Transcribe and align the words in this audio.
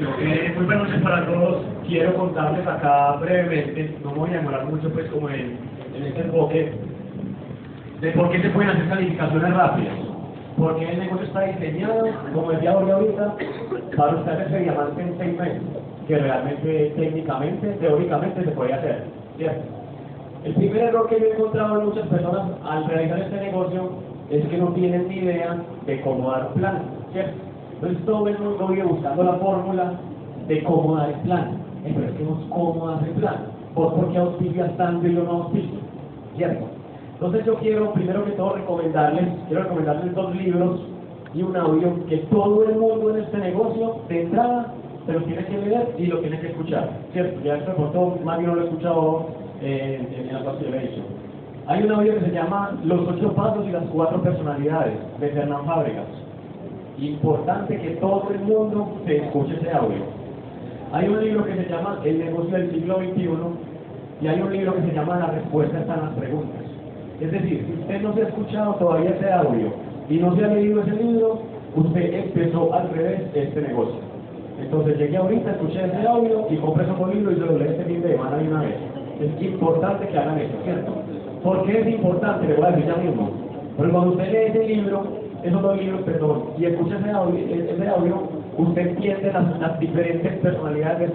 Eh, 0.00 0.52
muy 0.54 0.66
buenas 0.66 0.86
noches 0.86 1.02
para 1.02 1.26
todos. 1.26 1.64
Quiero 1.84 2.14
contarles 2.14 2.64
acá 2.64 3.16
brevemente, 3.16 3.96
no 4.04 4.12
me 4.12 4.18
voy 4.18 4.30
a 4.30 4.34
demorar 4.34 4.64
mucho 4.66 4.92
pues 4.92 5.10
como 5.10 5.28
en, 5.28 5.58
en 5.92 6.06
este 6.06 6.20
enfoque, 6.20 6.72
de 8.00 8.12
por 8.12 8.30
qué 8.30 8.40
se 8.40 8.50
pueden 8.50 8.70
hacer 8.70 8.88
calificaciones 8.88 9.54
rápidas. 9.54 9.94
Porque 10.56 10.88
el 10.88 11.00
negocio 11.00 11.26
está 11.26 11.40
diseñado, 11.40 12.06
como 12.32 12.52
decía 12.52 12.74
Jorge 12.74 12.92
ahorita, 12.92 13.34
para 13.96 14.16
usted 14.16 14.32
hacerse 14.32 14.58
diamante 14.60 15.02
en 15.02 15.18
seis 15.18 15.36
meses, 15.36 15.62
que 16.06 16.18
realmente, 16.18 16.92
técnicamente, 16.96 17.66
teóricamente 17.80 18.44
se 18.44 18.50
puede 18.52 18.74
hacer, 18.74 19.04
¿cierto? 19.36 19.62
El 20.44 20.54
primer 20.54 20.82
error 20.82 21.08
que 21.08 21.18
yo 21.18 21.26
he 21.26 21.32
encontrado 21.32 21.80
en 21.80 21.86
muchas 21.86 22.06
personas 22.06 22.52
al 22.64 22.84
realizar 22.86 23.18
este 23.18 23.36
negocio 23.36 23.90
es 24.30 24.46
que 24.46 24.58
no 24.58 24.68
tienen 24.74 25.08
ni 25.08 25.16
idea 25.16 25.56
de 25.86 26.00
cómo 26.02 26.30
dar 26.30 26.50
un 26.54 26.60
plan, 26.60 26.82
¿cierto? 27.12 27.47
Entonces 27.80 28.04
todo 28.04 28.26
el 28.26 28.38
mundo 28.38 28.66
vive 28.68 28.82
buscando 28.82 29.22
la 29.22 29.34
fórmula 29.34 29.92
de 30.48 30.64
cómo 30.64 30.96
dar 30.96 31.10
el 31.10 31.20
plan. 31.20 31.58
Eh, 31.84 31.92
pero 31.94 32.08
es 32.08 32.12
que 32.16 32.24
no 32.24 32.40
es 32.40 32.46
cómo 32.50 32.88
dar 32.88 33.04
el 33.06 33.14
plan. 33.14 33.36
¿Por, 33.74 33.94
por 33.94 34.10
qué 34.10 34.18
auspicias 34.18 34.76
tanto 34.76 35.06
y 35.06 35.14
yo 35.14 35.22
no 35.22 35.30
auspicio? 35.42 35.78
¿Cierto? 36.36 36.66
Entonces 37.14 37.44
yo 37.46 37.54
quiero, 37.56 37.92
primero 37.92 38.24
que 38.24 38.32
todo, 38.32 38.54
recomendarles, 38.54 39.26
quiero 39.48 39.64
recomendarles 39.64 40.14
dos 40.14 40.34
libros 40.36 40.80
y 41.34 41.42
un 41.42 41.56
audio 41.56 42.06
que 42.06 42.18
todo 42.30 42.64
el 42.64 42.76
mundo 42.76 43.10
en 43.10 43.24
este 43.24 43.38
negocio, 43.38 43.96
de 44.08 44.22
entrada, 44.22 44.74
se 45.04 45.12
lo 45.12 45.22
tiene 45.22 45.44
que 45.46 45.58
leer 45.58 45.94
y 45.98 46.06
lo 46.06 46.18
tiene 46.18 46.40
que 46.40 46.48
escuchar. 46.48 46.90
¿Cierto? 47.12 47.40
Ya 47.42 47.56
esto 47.56 47.72
por 47.74 47.92
todo, 47.92 48.18
bien 48.22 48.46
no 48.46 48.54
lo 48.54 48.62
he 48.62 48.64
escuchado 48.66 49.26
eh, 49.60 50.26
en, 50.28 50.32
la 50.32 50.44
parte 50.44 50.70
de 50.70 50.84
hecho. 50.84 51.02
Hay 51.66 51.82
un 51.82 51.92
audio 51.92 52.14
que 52.14 52.26
se 52.26 52.32
llama 52.32 52.78
Los 52.84 53.08
ocho 53.08 53.32
pasos 53.34 53.66
y 53.66 53.72
las 53.72 53.84
cuatro 53.92 54.22
personalidades, 54.22 54.94
de 55.18 55.28
Fernán 55.30 55.64
Fábregas. 55.66 56.06
Importante 57.00 57.78
que 57.78 57.90
todo 58.00 58.28
el 58.32 58.40
mundo 58.40 58.98
se 59.06 59.18
escuche 59.18 59.54
ese 59.54 59.70
audio. 59.70 60.02
Hay 60.92 61.08
un 61.08 61.22
libro 61.22 61.44
que 61.44 61.54
se 61.54 61.68
llama 61.68 62.00
El 62.04 62.18
negocio 62.18 62.58
del 62.58 62.70
siglo 62.72 62.98
XXI 62.98 63.28
y 64.20 64.26
hay 64.26 64.40
un 64.40 64.52
libro 64.52 64.74
que 64.74 64.82
se 64.82 64.94
llama 64.94 65.18
Las 65.18 65.34
respuestas 65.34 65.88
a 65.88 65.96
las 65.96 66.10
preguntas. 66.14 66.62
Es 67.20 67.30
decir, 67.30 67.64
si 67.66 67.80
usted 67.80 68.00
no 68.00 68.14
se 68.14 68.22
ha 68.22 68.28
escuchado 68.28 68.74
todavía 68.74 69.10
ese 69.10 69.30
audio 69.30 69.72
y 70.08 70.16
no 70.16 70.34
se 70.34 70.44
ha 70.44 70.48
leído 70.48 70.82
ese 70.82 70.92
libro, 70.92 71.40
usted 71.76 72.14
empezó 72.14 72.74
al 72.74 72.90
revés 72.90 73.22
este 73.34 73.60
negocio. 73.60 74.00
Entonces 74.60 74.98
llegué 74.98 75.16
ahorita, 75.18 75.52
escuché 75.52 75.84
ese 75.84 76.06
audio 76.06 76.46
y 76.50 76.56
compré 76.56 76.84
ese 76.84 77.14
libro 77.14 77.32
y 77.32 77.34
se 77.34 77.40
lo 77.40 77.58
leí 77.58 77.68
este 77.68 77.84
fin 77.84 78.02
de 78.02 78.08
semana 78.08 78.38
de 78.38 78.48
una 78.48 78.62
vez. 78.62 78.74
Es 79.20 79.42
importante 79.42 80.08
que 80.08 80.18
hagan 80.18 80.38
eso, 80.38 80.54
¿cierto? 80.64 80.92
¿Por 81.44 81.64
qué 81.64 81.80
es 81.80 81.88
importante? 81.88 82.48
Le 82.48 82.54
voy 82.54 82.64
a 82.64 82.70
decir 82.70 82.86
ya 82.86 82.96
mismo. 82.96 83.30
Porque 83.76 83.92
cuando 83.92 84.10
usted 84.12 84.32
lee 84.32 84.50
ese 84.50 84.74
libro, 84.74 85.27
esos 85.42 85.62
dos 85.62 85.76
libros, 85.76 86.02
perdón, 86.02 86.42
y 86.58 86.64
escucha 86.64 86.98
ese 86.98 87.10
audio, 87.10 87.38
ese 87.38 87.88
audio 87.88 88.28
usted 88.58 88.88
entiende 88.88 89.32
las, 89.32 89.60
las, 89.60 89.78
diferentes 89.78 90.32
personalidades 90.38 91.12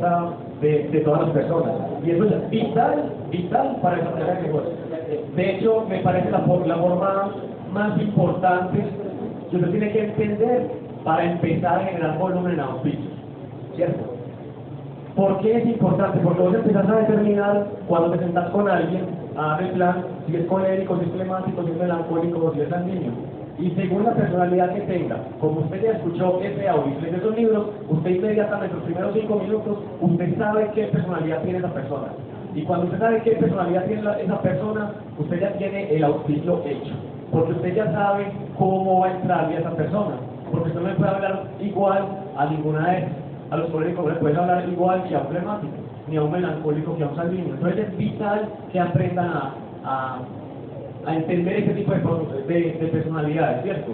de, 0.62 0.68
de, 0.68 0.90
de, 0.90 1.00
todas 1.02 1.24
las 1.24 1.30
personas. 1.32 1.74
Y 2.06 2.12
eso 2.12 2.24
es 2.24 2.50
vital, 2.50 3.12
vital 3.32 3.78
para 3.82 3.98
desarrollar 3.98 4.38
el 4.38 4.44
negocio. 4.44 4.72
De 5.36 5.50
hecho, 5.52 5.86
me 5.90 6.00
parece 6.00 6.32
la, 6.32 6.40
la 6.40 6.78
forma 6.78 7.32
más 7.74 8.02
importante 8.02 8.80
que 9.50 9.58
usted 9.58 9.72
tiene 9.72 9.92
que 9.92 10.04
entender 10.06 10.72
para 11.04 11.32
empezar 11.32 11.80
a 11.80 11.86
generar 11.86 12.18
volumen 12.18 12.54
en 12.54 12.60
auspicios. 12.62 13.14
¿Cierto? 13.76 14.14
¿Por 15.16 15.40
qué 15.42 15.58
es 15.58 15.66
importante? 15.68 16.20
Porque 16.24 16.42
vos 16.42 16.56
empezás 16.56 16.90
a 16.90 16.96
determinar 16.96 17.68
cuando 17.88 18.12
te 18.12 18.20
sentás 18.20 18.50
con 18.52 18.70
alguien, 18.70 19.06
a 19.36 19.48
dar 19.48 19.64
el 19.64 19.72
plan, 19.72 20.06
si 20.26 20.36
es 20.36 20.46
colérico, 20.46 20.98
si 20.98 21.06
es 21.06 21.12
flemático, 21.12 21.64
si 21.64 21.72
es 21.72 21.78
melancólico 21.78 22.54
si 22.54 22.62
es 22.62 22.70
sanguíneo. 22.70 23.12
Y 23.60 23.70
según 23.72 24.04
la 24.04 24.14
personalidad 24.14 24.74
que 24.74 24.82
tenga, 24.82 25.18
como 25.40 25.60
usted 25.62 25.84
ya 25.84 25.92
escuchó 25.92 26.42
ese 26.42 26.68
audio 26.68 26.96
y 27.00 27.16
esos 27.16 27.36
libros, 27.36 27.68
usted 27.88 28.10
inmediatamente, 28.10 28.76
los 28.76 28.84
primeros 28.86 29.14
cinco 29.14 29.36
minutos, 29.36 29.78
usted 30.02 30.38
sabe 30.38 30.72
qué 30.74 30.86
personalidad 30.88 31.44
tiene 31.44 31.60
esa 31.60 31.74
persona. 31.74 32.08
Y 32.56 32.64
cuando 32.64 32.86
usted 32.86 33.00
sabe 33.00 33.22
qué 33.22 33.32
personalidad 33.32 33.86
tiene 33.86 34.02
esa 34.22 34.42
persona, 34.42 34.92
usted 35.20 35.40
ya 35.40 35.54
tiene 35.54 35.96
el 35.96 36.04
auspicio 36.04 36.62
hecho. 36.66 36.94
Porque 37.32 37.54
usted 37.54 37.76
ya 37.76 37.92
sabe 37.92 38.32
cómo 38.58 39.00
va 39.00 39.08
a 39.08 39.12
entrarle 39.12 39.58
a 39.58 39.60
esa 39.60 39.76
persona. 39.76 40.16
Porque 40.52 40.70
usted 40.70 40.82
no 40.82 40.88
le 40.88 40.96
puede 40.96 41.12
hablar 41.12 41.44
igual 41.60 42.08
a 42.38 42.46
ninguna 42.46 42.92
de 42.92 42.98
esas. 43.00 43.12
A 43.52 43.58
los 43.58 43.70
coléricos 43.70 44.06
no 44.06 44.12
le 44.12 44.20
puede 44.20 44.38
hablar 44.38 44.68
igual 44.68 45.04
que 45.04 45.16
a 45.16 45.20
un 45.20 45.28
flemático, 45.28 45.74
ni 46.08 46.18
a 46.18 46.24
un 46.24 46.32
melancólico 46.32 46.98
que 46.98 47.04
a 47.04 47.08
un 47.08 47.16
sanguíneo. 47.16 47.54
Entonces 47.54 47.88
es 47.88 47.98
vital 47.98 48.50
que 48.72 48.80
aprendan 48.80 49.30
a, 49.30 49.54
a 49.84 50.20
a 51.06 51.16
entender 51.16 51.58
ese 51.58 51.74
tipo 51.74 51.92
de, 51.92 52.54
de, 52.54 52.72
de, 52.80 52.88
personalidades, 52.88 53.64
¿cierto? 53.64 53.92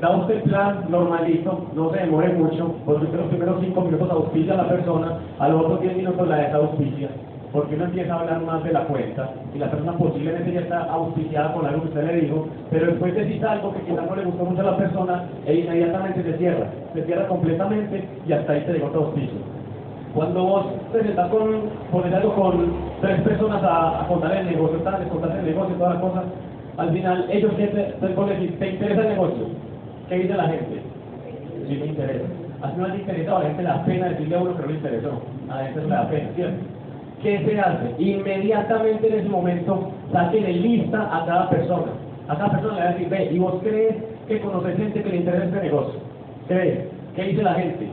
Da 0.00 0.16
usted 0.16 0.36
el 0.36 0.42
plan 0.42 0.84
normalito, 0.88 1.66
no 1.74 1.90
se 1.90 2.00
demore 2.00 2.32
mucho, 2.34 2.74
porque 2.84 3.06
usted 3.06 3.18
los 3.18 3.28
primeros 3.28 3.60
5 3.60 3.80
minutos 3.80 4.10
auspicia 4.10 4.54
a 4.54 4.58
la 4.58 4.68
persona, 4.68 5.18
a 5.38 5.48
los 5.48 5.64
otros 5.64 5.80
10 5.80 5.96
minutos 5.96 6.28
la 6.28 6.36
desauspicia, 6.36 7.08
porque 7.52 7.74
uno 7.74 7.84
empieza 7.86 8.14
a 8.14 8.20
hablar 8.20 8.42
más 8.42 8.62
de 8.62 8.72
la 8.72 8.84
cuenta, 8.84 9.30
y 9.54 9.58
la 9.58 9.70
persona 9.70 9.92
posiblemente 9.94 10.52
ya 10.52 10.60
está 10.60 10.84
auspiciada 10.84 11.52
con 11.52 11.66
algo 11.66 11.82
que 11.82 11.88
usted 11.88 12.04
le 12.04 12.20
dijo, 12.20 12.46
pero 12.70 12.86
después 12.86 13.14
decís 13.16 13.42
algo 13.42 13.72
que 13.72 13.80
quizás 13.80 14.08
no 14.08 14.14
le 14.14 14.24
gustó 14.24 14.44
mucho 14.44 14.60
a 14.60 14.70
la 14.70 14.76
persona, 14.76 15.24
e 15.46 15.54
inmediatamente 15.54 16.22
se 16.22 16.38
cierra, 16.38 16.66
se 16.94 17.02
cierra 17.04 17.26
completamente, 17.26 18.08
y 18.26 18.32
hasta 18.32 18.52
ahí 18.52 18.62
se 18.66 18.74
llegó 18.74 18.88
todo 18.88 19.06
auspicio. 19.06 19.57
Cuando 20.14 20.42
vos 20.42 20.66
te 20.92 21.14
con, 21.30 21.70
por 21.92 22.06
algo 22.06 22.34
con 22.34 22.72
tres 23.00 23.20
personas 23.20 23.62
a, 23.62 24.02
a 24.02 24.08
contar 24.08 24.34
el 24.36 24.46
negocio, 24.46 24.78
tal, 24.78 25.06
contar 25.08 25.38
el 25.38 25.44
negocio, 25.44 25.74
todas 25.76 25.94
las 25.94 26.02
cosas, 26.02 26.24
al 26.78 26.92
final 26.92 27.26
ellos 27.30 27.56
te, 27.56 27.66
te, 27.66 27.82
te, 28.00 28.48
¿te 28.48 28.68
interesa 28.70 29.02
el 29.02 29.08
negocio? 29.08 29.46
¿Qué 30.08 30.14
dice 30.16 30.34
la 30.34 30.48
gente? 30.48 30.82
Sí 31.68 31.76
me 31.76 31.86
interesa. 31.86 32.24
Así 32.62 32.74
no 32.76 32.88
le 32.88 32.96
interesa, 32.96 33.36
a 33.36 33.38
la 33.40 33.46
gente 33.46 33.62
le 33.62 33.68
da 33.68 33.84
pena 33.84 34.08
decirle 34.08 34.36
a 34.36 34.40
uno 34.40 34.56
que 34.56 34.62
no 34.62 34.68
le 34.68 34.74
interesó. 34.74 35.22
A 35.48 35.56
la 35.56 35.64
gente 35.64 35.80
no 35.80 35.88
le 35.88 35.94
da 35.94 36.08
pena, 36.08 36.28
¿cierto? 36.34 36.64
¿Qué 37.22 37.38
se 37.44 37.60
hace? 37.60 37.94
Inmediatamente 37.98 39.08
en 39.08 39.18
ese 39.20 39.28
momento 39.28 39.90
saquen 40.12 40.44
en 40.46 40.62
lista 40.62 41.16
a 41.16 41.26
cada 41.26 41.50
persona. 41.50 41.92
A 42.28 42.36
cada 42.36 42.50
persona 42.50 42.74
le 42.74 42.80
va 42.80 42.88
a 42.88 42.92
decir, 42.92 43.08
ve, 43.08 43.30
¿y 43.32 43.38
vos 43.38 43.54
crees 43.62 43.96
que 44.26 44.40
conoces 44.40 44.76
gente 44.76 45.02
que 45.02 45.10
le 45.10 45.16
interesa 45.16 45.44
este 45.44 45.60
negocio? 45.60 46.00
¿Crees? 46.46 46.78
¿Qué 47.14 47.22
dice 47.24 47.42
la 47.42 47.54
gente? 47.54 47.88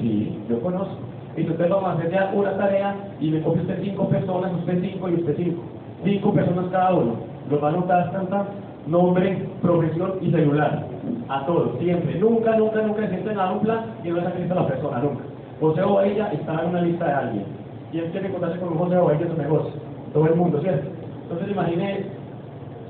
Sí, 0.00 0.38
yo 0.48 0.60
conozco. 0.60 1.09
Y 1.40 1.48
usted 1.48 1.70
vamos 1.70 1.88
a 1.88 1.92
hacer 1.92 2.10
ya 2.10 2.30
una 2.34 2.54
tarea 2.58 2.94
y 3.18 3.30
me 3.30 3.40
copia 3.40 3.62
usted 3.62 3.80
cinco 3.82 4.08
personas, 4.08 4.52
usted 4.52 4.80
cinco 4.82 5.08
y 5.08 5.14
usted 5.14 5.36
cinco. 5.36 5.62
Cinco 6.04 6.34
personas 6.34 6.66
cada 6.70 6.94
uno. 6.94 7.14
Los 7.50 7.62
va 7.62 7.68
a 7.68 7.72
anotar 7.72 8.12
tanta 8.12 8.46
nombre, 8.86 9.48
profesión 9.62 10.14
y 10.20 10.30
celular. 10.30 10.86
A 11.28 11.46
todos, 11.46 11.78
siempre. 11.78 12.18
Nunca, 12.18 12.56
nunca, 12.56 12.82
nunca 12.82 13.02
se 13.02 13.08
sienten 13.08 13.38
a 13.38 13.52
un 13.52 13.60
plan 13.60 13.86
y 14.04 14.08
no 14.08 14.16
lista 14.16 14.52
a 14.52 14.62
la 14.62 14.66
persona, 14.66 14.98
nunca. 14.98 15.24
José 15.60 15.82
o 15.82 16.00
ella 16.02 16.30
está 16.32 16.62
en 16.62 16.68
una 16.68 16.82
lista 16.82 17.06
de 17.06 17.12
alguien. 17.12 17.44
Y 17.92 17.98
él 17.98 18.12
que 18.12 18.30
contarse 18.30 18.58
con 18.58 18.72
un 18.72 18.78
José 18.78 18.96
o 18.98 19.10
ella 19.10 19.22
en 19.22 19.30
su 19.30 19.42
negocio. 19.42 19.72
Todo 20.12 20.26
el 20.26 20.34
mundo, 20.34 20.60
¿cierto? 20.60 20.88
Entonces 21.22 21.50
imagine 21.50 22.04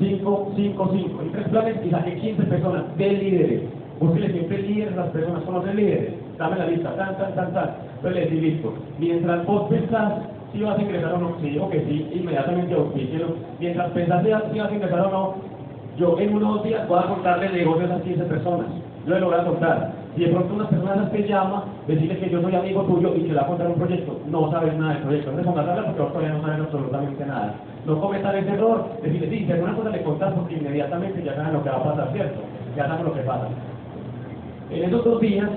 cinco, 0.00 0.53
cinco, 0.56 0.91
cinco. 0.93 1.22
Y 1.25 1.28
tres 1.28 1.49
planes 1.49 1.77
y 1.84 1.91
saqué 1.91 2.17
15 2.17 2.43
personas 2.44 2.97
de 2.97 3.11
líderes. 3.11 3.62
Búsquele 4.00 4.32
siempre 4.32 4.59
líderes 4.59 4.94
a 4.94 5.03
las 5.03 5.11
personas, 5.11 5.43
conocen 5.44 5.77
líderes. 5.77 6.15
Dame 6.40 6.56
la 6.56 6.66
lista, 6.66 6.96
tan, 6.96 7.18
tan, 7.18 7.34
tan, 7.34 7.52
tan. 7.52 7.70
Entonces 7.96 8.14
le 8.14 8.20
decís, 8.22 8.42
listo. 8.42 8.72
Mientras 8.98 9.44
vos 9.44 9.68
pensás 9.68 10.14
si 10.52 10.62
vas 10.62 10.78
a 10.78 10.82
ingresar 10.82 11.12
o 11.12 11.18
no, 11.18 11.36
si 11.38 11.50
digo 11.50 11.68
que 11.68 11.80
sí, 11.84 12.10
inmediatamente 12.14 12.74
auspícielo. 12.74 13.26
Mientras 13.58 13.90
pensás 13.90 14.22
si 14.22 14.30
vas 14.30 14.70
a 14.70 14.74
ingresar 14.74 15.00
o 15.00 15.10
no, 15.10 15.34
yo 15.98 16.18
en 16.18 16.34
unos 16.34 16.64
días 16.64 16.88
voy 16.88 16.98
a 16.98 17.08
contarle 17.08 17.50
negocios 17.50 17.90
a 17.90 18.00
15 18.00 18.24
personas. 18.24 18.66
Yo 19.06 19.14
le 19.14 19.20
lo 19.20 19.26
voy 19.26 19.38
a 19.38 19.44
contar. 19.44 19.92
Si 20.16 20.24
de 20.24 20.30
pronto 20.30 20.54
una 20.54 20.68
persona 20.68 21.10
te 21.10 21.28
llama, 21.28 21.64
decirle 21.86 22.18
que 22.18 22.30
yo 22.30 22.40
soy 22.40 22.54
amigo 22.54 22.82
tuyo 22.84 23.14
y 23.14 23.20
le 23.20 23.34
va 23.34 23.42
a 23.42 23.46
contar 23.46 23.66
un 23.68 23.74
proyecto, 23.74 24.18
no 24.30 24.50
sabes 24.50 24.74
nada 24.78 24.94
del 24.94 25.02
proyecto. 25.02 25.30
Te 25.32 25.46
a 25.46 25.50
hablar 25.50 25.84
porque 25.84 26.00
vos 26.00 26.12
todavía 26.12 26.32
no 26.32 26.42
sabes 26.42 26.60
absolutamente 26.60 27.26
nada. 27.26 27.54
No 27.84 28.00
cometas 28.00 28.34
ese 28.34 28.50
error, 28.50 28.86
decirle, 29.02 29.28
sí, 29.28 29.44
si 29.44 29.52
alguna 29.52 29.76
cosa 29.76 29.90
le 29.90 30.02
contás 30.02 30.32
porque 30.32 30.54
inmediatamente 30.54 31.22
ya 31.22 31.36
saben 31.36 31.52
lo 31.52 31.62
que 31.62 31.68
va 31.68 31.76
a 31.76 31.84
pasar, 31.84 32.12
¿cierto? 32.12 32.40
Ya 32.76 32.88
saben 32.88 33.04
lo 33.04 33.12
que 33.12 33.20
pasa. 33.20 33.46
En 34.70 34.84
esos 34.84 35.04
dos 35.04 35.20
días, 35.20 35.50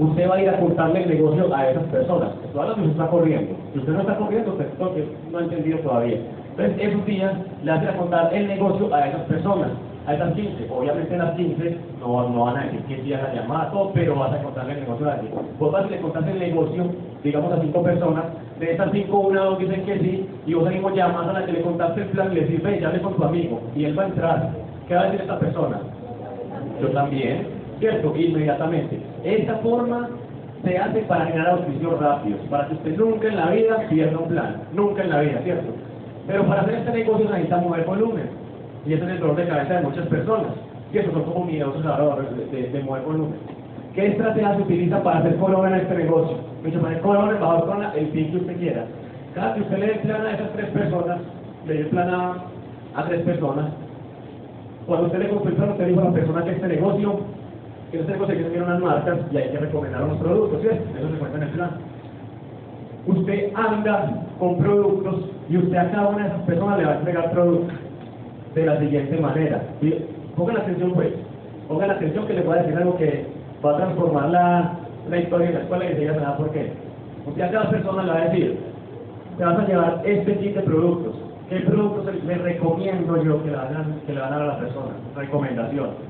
usted 0.00 0.28
va 0.28 0.36
a 0.36 0.42
ir 0.42 0.48
a 0.48 0.58
contarle 0.58 1.02
el 1.02 1.10
negocio 1.10 1.54
a 1.54 1.68
esas 1.68 1.84
personas. 1.84 2.30
Esto 2.44 2.74
que 2.74 2.80
usted 2.80 2.90
está 2.90 3.06
corriendo. 3.08 3.54
Si 3.72 3.78
usted 3.78 3.92
no 3.92 4.00
está 4.00 4.16
corriendo, 4.16 4.52
usted 4.52 4.66
porque 4.78 5.04
no 5.30 5.38
ha 5.38 5.42
entendido 5.42 5.78
todavía. 5.80 6.18
Entonces, 6.50 6.88
esos 6.88 7.06
días 7.06 7.32
le 7.62 7.70
hace 7.70 7.88
a 7.88 7.96
contar 7.96 8.34
el 8.34 8.48
negocio 8.48 8.94
a 8.94 9.08
esas 9.08 9.22
personas, 9.22 9.68
a 10.06 10.14
esas 10.14 10.34
15. 10.34 10.68
Obviamente 10.70 11.16
las 11.16 11.36
15 11.36 11.76
no, 12.00 12.28
no 12.30 12.44
van 12.44 12.56
a 12.56 12.64
decir 12.64 12.80
que 12.84 13.02
sí 13.02 13.12
a 13.12 13.22
la 13.22 13.34
llamada, 13.34 13.70
todo, 13.70 13.92
pero 13.92 14.16
vas 14.16 14.32
a 14.32 14.42
contarle 14.42 14.72
el 14.74 14.80
negocio 14.80 15.08
a 15.08 15.14
alguien. 15.14 15.32
Vos 15.58 15.72
vas 15.72 15.84
a 15.84 15.96
contarle 15.98 16.32
el 16.32 16.38
negocio, 16.38 16.84
digamos, 17.22 17.52
a 17.52 17.60
cinco 17.60 17.82
personas. 17.82 18.24
De 18.58 18.72
esas 18.72 18.90
cinco, 18.92 19.20
una 19.20 19.42
o 19.42 19.50
dos 19.50 19.58
dicen 19.58 19.84
que 19.84 19.98
sí, 20.00 20.28
y 20.46 20.54
vos 20.54 20.68
mismo 20.68 20.90
llamas 20.90 21.28
a 21.28 21.32
la 21.32 21.46
que 21.46 21.52
le 21.52 21.62
contaste 21.62 22.02
el 22.02 22.08
plan 22.08 22.32
y 22.32 22.34
le 22.36 22.40
decís, 22.42 22.62
ve, 22.62 22.80
llame 22.80 23.00
con 23.00 23.14
tu 23.14 23.24
amigo, 23.24 23.60
y 23.74 23.84
él 23.84 23.98
va 23.98 24.02
a 24.02 24.06
entrar. 24.06 24.50
¿Qué 24.86 24.94
va 24.94 25.02
a 25.02 25.04
decir 25.04 25.20
esta 25.22 25.38
persona? 25.38 25.80
Yo 26.80 26.88
también, 26.88 27.59
¿cierto? 27.80 28.14
Inmediatamente. 28.16 29.00
Esta 29.24 29.56
forma 29.56 30.08
se 30.62 30.78
hace 30.78 31.00
para 31.00 31.26
generar 31.26 31.50
auspicios 31.50 31.98
rápidos, 31.98 32.40
para 32.50 32.68
que 32.68 32.74
usted 32.74 32.96
nunca 32.96 33.28
en 33.28 33.36
la 33.36 33.50
vida 33.50 33.86
pierda 33.88 34.18
un 34.18 34.28
plan, 34.28 34.56
nunca 34.72 35.02
en 35.02 35.10
la 35.10 35.20
vida, 35.20 35.40
¿cierto? 35.42 35.72
Pero 36.26 36.44
para 36.46 36.60
hacer 36.60 36.74
este 36.74 36.92
negocio 36.92 37.28
necesita 37.30 37.56
mover 37.56 37.84
volumen, 37.84 38.28
y 38.86 38.92
ese 38.92 39.04
es 39.04 39.10
el 39.10 39.20
dolor 39.20 39.36
de 39.36 39.48
cabeza 39.48 39.74
de 39.74 39.82
muchas 39.82 40.06
personas, 40.06 40.52
eso 40.92 41.12
son 41.12 41.22
como 41.22 41.44
miedosos 41.46 41.84
ahora 41.86 42.22
de, 42.30 42.46
de, 42.46 42.68
de 42.68 42.82
mover 42.82 43.02
volumen. 43.02 43.38
¿Qué 43.94 44.06
estrategia 44.06 44.54
se 44.54 44.62
utiliza 44.62 45.02
para 45.02 45.18
hacer 45.18 45.36
color 45.36 45.66
en 45.68 45.74
este 45.74 45.94
negocio? 45.96 46.36
Mucho 46.62 46.80
para 46.80 46.94
el 46.94 47.00
color 47.00 47.34
embajador 47.34 47.66
con 47.66 47.82
el 47.82 48.06
fin 48.08 48.30
que 48.30 48.36
usted 48.36 48.56
quiera. 48.58 48.84
Cada 49.34 49.54
que 49.54 49.60
usted 49.62 49.78
le 49.78 49.86
dé 49.86 49.92
el 49.92 49.98
plan 50.00 50.26
a 50.26 50.34
esas 50.34 50.52
tres 50.52 50.66
personas, 50.70 51.18
le 51.66 51.74
dé 51.74 51.80
el 51.80 51.86
plan 51.86 52.10
a, 52.10 52.44
a 52.96 53.04
tres 53.04 53.22
personas, 53.22 53.66
cuando 54.86 55.06
usted 55.06 55.18
le 55.20 55.26
el 55.26 55.54
plan, 55.54 55.70
usted 55.70 55.86
dijo 55.86 56.00
a 56.00 56.04
la 56.04 56.12
persona 56.12 56.44
que 56.44 56.50
este 56.50 56.66
negocio, 56.66 57.20
este 57.92 58.12
negocio 58.12 58.36
que 58.36 58.44
tiene 58.44 58.62
unas 58.62 58.80
marcas 58.80 59.18
y 59.32 59.36
hay 59.36 59.50
que 59.50 59.58
recomendar 59.58 60.04
unos 60.04 60.18
productos, 60.18 60.60
¿cierto? 60.60 60.98
Eso 60.98 61.10
se 61.10 61.18
cuenta 61.18 61.36
en 61.38 61.42
el 61.42 61.48
plan. 61.50 61.70
Usted 63.06 63.52
anda 63.54 64.26
con 64.38 64.58
productos 64.58 65.30
y 65.48 65.56
usted 65.56 65.76
a 65.76 65.90
cada 65.90 66.08
una 66.08 66.24
de 66.24 66.28
esas 66.28 66.42
personas 66.42 66.78
le 66.78 66.84
va 66.84 66.92
a 66.92 66.98
entregar 66.98 67.30
productos 67.32 67.74
de 68.54 68.66
la 68.66 68.78
siguiente 68.78 69.20
manera. 69.20 69.62
Pongan 70.36 70.58
atención 70.58 70.92
pues, 70.92 71.08
pongan 71.68 71.90
atención 71.90 72.26
que 72.26 72.34
le 72.34 72.42
voy 72.42 72.58
a 72.58 72.62
decir 72.62 72.76
algo 72.76 72.96
que 72.96 73.26
va 73.64 73.72
a 73.72 73.76
transformar 73.76 74.30
la, 74.30 74.72
la 75.08 75.18
historia 75.18 75.48
de 75.48 75.54
la 75.54 75.60
escuela 75.60 75.90
y 75.90 75.96
se 75.96 76.04
nada 76.04 76.36
por 76.36 76.50
qué. 76.50 76.72
Usted 77.26 77.42
a 77.42 77.50
cada 77.50 77.70
persona 77.70 78.02
le 78.04 78.12
va 78.12 78.18
a 78.18 78.24
decir, 78.26 78.58
te 79.36 79.44
vas 79.44 79.58
a 79.58 79.66
llevar 79.66 80.02
este 80.04 80.32
tipo 80.34 80.60
de 80.60 80.66
productos. 80.66 81.14
¿Qué 81.48 81.60
productos 81.60 82.14
le 82.24 82.34
recomiendo 82.36 83.22
yo 83.24 83.42
que 83.42 83.50
le, 83.50 83.56
que 84.06 84.12
le 84.12 84.20
van 84.20 84.32
a 84.32 84.38
dar 84.38 84.42
a 84.42 84.52
la 84.52 84.58
persona? 84.58 84.92
Recomendación. 85.16 86.09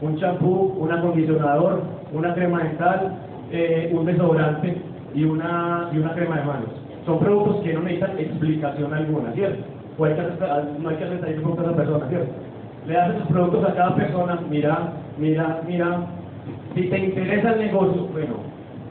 Un 0.00 0.18
champú, 0.18 0.74
un 0.78 0.92
acondicionador, 0.92 1.82
una 2.12 2.34
crema 2.34 2.62
dental, 2.62 3.18
eh, 3.50 3.90
un 3.94 4.04
desodorante 4.04 4.76
y 5.14 5.24
una, 5.24 5.90
y 5.92 5.98
una 5.98 6.14
crema 6.14 6.38
de 6.38 6.44
manos. 6.44 6.70
Son 7.06 7.18
productos 7.18 7.62
que 7.62 7.72
no 7.72 7.80
necesitan 7.82 8.18
explicación 8.18 8.92
alguna, 8.92 9.32
¿cierto? 9.32 9.64
no 9.98 10.88
hay 10.88 10.96
que 10.96 11.04
hacer 11.04 11.20
productos 11.20 11.58
a 11.58 11.70
esa 11.70 11.76
persona, 11.76 12.08
¿cierto? 12.08 12.32
Le 12.86 12.94
das 12.94 13.14
esos 13.14 13.28
productos 13.28 13.64
a 13.64 13.74
cada 13.74 13.94
persona, 13.96 14.40
mira, 14.48 14.92
mira, 15.18 15.60
mira. 15.66 16.06
Si 16.74 16.82
te 16.88 16.98
interesa 16.98 17.52
el 17.52 17.58
negocio, 17.58 18.06
bueno, 18.12 18.34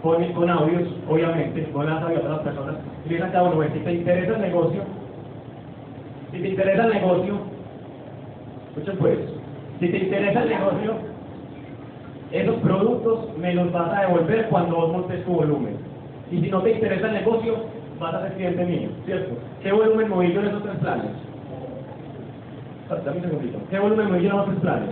con, 0.02 0.24
con 0.34 0.50
audios, 0.50 0.90
obviamente, 1.08 1.64
con 1.72 1.86
las 1.86 2.02
audios 2.02 2.26
a 2.26 2.30
las 2.30 2.40
personas, 2.40 2.76
y 3.08 3.16
a 3.16 3.32
cada 3.32 3.44
uno, 3.44 3.64
si 3.72 3.80
te 3.80 3.94
interesa 3.94 4.36
el 4.36 4.42
negocio, 4.42 4.82
si 6.32 6.40
te 6.40 6.50
interesa 6.50 6.86
el 6.86 6.94
negocio, 6.94 7.40
escuchen 8.70 8.98
pues, 8.98 9.20
si 9.80 9.90
te 9.90 9.98
interesa 9.98 10.44
el 10.44 10.50
negocio, 10.50 10.94
esos 12.32 12.56
productos 12.56 13.38
me 13.38 13.54
los 13.54 13.72
vas 13.72 13.94
a 13.94 14.02
devolver 14.02 14.48
cuando 14.50 14.76
vos 14.76 14.92
montes 14.92 15.24
tu 15.26 15.32
volumen. 15.32 15.78
Y 16.32 16.42
si 16.42 16.50
no 16.50 16.62
te 16.62 16.74
interesa 16.74 17.08
el 17.08 17.14
negocio, 17.14 17.56
vas 18.00 18.16
a 18.16 18.22
ser 18.24 18.34
cliente 18.34 18.66
mío, 18.66 18.90
¿cierto? 19.06 19.36
¿Qué 19.62 19.72
volumen 19.72 20.10
moví 20.10 20.32
en 20.32 20.46
esos 20.46 20.64
tres 20.64 20.76
planes? 20.78 21.12
Dame 22.90 23.18
un 23.18 23.24
segundito. 23.24 23.60
¿Qué 23.70 23.80
volumen 23.80 24.08
moví 24.08 24.26
en 24.26 24.26
esos 24.26 24.46
tres 24.46 24.60
planes? 24.60 24.90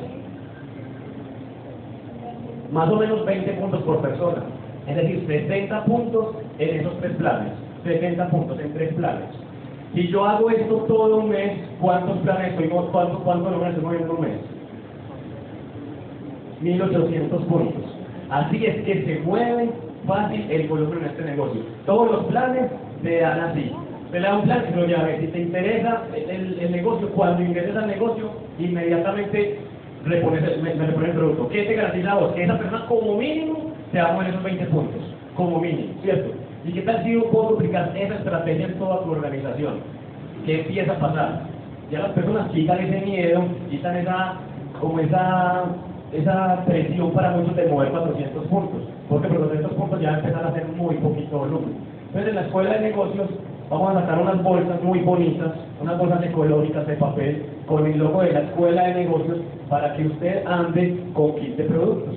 Más 2.71 2.89
o 2.89 2.95
menos 2.95 3.25
20 3.25 3.51
puntos 3.53 3.81
por 3.83 4.01
persona. 4.01 4.43
Es 4.87 4.95
decir, 4.95 5.25
60 5.27 5.85
puntos 5.85 6.35
en 6.59 6.79
esos 6.79 6.97
tres 6.99 7.13
planes. 7.13 7.53
60 7.83 8.29
puntos 8.29 8.59
en 8.59 8.73
tres 8.73 8.93
planes. 8.95 9.29
Si 9.93 10.07
yo 10.07 10.25
hago 10.25 10.49
esto 10.49 10.75
todo 10.87 11.17
un 11.17 11.29
mes, 11.29 11.57
¿cuántos 11.79 12.17
planes 12.19 12.51
estoy, 12.51 12.67
cuántos, 12.69 13.21
cuántos 13.21 13.51
volumen 13.51 13.69
estoy 13.69 13.83
moviendo 13.83 14.13
un 14.15 14.21
mes? 14.21 14.52
1800 16.63 17.43
puntos. 17.43 17.83
Así 18.29 18.65
es 18.65 18.83
que 18.83 19.03
se 19.03 19.19
mueve 19.21 19.69
fácil 20.07 20.49
el 20.49 20.67
volumen 20.67 20.99
en 20.99 21.05
este 21.05 21.23
negocio. 21.23 21.61
Todos 21.85 22.11
los 22.11 22.25
planes 22.25 22.71
se 23.03 23.19
dan 23.19 23.39
así. 23.41 23.71
Se 24.11 24.19
le 24.19 24.27
da 24.27 24.37
un 24.37 24.43
plan 24.43 24.63
y 24.71 24.75
lo 24.75 24.85
llave. 24.85 25.19
Si 25.21 25.27
te 25.27 25.41
interesa 25.41 26.03
el, 26.15 26.59
el, 26.59 26.71
negocio, 26.71 27.09
cuando 27.09 27.43
ingreses 27.43 27.75
al 27.75 27.87
negocio, 27.87 28.31
inmediatamente 28.59 29.59
repones, 30.05 30.61
me, 30.61 30.75
me 30.75 30.85
repones 30.85 31.09
el 31.09 31.15
producto. 31.15 31.49
¿Qué 31.49 31.63
te 31.63 31.75
garantiza 31.75 32.15
vos? 32.15 32.33
Que 32.33 32.43
esa 32.43 32.57
persona 32.57 32.85
como 32.87 33.17
mínimo 33.17 33.71
te 33.91 34.01
va 34.01 34.09
a 34.09 34.15
poner 34.15 34.31
esos 34.31 34.43
20 34.43 34.65
puntos. 34.65 35.01
Como 35.35 35.59
mínimo, 35.59 35.93
¿cierto? 36.03 36.31
¿Y 36.65 36.71
qué 36.71 36.81
tal 36.81 37.03
si 37.03 37.13
yo 37.13 37.29
puedo 37.31 37.49
duplicar 37.51 37.91
esa 37.97 38.15
estrategia 38.15 38.67
en 38.67 38.79
toda 38.79 39.03
tu 39.03 39.11
organización? 39.11 39.79
¿Qué 40.45 40.61
empieza 40.61 40.93
a 40.93 40.99
pasar? 40.99 41.41
Ya 41.91 41.99
las 41.99 42.11
personas 42.11 42.51
quitan 42.51 42.79
ese 42.79 43.05
miedo, 43.05 43.43
quitan 43.69 43.97
esa, 43.97 44.35
como 44.79 44.99
esa 44.99 45.65
esa 46.13 46.63
presión 46.65 47.11
para 47.11 47.31
muchos 47.31 47.55
de 47.55 47.67
mover 47.67 47.89
400 47.89 48.45
puntos, 48.47 48.81
porque 49.09 49.27
por 49.27 49.37
400 49.37 49.73
puntos 49.73 50.01
ya 50.01 50.13
empezar 50.13 50.45
a 50.45 50.49
hacer 50.49 50.67
muy 50.75 50.95
poquito 50.95 51.39
volumen. 51.39 51.75
Entonces 52.07 52.29
en 52.29 52.35
la 52.35 52.41
escuela 52.41 52.73
de 52.73 52.79
negocios 52.81 53.29
vamos 53.69 53.95
a 53.95 54.01
sacar 54.01 54.19
unas 54.19 54.43
bolsas 54.43 54.83
muy 54.83 54.99
bonitas, 54.99 55.51
unas 55.81 55.97
bolsas 55.97 56.23
ecológicas 56.23 56.85
de 56.87 56.95
papel 56.95 57.45
con 57.65 57.85
el 57.85 57.97
logo 57.97 58.21
de 58.21 58.33
la 58.33 58.41
escuela 58.41 58.83
de 58.83 58.93
negocios 58.93 59.37
para 59.69 59.93
que 59.93 60.05
usted 60.07 60.45
ande 60.45 61.03
con 61.13 61.35
kit 61.35 61.55
de 61.57 61.63
productos. 61.63 62.15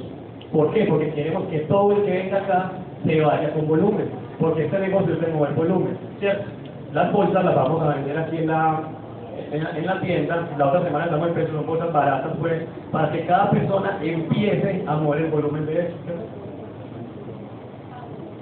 ¿Por 0.52 0.72
qué? 0.72 0.84
Porque 0.84 1.10
queremos 1.10 1.44
que 1.44 1.60
todo 1.60 1.92
el 1.92 2.02
que 2.04 2.10
venga 2.10 2.38
acá 2.38 2.72
se 3.04 3.20
vaya 3.20 3.52
con 3.52 3.66
volumen, 3.68 4.08
porque 4.38 4.64
este 4.64 4.78
negocio 4.78 5.14
es 5.14 5.20
de 5.20 5.28
mover 5.28 5.54
volumen, 5.54 5.96
¿cierto? 6.18 6.44
Las 6.92 7.12
bolsas 7.12 7.44
las 7.44 7.54
vamos 7.54 7.82
a 7.82 7.94
vender 7.94 8.18
aquí 8.18 8.36
en 8.38 8.46
la 8.48 8.80
en 9.52 9.86
la, 9.86 10.00
tienda, 10.00 10.48
la 10.58 10.66
otra 10.68 10.82
semana 10.82 11.04
estamos 11.04 11.28
empezando 11.28 11.66
cosas 11.66 11.92
baratas, 11.92 12.32
pues, 12.40 12.62
para 12.90 13.10
que 13.12 13.26
cada 13.26 13.50
persona 13.50 13.98
empiece 14.02 14.84
a 14.86 14.96
mover 14.96 15.22
el 15.22 15.30
volumen 15.30 15.66
de 15.66 15.80
eso. 15.80 15.96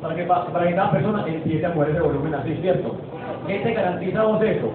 Para 0.00 0.14
que, 0.14 0.25
para 0.25 0.75
cada 0.75 0.91
persona 0.91 1.25
empiece 1.26 1.67
a 1.67 1.70
mover 1.70 1.91
ese 1.91 2.00
volumen 2.00 2.35
así, 2.35 2.55
¿cierto? 2.61 2.96
¿Qué 3.46 3.58
te 3.61 3.75
garantiza 3.75 4.23
vos 4.23 4.43
eso? 4.43 4.70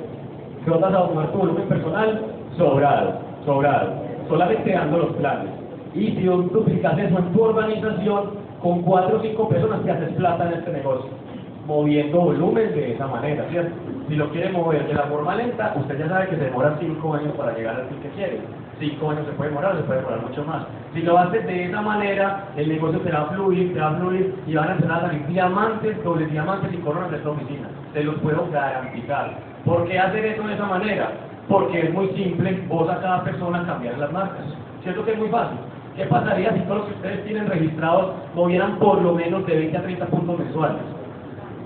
Que 0.63 0.71
vas 0.71 0.83
a 0.83 0.89
mover 0.89 1.31
tu 1.31 1.37
volumen 1.37 1.67
personal 1.67 2.21
sobrado, 2.57 3.19
sobrado, 3.45 3.93
solamente 4.27 4.71
dando 4.71 4.97
los 4.97 5.15
planes. 5.15 5.51
Y 5.93 6.11
si 6.11 6.23
duplicas 6.23 6.97
eso 6.97 7.17
en 7.17 7.33
tu 7.33 7.43
organización, 7.43 8.49
con 8.61 8.81
cuatro 8.83 9.17
o 9.17 9.21
cinco 9.21 9.49
personas 9.49 9.81
te 9.83 9.91
haces 9.91 10.13
plata 10.13 10.47
en 10.47 10.59
este 10.59 10.71
negocio, 10.71 11.09
moviendo 11.69 12.19
volumen 12.19 12.73
de 12.73 12.93
esa 12.93 13.05
manera, 13.05 13.45
¿cierto? 13.51 13.71
Si 14.09 14.15
lo 14.15 14.27
quiere 14.31 14.51
mover 14.51 14.87
de 14.87 14.95
la 14.95 15.03
forma 15.03 15.35
lenta, 15.35 15.73
usted 15.75 15.99
ya 15.99 16.09
sabe 16.09 16.29
que 16.29 16.35
se 16.37 16.45
demora 16.45 16.75
5 16.79 17.13
años 17.13 17.33
para 17.37 17.53
llegar 17.55 17.75
al 17.75 17.87
fin 17.89 17.99
que 18.01 18.09
quiere. 18.09 18.39
5 18.79 19.11
años 19.11 19.25
se 19.27 19.33
puede 19.33 19.51
demorar, 19.51 19.77
se 19.77 19.83
puede 19.83 19.99
demorar 19.99 20.21
mucho 20.27 20.43
más. 20.45 20.65
Si 20.95 21.01
lo 21.03 21.19
hace 21.19 21.39
de 21.41 21.65
esa 21.65 21.81
manera, 21.81 22.47
el 22.57 22.69
negocio 22.69 22.99
te 23.01 23.11
va 23.11 23.21
a 23.21 23.25
fluir, 23.27 23.71
te 23.71 23.79
va 23.79 23.89
a 23.89 23.95
fluir 23.99 24.33
y 24.47 24.55
van 24.55 24.69
a 24.69 24.71
empezar 24.71 24.97
a 24.97 25.01
salir 25.01 25.27
diamantes, 25.27 26.03
dobles 26.03 26.31
diamantes 26.31 26.73
y 26.73 26.77
coronas 26.77 27.11
de 27.11 27.17
esta 27.17 27.29
oficina. 27.29 27.69
Se 27.93 28.03
los 28.03 28.15
puedo 28.15 28.49
garantizar. 28.51 29.37
¿Por 29.63 29.87
qué 29.87 29.99
hacer 29.99 30.25
eso 30.25 30.47
de 30.47 30.55
esa 30.55 30.65
manera? 30.65 31.11
Porque 31.47 31.81
es 31.81 31.93
muy 31.93 32.07
simple, 32.15 32.63
vos 32.67 32.89
a 32.89 32.99
cada 32.99 33.23
persona 33.23 33.63
cambiar 33.67 33.95
las 33.99 34.11
marcas. 34.11 34.45
¿Cierto 34.81 35.05
que 35.05 35.11
es 35.11 35.19
muy 35.19 35.29
fácil? 35.29 35.59
¿Qué 35.95 36.05
pasaría 36.05 36.51
si 36.53 36.61
todos 36.61 36.77
los 36.77 36.87
que 36.87 36.93
ustedes 36.95 37.25
tienen 37.25 37.45
registrados 37.47 38.13
movieran 38.33 38.79
por 38.79 39.01
lo 39.03 39.13
menos 39.13 39.45
de 39.45 39.55
20 39.55 39.77
a 39.77 39.83
30 39.83 40.05
puntos 40.07 40.39
mensuales? 40.39 40.98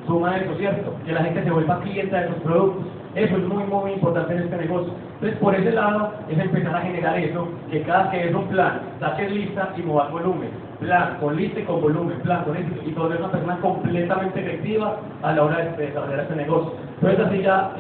Suma 0.05 0.37
eso, 0.37 0.55
¿cierto? 0.57 0.93
Que 1.05 1.11
la 1.11 1.23
gente 1.23 1.43
se 1.43 1.51
vuelva 1.51 1.79
clienta 1.81 2.19
de 2.19 2.25
esos 2.25 2.41
productos. 2.41 2.85
Eso 3.15 3.37
es 3.37 3.43
muy, 3.43 3.63
muy 3.65 3.91
importante 3.91 4.33
en 4.33 4.43
este 4.43 4.57
negocio. 4.57 4.93
Entonces, 5.15 5.39
por 5.39 5.53
ese 5.55 5.71
lado, 5.71 6.13
es 6.29 6.39
empezar 6.39 6.75
a 6.75 6.81
generar 6.81 7.17
eso, 7.19 7.47
que 7.69 7.81
cada 7.83 8.09
que 8.09 8.27
es 8.27 8.33
un 8.33 8.47
plan, 8.47 8.81
saques 8.99 9.31
lista 9.31 9.71
y 9.77 9.81
mover 9.83 10.11
volumen. 10.11 10.49
Plan, 10.79 11.17
con 11.19 11.35
lista 11.35 11.59
y 11.59 11.63
con 11.63 11.81
volumen, 11.81 12.19
plan, 12.21 12.43
con 12.43 12.57
éxito. 12.57 12.81
Y 12.85 12.91
todo 12.91 13.13
es 13.13 13.19
una 13.19 13.31
persona 13.31 13.57
completamente 13.57 14.39
efectiva 14.39 14.97
a 15.21 15.33
la 15.33 15.43
hora 15.43 15.57
de 15.57 15.85
desarrollar 15.85 16.21
este 16.21 16.35
negocio. 16.35 16.73
Entonces, 16.95 17.25
así 17.25 17.41
ya 17.43 17.75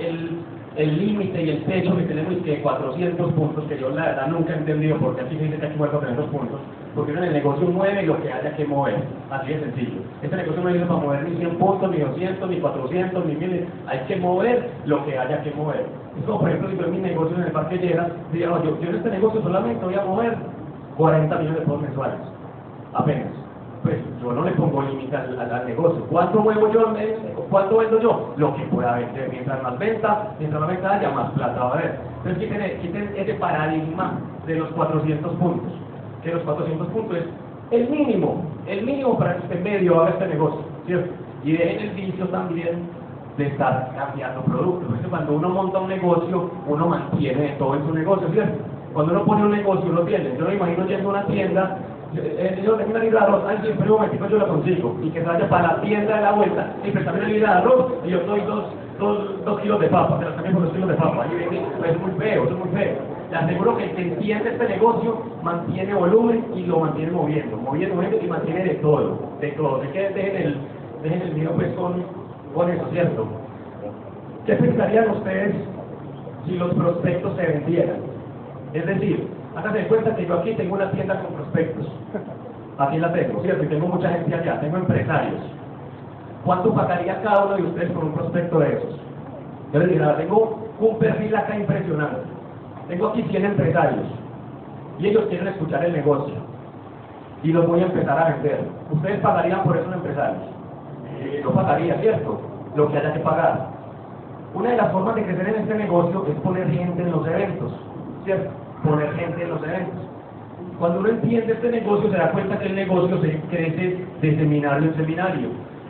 el 0.75 0.97
límite 0.97 1.43
y 1.43 1.49
el 1.49 1.63
techo 1.65 1.95
que 1.97 2.03
tenemos 2.03 2.33
es 2.33 2.43
que 2.43 2.61
400 2.61 3.33
puntos, 3.33 3.65
que 3.65 3.79
yo 3.79 3.89
la 3.89 4.05
verdad 4.05 4.27
nunca 4.27 4.53
he 4.53 4.57
entendido 4.57 4.97
por 4.97 5.15
qué 5.15 5.21
aquí 5.21 5.35
se 5.35 5.43
dice 5.43 5.57
que 5.57 5.67
mover 5.75 5.91
400 5.91 6.29
puntos, 6.29 6.59
porque 6.95 7.11
en 7.11 7.23
el 7.23 7.33
negocio 7.33 7.67
mueve 7.67 8.03
lo 8.03 8.21
que 8.21 8.31
haya 8.31 8.55
que 8.55 8.65
mover, 8.65 8.95
así 9.31 9.53
de 9.53 9.59
sencillo. 9.59 10.01
Este 10.21 10.35
negocio 10.35 10.61
no 10.61 10.69
es 10.69 10.81
para 10.81 10.99
mover 10.99 11.29
ni 11.29 11.37
100 11.37 11.57
puntos, 11.57 11.91
ni 11.91 11.99
200, 11.99 12.49
ni 12.49 12.59
400, 12.59 13.25
ni 13.25 13.35
1000, 13.35 13.67
hay 13.87 13.99
que 14.07 14.15
mover 14.17 14.69
lo 14.85 15.05
que 15.05 15.17
haya 15.17 15.41
que 15.43 15.51
mover. 15.51 15.85
Es 16.17 16.25
como 16.25 16.39
por 16.39 16.49
ejemplo 16.49 16.69
si 16.69 16.77
yo 16.77 16.85
en 16.85 16.91
mi 16.91 16.97
negocio 16.99 17.35
en 17.37 17.43
el 17.43 17.51
Parque 17.51 17.77
Lleras, 17.77 18.11
diría, 18.31 18.49
yo, 18.63 18.79
yo 18.79 18.89
en 18.89 18.95
este 18.95 19.09
negocio 19.09 19.41
solamente 19.41 19.83
voy 19.83 19.95
a 19.95 20.05
mover 20.05 20.37
40 20.97 21.35
millones 21.37 21.59
de 21.59 21.65
pesos 21.65 21.81
mensuales, 21.81 22.19
apenas 22.93 23.43
pues 23.83 23.97
yo 24.21 24.31
no 24.31 24.43
le 24.45 24.51
pongo 24.51 24.81
límite 24.81 25.15
al, 25.15 25.65
negocio. 25.67 26.05
¿Cuánto 26.05 26.39
muevo 26.39 26.71
yo? 26.71 26.93
¿Cuánto 27.49 27.77
vendo 27.77 27.99
yo? 27.99 28.33
Lo 28.37 28.55
que 28.55 28.63
pueda 28.63 28.95
vender. 28.95 29.29
Mientras 29.29 29.61
más 29.61 29.77
venta, 29.77 30.29
mientras 30.39 30.61
más 30.61 30.69
venta 30.69 30.93
haya, 30.93 31.09
más 31.09 31.31
plata 31.31 31.63
va 31.63 31.69
a 31.69 31.73
haber. 31.73 31.99
Entonces 32.23 32.37
quiten, 32.37 32.79
quiten 32.79 33.13
ese 33.17 33.33
paradigma 33.33 34.19
de 34.47 34.55
los 34.55 34.69
400 34.69 35.33
puntos. 35.33 35.82
Que 36.23 36.31
los 36.31 36.43
400 36.43 36.87
puntos 36.87 37.17
es 37.17 37.25
el 37.71 37.89
mínimo, 37.89 38.43
el 38.67 38.85
mínimo 38.85 39.17
para 39.17 39.35
que 39.35 39.43
usted 39.43 39.63
medio 39.63 40.01
haga 40.01 40.11
este 40.11 40.27
negocio, 40.27 40.61
¿cierto? 40.85 41.11
Y 41.43 41.53
dejen 41.53 41.89
el 41.89 41.95
vicio 41.95 42.27
también 42.27 42.87
de 43.37 43.47
estar 43.47 43.91
cambiando 43.95 44.41
productos. 44.43 44.87
Cuando 45.09 45.33
uno 45.33 45.49
monta 45.49 45.79
un 45.79 45.89
negocio, 45.89 46.51
uno 46.67 46.87
mantiene 46.87 47.55
todo 47.57 47.75
en 47.75 47.85
su 47.87 47.93
negocio, 47.93 48.27
¿cierto? 48.31 48.63
Cuando 48.93 49.13
uno 49.13 49.25
pone 49.25 49.43
un 49.43 49.51
negocio, 49.51 49.89
uno 49.89 50.01
tiene. 50.01 50.37
Yo 50.37 50.45
me 50.45 50.55
imagino 50.55 50.85
yendo 50.85 51.09
a 51.09 51.11
una 51.11 51.25
tienda 51.25 51.77
yo 52.63 52.75
tengo 52.75 52.91
una 52.91 52.99
libra 52.99 53.19
de 53.21 53.25
arroz, 53.25 53.43
ay, 53.47 53.57
siempre 53.63 53.89
un 53.89 53.95
momentico 53.95 54.27
yo 54.27 54.37
la 54.37 54.47
consigo, 54.47 54.95
y 55.01 55.09
que 55.09 55.19
se 55.19 55.25
para 55.25 55.73
la 55.73 55.81
tienda 55.81 56.15
de 56.15 56.21
la 56.21 56.31
vuelta, 56.33 56.73
y 56.83 56.91
préstame 56.91 57.19
una 57.19 57.27
libra 57.27 57.49
de 57.49 57.57
arroz, 57.57 57.93
y 58.05 58.09
yo 58.09 58.19
doy 58.21 58.41
dos, 58.41 58.65
dos, 58.99 59.45
dos 59.45 59.59
kilos 59.61 59.79
de 59.79 59.87
papa, 59.87 60.17
pero 60.19 60.31
también 60.33 60.53
por 60.53 60.63
dos 60.63 60.73
kilos 60.73 60.89
de 60.89 60.95
papa, 60.95 61.25
y 61.27 61.55
es 61.55 61.99
muy 61.99 62.11
feo, 62.19 62.43
es 62.43 62.51
muy 62.51 62.69
feo. 62.69 63.12
Le 63.33 63.39
aseguro 63.39 63.75
que 63.77 63.85
el 63.85 63.95
que 63.95 64.01
entiende 64.03 64.51
este 64.51 64.67
negocio 64.67 65.23
mantiene 65.41 65.95
volumen 65.95 66.45
y 66.53 66.67
lo 66.67 66.81
mantiene 66.81 67.11
moviendo, 67.13 67.57
moviendo, 67.57 67.95
moviendo 67.95 68.19
y 68.21 68.27
mantiene 68.27 68.63
de 68.63 68.75
todo, 68.75 69.17
de 69.41 69.47
todo. 69.53 69.79
Dejen 69.79 70.35
el, 70.35 70.57
dejen 71.01 71.21
el 71.23 71.33
mío 71.33 71.49
pues 71.55 71.73
con, 71.73 72.69
eso, 72.69 72.87
¿cierto? 72.91 73.25
¿Qué 74.45 74.53
pensarían 74.53 75.09
ustedes 75.09 75.55
si 76.45 76.57
los 76.57 76.75
prospectos 76.75 77.35
se 77.35 77.41
vendieran? 77.41 78.01
Es 78.71 78.85
decir, 78.85 79.27
háganse 79.55 79.87
cuenta 79.87 80.15
que 80.15 80.27
yo 80.27 80.35
aquí 80.35 80.53
tengo 80.53 80.75
una 80.75 80.91
tienda 80.91 81.19
con 81.23 81.33
prospectos. 81.33 81.91
Aquí 82.77 82.99
la 82.99 83.13
tengo, 83.13 83.41
¿cierto? 83.41 83.63
Y 83.63 83.67
tengo 83.67 83.87
mucha 83.87 84.09
gente 84.09 84.35
allá, 84.35 84.61
tengo 84.61 84.77
empresarios. 84.77 85.41
¿Cuánto 86.45 86.71
pagaría 86.71 87.19
cada 87.23 87.45
uno 87.45 87.55
de 87.55 87.63
ustedes 87.63 87.91
por 87.93 88.03
un 88.03 88.13
prospecto 88.13 88.59
de 88.59 88.73
esos? 88.73 88.99
Yo 89.73 89.79
les 89.79 89.89
diría, 89.89 90.17
tengo 90.17 90.59
un 90.79 90.99
perfil 90.99 91.35
acá 91.35 91.55
impresionante. 91.55 92.42
Tengo 92.87 93.07
aquí 93.07 93.23
100 93.23 93.45
empresarios 93.45 94.05
y 94.99 95.07
ellos 95.07 95.25
quieren 95.29 95.47
escuchar 95.47 95.85
el 95.85 95.93
negocio 95.93 96.35
y 97.43 97.51
los 97.51 97.67
voy 97.67 97.81
a 97.81 97.85
empezar 97.85 98.17
a 98.17 98.35
vender. 98.35 98.59
¿Ustedes 98.91 99.19
pagarían 99.19 99.63
por 99.63 99.77
esos 99.77 99.93
empresarios? 99.93 100.43
Eh, 101.19 101.43
pagaría, 101.53 101.95
¿cierto? 101.99 102.41
Lo 102.75 102.89
que 102.89 102.97
haya 102.97 103.13
que 103.13 103.19
pagar. 103.19 103.69
Una 104.53 104.69
de 104.69 104.77
las 104.77 104.91
formas 104.91 105.15
de 105.15 105.23
crecer 105.23 105.49
en 105.49 105.61
este 105.61 105.75
negocio 105.75 106.25
es 106.27 106.35
poner 106.41 106.69
gente 106.69 107.01
en 107.01 107.11
los 107.11 107.27
eventos, 107.27 107.71
¿cierto? 108.23 108.51
Poner 108.83 109.11
gente 109.13 109.43
en 109.43 109.49
los 109.49 109.63
eventos. 109.63 109.99
Cuando 110.79 110.99
uno 110.99 111.09
entiende 111.09 111.53
este 111.53 111.69
negocio, 111.69 112.09
se 112.09 112.17
da 112.17 112.31
cuenta 112.31 112.59
que 112.59 112.65
el 112.65 112.75
negocio 112.75 113.21
se 113.21 113.39
crece 113.49 114.05
de 114.21 114.35
seminario 114.35 114.89
en 114.89 114.95
seminario. 114.95 115.49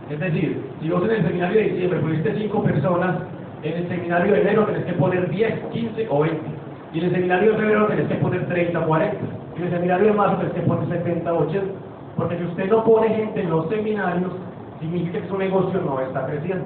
Es 0.09 0.19
decir, 0.19 0.63
si 0.81 0.89
vos 0.89 1.03
en 1.03 1.12
el 1.12 1.25
seminario 1.25 1.59
de 1.59 1.69
diciembre 1.69 2.00
pusiste 2.00 2.35
5 2.35 2.63
personas, 2.63 3.15
en 3.63 3.73
el 3.73 3.88
seminario 3.88 4.33
de 4.33 4.41
enero 4.41 4.65
tenés 4.65 4.85
que 4.85 4.93
poner 4.93 5.29
10, 5.29 5.59
15 5.71 6.07
o 6.09 6.19
20. 6.19 6.62
Y 6.93 7.00
en 7.00 7.05
el 7.05 7.12
seminario 7.12 7.53
de 7.53 7.57
febrero 7.57 7.88
tenés 7.88 8.07
que 8.07 8.15
poner 8.15 8.47
30, 8.47 8.79
40. 8.79 9.17
Y 9.55 9.57
en 9.57 9.63
el 9.63 9.71
seminario 9.71 10.07
de 10.07 10.13
marzo 10.13 10.38
tenés 10.38 10.53
que 10.53 10.62
poner 10.62 10.88
70, 10.89 11.33
80. 11.33 11.65
Porque 12.15 12.38
si 12.38 12.43
usted 12.43 12.69
no 12.69 12.83
pone 12.83 13.09
gente 13.09 13.41
en 13.41 13.50
los 13.50 13.67
seminarios, 13.69 14.31
significa 14.79 15.19
que 15.19 15.27
su 15.27 15.38
negocio 15.38 15.81
no 15.81 16.00
está 16.00 16.27
creciendo. 16.27 16.65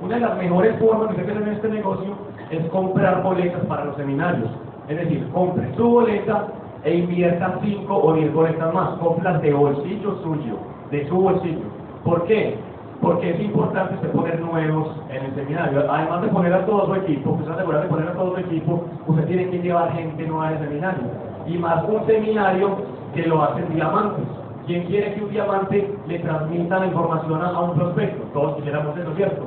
Una 0.00 0.14
de 0.14 0.20
las 0.22 0.38
mejores 0.38 0.78
formas 0.78 1.10
de 1.10 1.16
crecer 1.16 1.42
en 1.42 1.48
este 1.48 1.68
negocio 1.68 2.16
es 2.50 2.64
comprar 2.70 3.22
boletas 3.22 3.64
para 3.66 3.84
los 3.84 3.96
seminarios. 3.96 4.50
Es 4.88 4.96
decir, 4.96 5.28
compre 5.32 5.68
su 5.76 5.86
boleta 5.86 6.48
e 6.84 6.96
invierta 6.96 7.58
5 7.62 7.94
o 7.94 8.14
10 8.14 8.32
boletas 8.32 8.72
más. 8.72 8.98
Compras 8.98 9.42
de 9.42 9.52
bolsillo 9.52 10.16
suyo, 10.22 10.56
de 10.90 11.06
su 11.08 11.14
bolsillo. 11.14 11.68
¿Por 12.04 12.24
qué? 12.24 12.56
Porque 13.02 13.30
es 13.30 13.40
importante 13.40 13.94
usted 13.96 14.12
poner 14.12 14.40
nuevos 14.40 14.96
en 15.10 15.24
el 15.24 15.34
seminario. 15.34 15.84
Además 15.90 16.22
de 16.22 16.28
poner 16.28 16.54
a 16.54 16.64
todo 16.64 16.86
su 16.86 16.94
equipo, 16.94 17.32
usted 17.32 17.46
se 17.46 17.60
de 17.60 17.88
poner 17.88 18.08
a 18.08 18.12
todo 18.12 18.34
su 18.34 18.40
equipo, 18.40 18.84
usted 19.08 19.26
tiene 19.26 19.50
que 19.50 19.58
llevar 19.58 19.92
gente 19.92 20.24
nueva 20.24 20.48
al 20.48 20.58
seminario. 20.60 21.02
Y 21.46 21.58
más 21.58 21.84
un 21.84 22.06
seminario 22.06 22.76
que 23.12 23.26
lo 23.26 23.42
hacen 23.42 23.74
diamantes. 23.74 24.24
¿Quién 24.66 24.84
quiere 24.84 25.14
que 25.14 25.24
un 25.24 25.30
diamante 25.30 25.92
le 26.06 26.18
transmita 26.20 26.78
la 26.78 26.86
información 26.86 27.42
a 27.42 27.60
un 27.60 27.74
prospecto? 27.74 28.22
Todos 28.32 28.56
quisiéramos 28.56 28.96
eso, 28.96 29.12
¿cierto? 29.16 29.42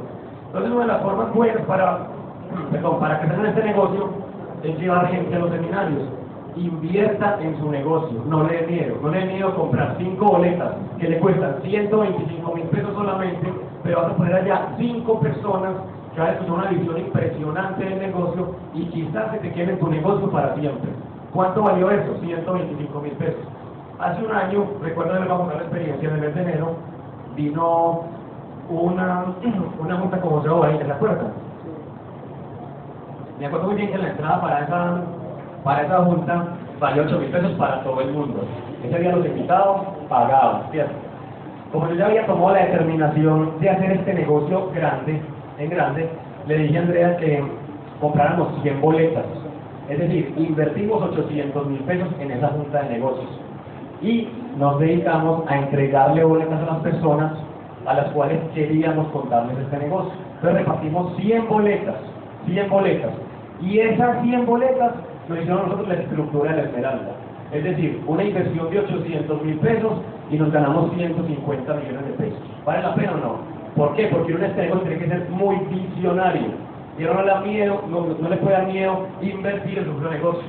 Entonces 0.48 0.72
una 0.72 0.82
de 0.82 0.88
las 0.88 1.02
formas 1.02 1.34
buenas 1.34 1.62
para, 1.66 2.00
perdón, 2.72 3.00
para 3.00 3.22
crecer 3.22 3.40
en 3.40 3.46
este 3.46 3.64
negocio 3.64 4.10
es 4.64 4.78
llevar 4.78 5.08
gente 5.08 5.34
a 5.34 5.40
los 5.40 5.52
seminarios 5.52 6.04
invierta 6.56 7.38
en 7.42 7.58
su 7.60 7.70
negocio, 7.70 8.22
no 8.28 8.44
le 8.44 8.58
dé 8.58 8.68
miedo, 8.68 8.98
no 9.02 9.10
le 9.10 9.20
dé 9.20 9.26
miedo 9.26 9.56
comprar 9.56 9.96
cinco 9.98 10.26
boletas 10.26 10.74
que 11.00 11.10
le 11.10 11.20
cuestan 11.20 11.56
125 11.64 12.56
mil 12.56 12.64
pesos 12.66 12.94
solamente, 12.94 13.54
pero 13.84 14.02
vas 14.02 14.12
a 14.12 14.16
poner 14.16 14.36
allá 14.36 14.70
cinco 14.78 15.20
personas 15.20 15.74
que 16.14 16.22
van 16.22 16.30
a 16.30 16.40
tener 16.40 16.52
una 16.52 16.70
visión 16.70 16.98
impresionante 16.98 17.84
del 17.84 18.00
negocio 18.00 18.56
y 18.74 18.86
quizás 18.86 19.32
se 19.32 19.38
te 19.40 19.52
quede 19.52 19.74
en 19.74 19.80
tu 19.80 19.90
negocio 19.90 20.30
para 20.32 20.56
siempre. 20.56 20.92
¿Cuánto 21.34 21.64
valió 21.64 21.92
eso? 21.92 22.16
125 22.22 23.02
mil 23.02 23.12
pesos. 23.14 23.42
Hace 24.00 24.26
un 24.26 24.32
año, 24.32 24.66
recuerdo 24.82 25.14
a 25.14 25.54
la 25.54 25.62
experiencia, 25.62 26.08
en 26.08 26.16
el 26.16 26.22
mes 26.22 26.36
de 26.36 26.42
enero, 26.42 26.76
vino 27.36 28.04
una, 28.70 29.26
una 29.80 29.98
junta 29.98 30.22
como 30.22 30.42
se 30.42 30.50
ahí, 30.50 30.78
¿se 30.78 30.92
acuerdan? 30.92 31.34
Me 33.40 33.48
acuerdo 33.48 33.68
muy 33.68 33.76
bien 33.76 33.92
que 33.92 33.98
la 33.98 34.10
entrada 34.10 34.42
para 34.42 34.64
esa 34.64 35.02
para 35.66 35.82
esa 35.82 35.98
junta 36.04 36.46
valió 36.80 37.04
8 37.04 37.20
mil 37.20 37.30
pesos 37.32 37.52
para 37.54 37.84
todo 37.84 38.00
el 38.00 38.12
mundo. 38.12 38.46
Ese 38.84 39.00
día 39.00 39.16
los 39.16 39.26
invitados 39.26 39.82
pagaban, 40.08 40.72
¿cierto? 40.72 40.94
Como 41.72 41.90
yo 41.90 41.96
ya 41.96 42.06
había 42.06 42.26
tomado 42.28 42.54
la 42.54 42.66
determinación 42.66 43.60
de 43.60 43.70
hacer 43.72 43.92
este 43.94 44.14
negocio 44.14 44.70
grande, 44.76 45.20
en 45.58 45.70
grande, 45.72 46.08
le 46.48 46.58
dije 46.60 46.78
a 46.78 46.82
Andrea 46.82 47.18
que 47.18 47.44
compráramos 48.00 48.62
100 48.62 48.80
boletas. 48.80 49.26
Es 49.90 49.98
decir, 49.98 50.34
invertimos 50.38 51.02
800 51.02 51.68
mil 51.68 51.80
pesos 51.82 52.10
en 52.20 52.32
esa 52.32 52.50
junta 52.50 52.84
de 52.84 52.90
negocios. 52.92 53.30
Y 54.04 54.30
nos 54.58 54.80
dedicamos 54.80 55.50
a 55.50 55.58
entregarle 55.58 56.24
boletas 56.24 56.62
a 56.62 56.74
las 56.74 56.78
personas 56.78 57.34
a 57.88 57.94
las 57.96 58.08
cuales 58.12 58.40
queríamos 58.54 59.08
contarles 59.08 59.58
este 59.58 59.78
negocio. 59.78 60.12
Entonces 60.36 60.60
repartimos 60.60 61.16
100 61.18 61.48
boletas, 61.48 61.96
100 62.46 62.70
boletas. 62.70 63.12
Y 63.62 63.80
esas 63.80 64.22
100 64.22 64.46
boletas 64.46 64.92
lo 65.28 65.42
hicimos 65.42 65.64
nosotros 65.64 65.88
la 65.88 65.96
estructura 65.96 66.52
de 66.52 66.58
la 66.58 66.64
esmeralda. 66.70 67.16
Es 67.52 67.64
decir, 67.64 68.02
una 68.08 68.24
inversión 68.24 68.70
de 68.70 68.80
800 68.80 69.44
mil 69.44 69.56
pesos 69.60 69.94
y 70.30 70.38
nos 70.38 70.52
ganamos 70.52 70.92
150 70.94 71.74
millones 71.74 72.06
de 72.06 72.14
pesos. 72.14 72.40
¿Vale 72.66 72.82
la 72.82 72.96
pena 72.96 73.12
o 73.14 73.18
no? 73.18 73.56
¿Por 73.76 73.96
qué? 73.96 74.08
Porque 74.08 74.34
un 74.34 74.42
negocio 74.42 74.80
tiene 74.82 74.98
que 74.98 75.08
ser 75.08 75.30
muy 75.30 75.56
visionario. 75.70 76.48
Y 76.98 77.04
no 77.04 77.22
le 77.22 77.28
da 77.28 77.42
miedo, 77.42 77.84
no, 77.90 78.30
le 78.30 78.38
puede 78.38 78.54
dar 78.54 78.68
miedo 78.68 79.08
invertir 79.22 79.80
en 79.80 79.86
su 79.86 79.92
propio 79.92 80.12
negocio. 80.12 80.44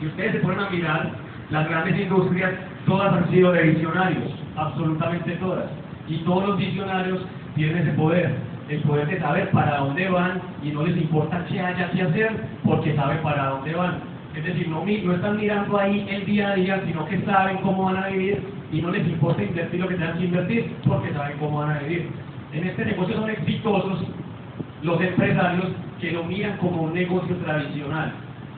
Si 0.00 0.06
ustedes 0.06 0.32
se 0.32 0.38
ponen 0.40 0.60
a 0.60 0.70
mirar, 0.70 1.10
las 1.50 1.68
grandes 1.68 2.00
industrias, 2.00 2.52
todas 2.86 3.12
han 3.12 3.30
sido 3.30 3.52
de 3.52 3.62
visionarios, 3.62 4.34
absolutamente 4.56 5.32
todas. 5.36 5.66
Y 6.08 6.18
todos 6.18 6.48
los 6.48 6.58
visionarios 6.58 7.24
tienen 7.54 7.78
ese 7.78 7.92
poder, 7.92 8.34
el 8.68 8.82
poder 8.82 9.06
de 9.06 9.20
saber 9.20 9.50
para 9.50 9.78
dónde 9.78 10.08
van 10.08 10.40
y 10.62 10.70
no 10.70 10.82
les 10.82 10.96
importa 10.96 11.44
qué 11.48 11.60
haya 11.60 11.90
que 11.90 12.02
hacer 12.02 12.32
porque 12.64 12.96
saben 12.96 13.18
para 13.22 13.50
dónde 13.50 13.74
van. 13.74 14.11
Es 14.34 14.44
decir, 14.44 14.68
no, 14.68 14.84
no 14.84 15.14
están 15.14 15.36
mirando 15.36 15.78
ahí 15.78 16.06
el 16.08 16.24
día 16.24 16.52
a 16.52 16.54
día, 16.54 16.82
sino 16.86 17.06
que 17.06 17.20
saben 17.22 17.58
cómo 17.58 17.84
van 17.84 18.02
a 18.02 18.08
vivir 18.08 18.42
y 18.72 18.80
no 18.80 18.90
les 18.90 19.06
importa 19.06 19.42
invertir 19.42 19.80
lo 19.80 19.88
que 19.88 19.94
tengan 19.94 20.18
que 20.18 20.24
invertir 20.24 20.72
porque 20.86 21.12
saben 21.12 21.36
cómo 21.38 21.58
van 21.58 21.76
a 21.76 21.78
vivir. 21.80 22.08
En 22.52 22.66
este 22.66 22.84
negocio 22.84 23.16
son 23.16 23.30
exitosos 23.30 24.04
los 24.82 25.00
empresarios 25.00 25.66
que 26.00 26.12
lo 26.12 26.24
miran 26.24 26.56
como 26.58 26.82
un 26.82 26.94
negocio 26.94 27.36
tradicional. 27.36 28.12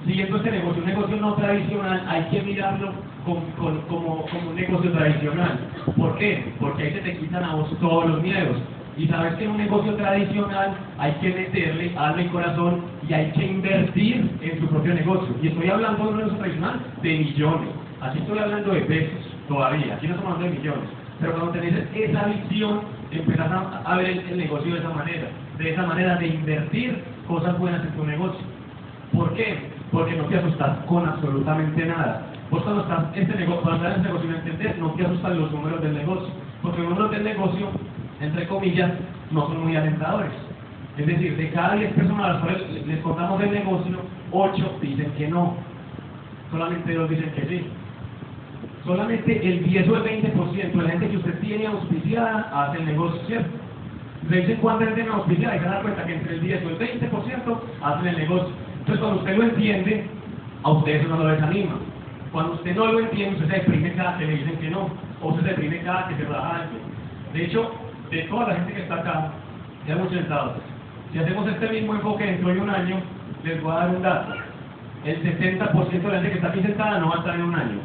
Siguiendo 0.06 0.36
este 0.36 0.50
negocio, 0.50 0.82
un 0.82 0.88
negocio 0.88 1.16
no 1.16 1.34
tradicional, 1.34 2.04
hay 2.08 2.22
que 2.24 2.42
mirarlo 2.42 2.92
como, 3.24 3.42
como, 3.88 4.26
como 4.26 4.50
un 4.50 4.56
negocio 4.56 4.92
tradicional. 4.92 5.58
¿Por 5.96 6.18
qué? 6.18 6.52
Porque 6.60 6.82
ahí 6.84 6.92
se 6.92 7.00
te 7.00 7.16
quitan 7.18 7.42
a 7.42 7.54
vos 7.54 7.78
todos 7.80 8.08
los 8.10 8.22
miedos. 8.22 8.58
Y 8.96 9.08
sabes 9.08 9.34
que 9.34 9.44
en 9.44 9.50
un 9.50 9.56
negocio 9.56 9.94
tradicional 9.94 10.74
hay 10.98 11.12
que 11.14 11.28
meterle 11.28 11.92
alma 11.96 12.22
y 12.22 12.28
corazón 12.28 12.82
y 13.08 13.12
hay 13.12 13.30
que 13.32 13.44
invertir 13.44 14.30
en 14.40 14.60
su 14.60 14.68
propio 14.68 14.94
negocio. 14.94 15.34
Y 15.42 15.48
estoy 15.48 15.68
hablando 15.68 16.04
de 16.04 16.10
un 16.10 16.16
negocio 16.18 16.38
tradicional 16.38 16.80
de 17.02 17.18
millones. 17.18 17.68
Así 18.00 18.18
estoy 18.18 18.38
hablando 18.38 18.72
de 18.72 18.80
pesos 18.82 19.36
todavía. 19.48 19.94
Aquí 19.94 20.06
no 20.06 20.14
estamos 20.14 20.34
hablando 20.34 20.54
de 20.54 20.60
millones. 20.60 20.88
Pero 21.20 21.32
cuando 21.32 21.52
tenés 21.52 21.74
esa 21.94 22.24
visión, 22.26 22.80
empezás 23.10 23.50
a, 23.84 23.96
ver 23.96 24.06
el, 24.06 24.36
negocio 24.36 24.74
de 24.74 24.80
esa 24.80 24.90
manera. 24.90 25.28
De 25.58 25.70
esa 25.72 25.82
manera 25.82 26.16
de 26.16 26.26
invertir 26.28 27.02
cosas 27.26 27.58
buenas 27.58 27.84
en 27.84 27.92
tu 27.92 28.04
negocio. 28.04 28.40
¿Por 29.12 29.34
qué? 29.34 29.58
Porque 29.90 30.16
no 30.16 30.24
te 30.24 30.38
asustas 30.38 30.78
con 30.86 31.08
absolutamente 31.08 31.84
nada. 31.84 32.26
Vos 32.50 32.62
cuando 32.62 32.82
estás, 32.82 33.06
este 33.14 33.34
negocio, 33.34 33.62
cuando 33.62 33.88
estás 33.88 33.94
en 33.94 34.00
este 34.00 34.12
negocio 34.12 34.78
no 34.78 34.88
no 34.88 34.94
te 34.94 35.04
asustan 35.04 35.40
los 35.40 35.50
números 35.50 35.82
del 35.82 35.94
negocio. 35.94 36.28
Porque 36.62 36.80
los 36.80 36.90
números 36.90 37.10
del 37.10 37.24
negocio 37.24 37.68
entre 38.20 38.46
comillas, 38.46 38.90
no 39.30 39.46
son 39.48 39.64
muy 39.64 39.76
alentadores. 39.76 40.30
Es 40.96 41.06
decir, 41.06 41.36
de 41.36 41.50
cada 41.50 41.74
10 41.74 41.92
personas 41.94 42.24
a 42.24 42.32
las 42.34 42.42
cuales 42.42 42.86
les 42.86 43.00
contamos 43.00 43.42
el 43.42 43.50
negocio, 43.50 43.98
8 44.30 44.78
dicen 44.80 45.12
que 45.18 45.28
no. 45.28 45.56
Solamente 46.50 46.94
2 46.94 47.10
dicen 47.10 47.32
que 47.32 47.46
sí. 47.46 47.66
Solamente 48.84 49.48
el 49.48 49.64
10 49.64 49.88
o 49.88 49.96
el 49.96 50.04
20% 50.04 50.72
de 50.72 50.82
la 50.82 50.90
gente 50.90 51.08
que 51.08 51.16
usted 51.16 51.38
tiene 51.40 51.66
auspiciada 51.66 52.50
hace 52.52 52.78
el 52.78 52.86
negocio, 52.86 53.20
¿cierto? 53.26 53.48
Le 54.28 54.40
dicen 54.40 54.58
cuánta 54.60 54.84
gente 54.84 55.02
tiene 55.02 55.16
auspiciada 55.16 55.56
y 55.56 55.58
se 55.58 55.64
dan 55.64 55.82
cuenta 55.82 56.06
que 56.06 56.14
entre 56.14 56.34
el 56.34 56.40
10 56.42 56.64
o 56.64 56.68
el 56.70 56.78
20% 56.78 57.58
hacen 57.82 58.06
el 58.06 58.18
negocio. 58.18 58.54
Entonces, 58.78 59.00
cuando 59.00 59.20
usted 59.20 59.36
lo 59.36 59.42
entiende, 59.44 60.06
a 60.62 60.70
usted 60.70 60.92
eso 60.92 61.08
no 61.08 61.16
lo 61.18 61.26
desanima. 61.26 61.76
Cuando 62.30 62.52
usted 62.54 62.76
no 62.76 62.86
lo 62.86 63.00
entiende, 63.00 63.36
usted 63.36 63.48
se 63.48 63.60
deprime 63.60 63.92
cada 63.94 64.18
que 64.18 64.26
le 64.26 64.36
dicen 64.36 64.58
que 64.58 64.70
no, 64.70 64.90
o 65.22 65.28
usted 65.28 65.42
se 65.42 65.48
deprime 65.48 65.78
cada 65.82 66.08
que 66.08 66.16
se 66.16 66.24
baja 66.24 66.62
alguien. 66.62 66.82
De 67.32 67.44
hecho, 67.44 67.72
de 68.14 68.22
toda 68.24 68.48
la 68.48 68.54
gente 68.54 68.72
que 68.72 68.82
está 68.82 68.94
acá, 68.94 69.30
ya 69.86 69.94
hemos 69.94 70.10
sentado. 70.10 70.54
Si 71.12 71.18
hacemos 71.18 71.48
este 71.48 71.68
mismo 71.68 71.94
enfoque 71.94 72.24
dentro 72.24 72.48
de 72.48 72.60
un 72.60 72.70
año, 72.70 72.96
les 73.42 73.62
voy 73.62 73.72
a 73.72 73.74
dar 73.76 73.88
un 73.90 74.02
dato. 74.02 74.34
El 75.04 75.22
70% 75.22 75.90
de 75.90 76.08
la 76.08 76.14
gente 76.14 76.30
que 76.30 76.36
está 76.36 76.48
aquí 76.48 76.60
sentada 76.62 76.98
no 76.98 77.08
va 77.10 77.16
a 77.16 77.18
estar 77.18 77.34
en 77.34 77.42
un 77.42 77.54
año. 77.54 77.78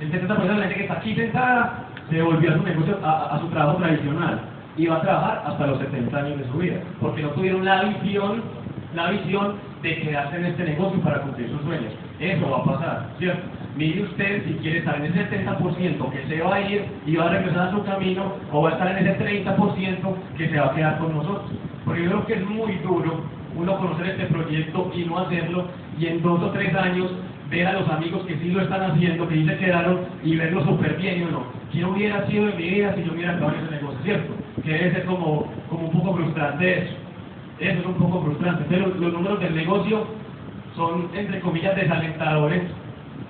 El 0.00 0.12
70% 0.12 0.42
de 0.42 0.54
la 0.54 0.62
gente 0.62 0.74
que 0.74 0.82
está 0.82 0.94
aquí 0.94 1.14
sentada 1.14 1.84
se 2.10 2.20
volvió 2.20 2.50
a 2.50 2.54
su 2.54 2.62
negocio, 2.64 2.98
a, 3.02 3.38
su 3.40 3.48
trabajo 3.48 3.78
tradicional 3.78 4.40
y 4.76 4.86
va 4.86 4.96
a 4.96 5.02
trabajar 5.02 5.44
hasta 5.46 5.66
los 5.68 5.78
70 5.78 6.16
años 6.16 6.38
de 6.38 6.48
su 6.48 6.58
vida, 6.58 6.80
porque 7.00 7.22
no 7.22 7.30
tuvieron 7.30 7.64
la 7.64 7.84
visión, 7.84 8.42
la 8.94 9.10
visión 9.10 9.54
de 9.84 10.00
quedarse 10.00 10.36
en 10.36 10.46
este 10.46 10.64
negocio 10.64 10.98
para 11.02 11.20
cumplir 11.20 11.50
sus 11.50 11.60
sueños. 11.62 11.92
Eso 12.18 12.50
va 12.50 12.58
a 12.58 12.64
pasar, 12.64 13.10
¿cierto? 13.18 13.42
Mire 13.76 14.02
usted 14.04 14.44
si 14.46 14.54
quiere 14.54 14.78
estar 14.78 14.96
en 14.96 15.04
ese 15.04 15.28
70% 15.28 16.10
que 16.10 16.26
se 16.26 16.42
va 16.42 16.54
a 16.54 16.60
ir 16.62 16.84
y 17.06 17.16
va 17.16 17.26
a 17.26 17.28
regresar 17.28 17.68
a 17.68 17.70
su 17.70 17.84
camino 17.84 18.32
o 18.50 18.62
va 18.62 18.70
a 18.70 18.72
estar 18.72 18.96
en 18.96 19.06
ese 19.06 19.18
30% 19.18 20.14
que 20.38 20.48
se 20.48 20.58
va 20.58 20.66
a 20.66 20.74
quedar 20.74 20.98
con 20.98 21.14
nosotros. 21.14 21.50
Porque 21.84 22.02
yo 22.02 22.10
creo 22.10 22.26
que 22.26 22.34
es 22.34 22.48
muy 22.48 22.72
duro 22.78 23.20
uno 23.56 23.78
conocer 23.78 24.06
este 24.06 24.26
proyecto 24.26 24.90
y 24.94 25.04
no 25.04 25.18
hacerlo 25.18 25.66
y 25.98 26.06
en 26.06 26.22
dos 26.22 26.42
o 26.42 26.50
tres 26.50 26.74
años 26.74 27.10
ver 27.50 27.66
a 27.66 27.74
los 27.74 27.88
amigos 27.90 28.24
que 28.26 28.36
sí 28.38 28.50
lo 28.50 28.62
están 28.62 28.90
haciendo, 28.90 29.28
que 29.28 29.34
sí 29.34 29.46
se 29.46 29.58
quedaron 29.58 30.00
y 30.22 30.36
verlo 30.36 30.64
súper 30.64 30.96
bien 30.96 31.20
y 31.20 31.22
uno, 31.24 31.44
¿quién 31.70 31.84
hubiera 31.84 32.26
sido 32.26 32.48
en 32.48 32.56
mi 32.56 32.70
vida 32.70 32.94
si 32.94 33.04
yo 33.04 33.12
hubiera 33.12 33.32
acabado 33.32 33.58
ese 33.58 33.70
negocio? 33.70 34.00
¿Cierto? 34.02 34.34
Que 34.64 34.72
debe 34.72 34.92
ser 34.92 35.04
como, 35.04 35.46
como 35.68 35.88
un 35.88 35.92
poco 35.92 36.14
frustrante 36.16 36.78
eso. 36.78 37.03
Eso 37.64 37.80
es 37.80 37.86
un 37.86 37.94
poco 37.94 38.22
frustrante. 38.22 38.66
Pero 38.68 38.88
los 38.88 39.12
números 39.12 39.40
del 39.40 39.56
negocio 39.56 40.06
son, 40.76 41.08
entre 41.14 41.40
comillas, 41.40 41.74
desalentadores, 41.74 42.62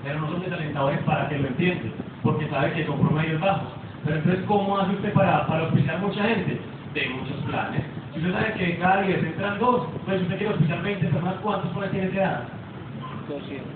pero 0.03 0.21
no 0.21 0.31
son 0.33 0.43
desalentadores 0.43 0.99
para 1.01 1.29
que 1.29 1.39
lo 1.39 1.49
entiendan, 1.49 1.93
porque 2.23 2.49
sabe 2.49 2.73
que 2.73 2.85
son 2.85 2.99
promedios 2.99 3.41
bajos. 3.41 3.69
Pero 4.05 4.17
entonces, 4.17 4.45
¿cómo 4.47 4.77
hace 4.77 4.93
usted 4.93 5.13
para, 5.13 5.47
para 5.47 5.65
auspiciar 5.65 6.01
mucha 6.01 6.25
gente? 6.25 6.61
De 6.95 7.09
muchos 7.11 7.37
planes. 7.47 7.83
Si 8.13 8.19
usted 8.19 8.33
sabe 8.33 8.55
que 8.55 8.79
cada 8.79 9.03
día 9.03 9.21
se 9.21 9.27
entran 9.27 9.59
dos, 9.61 9.87
pues 10.05 10.23
usted 10.23 10.37
quiere 10.37 10.53
auspiciar 10.53 10.83
20 10.83 11.07
personas, 11.07 11.35
¿cuántos 11.43 11.71
planes 11.71 11.93
tiene 11.93 12.11
que 12.11 12.19
dar? 12.19 12.45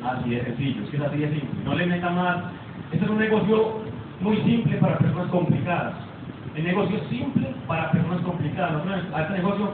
Así 0.04 0.30
de 0.30 0.44
sencillo, 0.44 0.82
es 0.82 0.90
que 0.90 0.96
es 0.96 1.02
así 1.02 1.18
de 1.18 1.30
simple. 1.30 1.64
No 1.64 1.74
le 1.74 1.86
meta 1.86 2.10
más. 2.10 2.36
Este 2.92 3.04
es 3.04 3.10
un 3.10 3.18
negocio 3.18 3.78
muy 4.20 4.36
simple 4.38 4.76
para 4.78 4.98
personas 4.98 5.28
complicadas. 5.28 5.94
El 6.54 6.64
negocio 6.64 6.96
es 6.96 7.08
simple 7.08 7.54
para 7.66 7.92
personas 7.92 8.20
complicadas. 8.22 8.72
Nosotros 8.72 9.14
a 9.14 9.22
este 9.22 9.34
negocio 9.34 9.72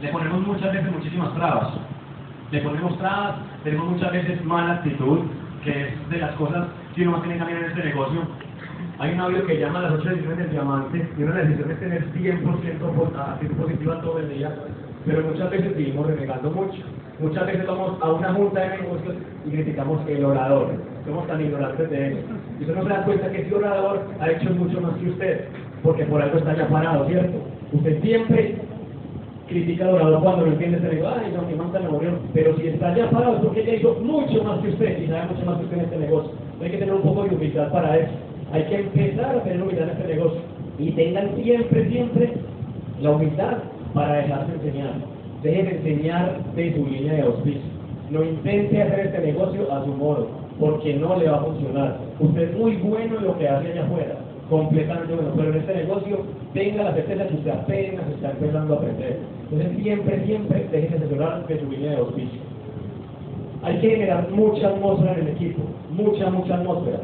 le 0.00 0.08
ponemos 0.08 0.46
muchas 0.46 0.72
veces 0.72 0.92
muchísimas 0.92 1.34
trabas. 1.34 1.74
Le 2.50 2.60
ponemos 2.60 2.96
trabas, 2.98 3.36
tenemos 3.64 3.90
muchas 3.90 4.12
veces 4.12 4.44
mala 4.44 4.74
actitud, 4.74 5.20
que 5.64 5.70
es 5.70 6.10
de 6.10 6.18
las 6.18 6.32
cosas 6.32 6.68
que 6.94 7.02
uno 7.02 7.12
más 7.12 7.22
tiene 7.22 7.34
que 7.34 7.40
cambiar 7.40 7.62
en 7.62 7.70
este 7.70 7.84
negocio. 7.84 8.20
Hay 9.00 9.12
un 9.12 9.20
audio 9.20 9.46
que 9.46 9.58
llama 9.58 9.80
las 9.80 9.92
ocho 9.92 10.08
decisiones 10.08 10.38
del 10.38 10.50
diamante, 10.50 11.08
y 11.16 11.22
una 11.22 11.34
decisión 11.34 11.70
es 11.70 11.80
tener 11.80 12.12
100% 12.12 13.32
actitud 13.32 13.56
positiva 13.56 14.00
todo 14.00 14.18
el 14.18 14.28
día, 14.30 14.54
pero 15.04 15.22
muchas 15.22 15.50
veces 15.50 15.76
vivimos 15.76 16.06
renegando 16.06 16.50
mucho. 16.50 16.82
Muchas 17.20 17.46
veces 17.46 17.66
vamos 17.66 18.00
a 18.00 18.12
una 18.12 18.32
junta 18.32 18.60
de 18.60 18.78
negocios 18.78 19.14
y 19.44 19.50
criticamos 19.50 20.00
el 20.08 20.24
orador. 20.24 20.72
Somos 21.04 21.26
tan 21.26 21.40
ignorantes 21.40 21.90
de 21.90 22.12
eso. 22.12 22.28
Y 22.58 22.62
usted 22.62 22.76
no 22.76 22.82
se 22.84 22.88
da 22.88 23.04
cuenta 23.04 23.30
que 23.30 23.40
ese 23.40 23.54
orador 23.54 24.06
ha 24.20 24.30
hecho 24.30 24.50
mucho 24.50 24.80
más 24.80 24.94
que 24.94 25.10
usted, 25.10 25.48
porque 25.82 26.04
por 26.04 26.22
algo 26.22 26.38
está 26.38 26.54
ya 26.54 26.68
parado, 26.68 27.06
¿cierto? 27.06 27.38
Usted 27.72 28.00
siempre 28.02 28.67
critica 29.48 29.84
al 29.84 29.94
orador 29.94 30.22
cuando 30.22 30.46
no 30.46 30.52
entiende, 30.52 30.78
se 30.78 30.88
le 30.88 30.96
dice, 30.96 31.06
ay, 31.06 31.32
no, 31.34 31.42
mi 31.42 31.54
manta 31.54 31.80
me 31.80 31.88
murió. 31.88 32.18
Pero 32.34 32.56
si 32.56 32.68
está 32.68 32.94
ya 32.94 33.10
parado 33.10 33.36
es 33.36 33.42
porque 33.42 33.62
ella 33.62 33.74
hizo 33.74 33.94
mucho 34.00 34.44
más 34.44 34.60
que 34.60 34.68
usted 34.68 35.02
y 35.02 35.06
sabe 35.08 35.32
mucho 35.32 35.46
más 35.46 35.58
que 35.58 35.64
usted 35.64 35.78
en 35.78 35.84
este 35.84 35.98
negocio. 35.98 36.30
Hay 36.60 36.70
que 36.70 36.78
tener 36.78 36.94
un 36.94 37.02
poco 37.02 37.24
de 37.24 37.34
humildad 37.34 37.72
para 37.72 37.96
eso. 37.96 38.12
Hay 38.52 38.62
que 38.64 38.76
empezar 38.76 39.36
a 39.36 39.42
tener 39.42 39.62
humildad 39.62 39.84
en 39.84 39.96
este 39.96 40.14
negocio. 40.14 40.40
Y 40.78 40.90
tengan 40.92 41.34
siempre, 41.36 41.88
siempre 41.88 42.34
la 43.00 43.10
humildad 43.10 43.58
para 43.94 44.18
dejarse 44.18 44.52
enseñar. 44.52 44.94
Dejen 45.42 45.66
de 45.66 45.76
enseñar 45.76 46.38
de 46.54 46.74
su 46.74 46.86
línea 46.86 47.14
de 47.14 47.22
auspicio. 47.22 47.78
No 48.10 48.24
intente 48.24 48.82
hacer 48.82 49.00
este 49.00 49.18
negocio 49.18 49.72
a 49.72 49.84
su 49.84 49.92
modo, 49.92 50.28
porque 50.58 50.94
no 50.94 51.16
le 51.16 51.28
va 51.28 51.36
a 51.36 51.44
funcionar. 51.44 51.98
Usted 52.18 52.50
es 52.50 52.56
muy 52.56 52.76
bueno 52.76 53.18
en 53.18 53.24
lo 53.24 53.38
que 53.38 53.48
hace 53.48 53.72
allá 53.72 53.84
afuera, 53.84 54.16
completamente 54.48 55.14
bueno, 55.14 55.32
pero 55.36 55.50
en 55.50 55.58
este 55.58 55.74
negocio 55.74 56.18
tenga 56.54 56.84
la 56.84 56.94
certeza 56.94 57.28
que 57.28 57.34
usted 57.34 57.50
apenas 57.50 58.08
está 58.08 58.30
empezando 58.30 58.74
a 58.74 58.76
aprender. 58.78 59.18
Entonces 59.50 59.82
siempre, 59.82 60.24
siempre 60.24 60.68
dejen 60.70 61.00
de 61.00 61.06
asesorar 61.06 61.46
de 61.46 61.60
su 61.60 61.70
línea 61.70 61.90
de 61.92 61.96
auspicio. 61.98 62.40
Hay 63.62 63.78
que 63.80 63.90
generar 63.90 64.30
mucha 64.30 64.68
atmósfera 64.68 65.14
en 65.14 65.20
el 65.20 65.28
equipo, 65.28 65.62
mucha, 65.90 66.30
mucha 66.30 66.54
atmósfera. 66.54 67.00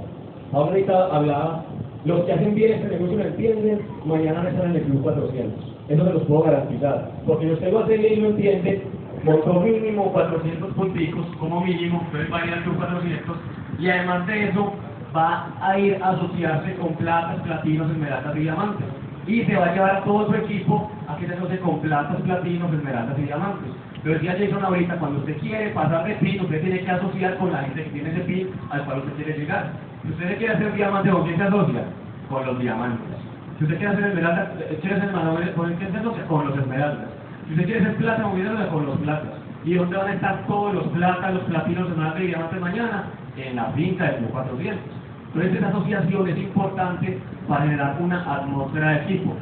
Ahorita 0.53 1.07
hablaba, 1.15 1.65
los 2.05 2.25
que 2.25 2.33
hacen 2.33 2.55
bien 2.55 2.73
este 2.73 2.89
negocio 2.89 3.19
lo 3.19 3.25
entienden, 3.25 3.81
mañana 4.05 4.43
no 4.43 4.49
están 4.49 4.71
en 4.71 4.77
el 4.77 4.83
Club 4.83 5.03
400. 5.03 5.75
Eso 5.89 6.05
se 6.05 6.13
los 6.13 6.23
puedo 6.25 6.43
garantizar. 6.43 7.11
Porque 7.27 7.47
si 7.47 7.53
usted 7.53 7.73
lo 7.73 7.81
hace 7.81 7.97
bien 7.97 8.13
y 8.13 8.17
lo 8.17 8.29
entiende, 8.29 8.83
montó 9.25 9.61
mínimo 9.61 10.13
400 10.13 10.73
punticos, 10.75 11.27
como 11.41 11.61
mínimo, 11.61 12.01
entonces 12.07 12.33
va 12.33 12.41
a 12.41 12.47
ir 12.47 12.53
al 12.53 12.63
Club 12.63 12.77
400, 12.77 13.37
y 13.81 13.89
además 13.89 14.27
de 14.27 14.49
eso, 14.49 14.73
va 15.15 15.49
a 15.61 15.79
ir 15.79 16.03
a 16.03 16.11
asociarse 16.11 16.75
con 16.77 16.95
platas, 16.95 17.41
platinos, 17.41 17.91
esmeraldas 17.91 18.37
y 18.37 18.41
diamantes. 18.41 18.87
Y 19.27 19.43
se 19.45 19.57
va 19.57 19.67
a 19.67 19.73
llevar 19.73 19.97
a 19.97 20.05
todo 20.05 20.27
su 20.27 20.35
equipo 20.35 20.91
a 21.09 21.17
que 21.17 21.27
se 21.27 21.35
asocie 21.35 21.59
con 21.61 21.81
platas, 21.81 22.21
platinos, 22.23 22.73
esmeraldas 22.75 23.19
y 23.19 23.23
diamantes. 23.23 23.71
Pero 24.03 24.17
decía 24.17 24.37
Jason 24.39 24.63
ahorita, 24.63 24.97
cuando 24.97 25.21
usted 25.21 25.39
quiere 25.39 25.71
pasar 25.71 26.05
de 26.05 26.15
pin, 26.17 26.41
usted 26.43 26.61
tiene 26.61 26.81
que 26.81 26.91
asociar 26.91 27.39
con 27.39 27.53
la 27.53 27.61
gente 27.61 27.85
que 27.85 27.91
tiene 27.91 28.11
ese 28.11 28.21
pin 28.21 28.51
al 28.71 28.85
cual 28.85 28.99
usted 28.99 29.15
quiere 29.15 29.39
llegar. 29.39 29.73
Si 30.03 30.11
usted 30.11 30.37
quiere 30.37 30.55
hacer 30.55 30.75
diamante, 30.75 31.11
¿con 31.11 31.25
quién 31.25 31.39
se 31.39 31.45
asocia? 31.45 31.85
Con 32.29 32.45
los 32.45 32.59
diamantes. 32.59 33.17
Si 33.59 33.65
usted 33.65 33.79
quiere 33.79 33.93
hacer 33.95 34.07
esmeralda, 34.09 34.53
quiere 34.83 34.97
hacer 34.97 35.13
manuel, 35.13 35.53
¿con 35.53 35.75
quién 35.75 35.91
se 35.93 35.99
asocia? 35.99 36.27
Con 36.27 36.47
los 36.47 36.59
esmeraldas. 36.59 37.09
Si 37.47 37.53
usted 37.55 37.65
quiere 37.65 37.81
hacer 37.81 37.97
plata, 37.97 38.23
con 38.71 38.87
los 38.87 38.99
platas. 38.99 39.33
¿Y 39.65 39.75
dónde 39.75 39.97
van 39.97 40.09
a 40.09 40.15
estar 40.15 40.47
todos 40.47 40.75
los 40.75 40.87
platas, 40.89 41.33
los 41.33 41.45
platinos, 41.45 41.89
esmeraldas 41.89 42.21
y 42.21 42.27
diamantes 42.27 42.61
mañana? 42.61 43.05
En 43.39 43.57
la 43.57 43.65
finca 43.73 44.05
del 44.05 44.25
400. 44.27 45.04
Entonces 45.35 45.57
esa 45.57 45.69
asociación 45.69 46.29
es 46.29 46.39
importante 46.39 47.19
para 47.49 47.65
generar 47.65 47.97
una 48.01 48.23
atmósfera 48.35 48.91
de 48.91 48.97
equipo. 49.03 49.35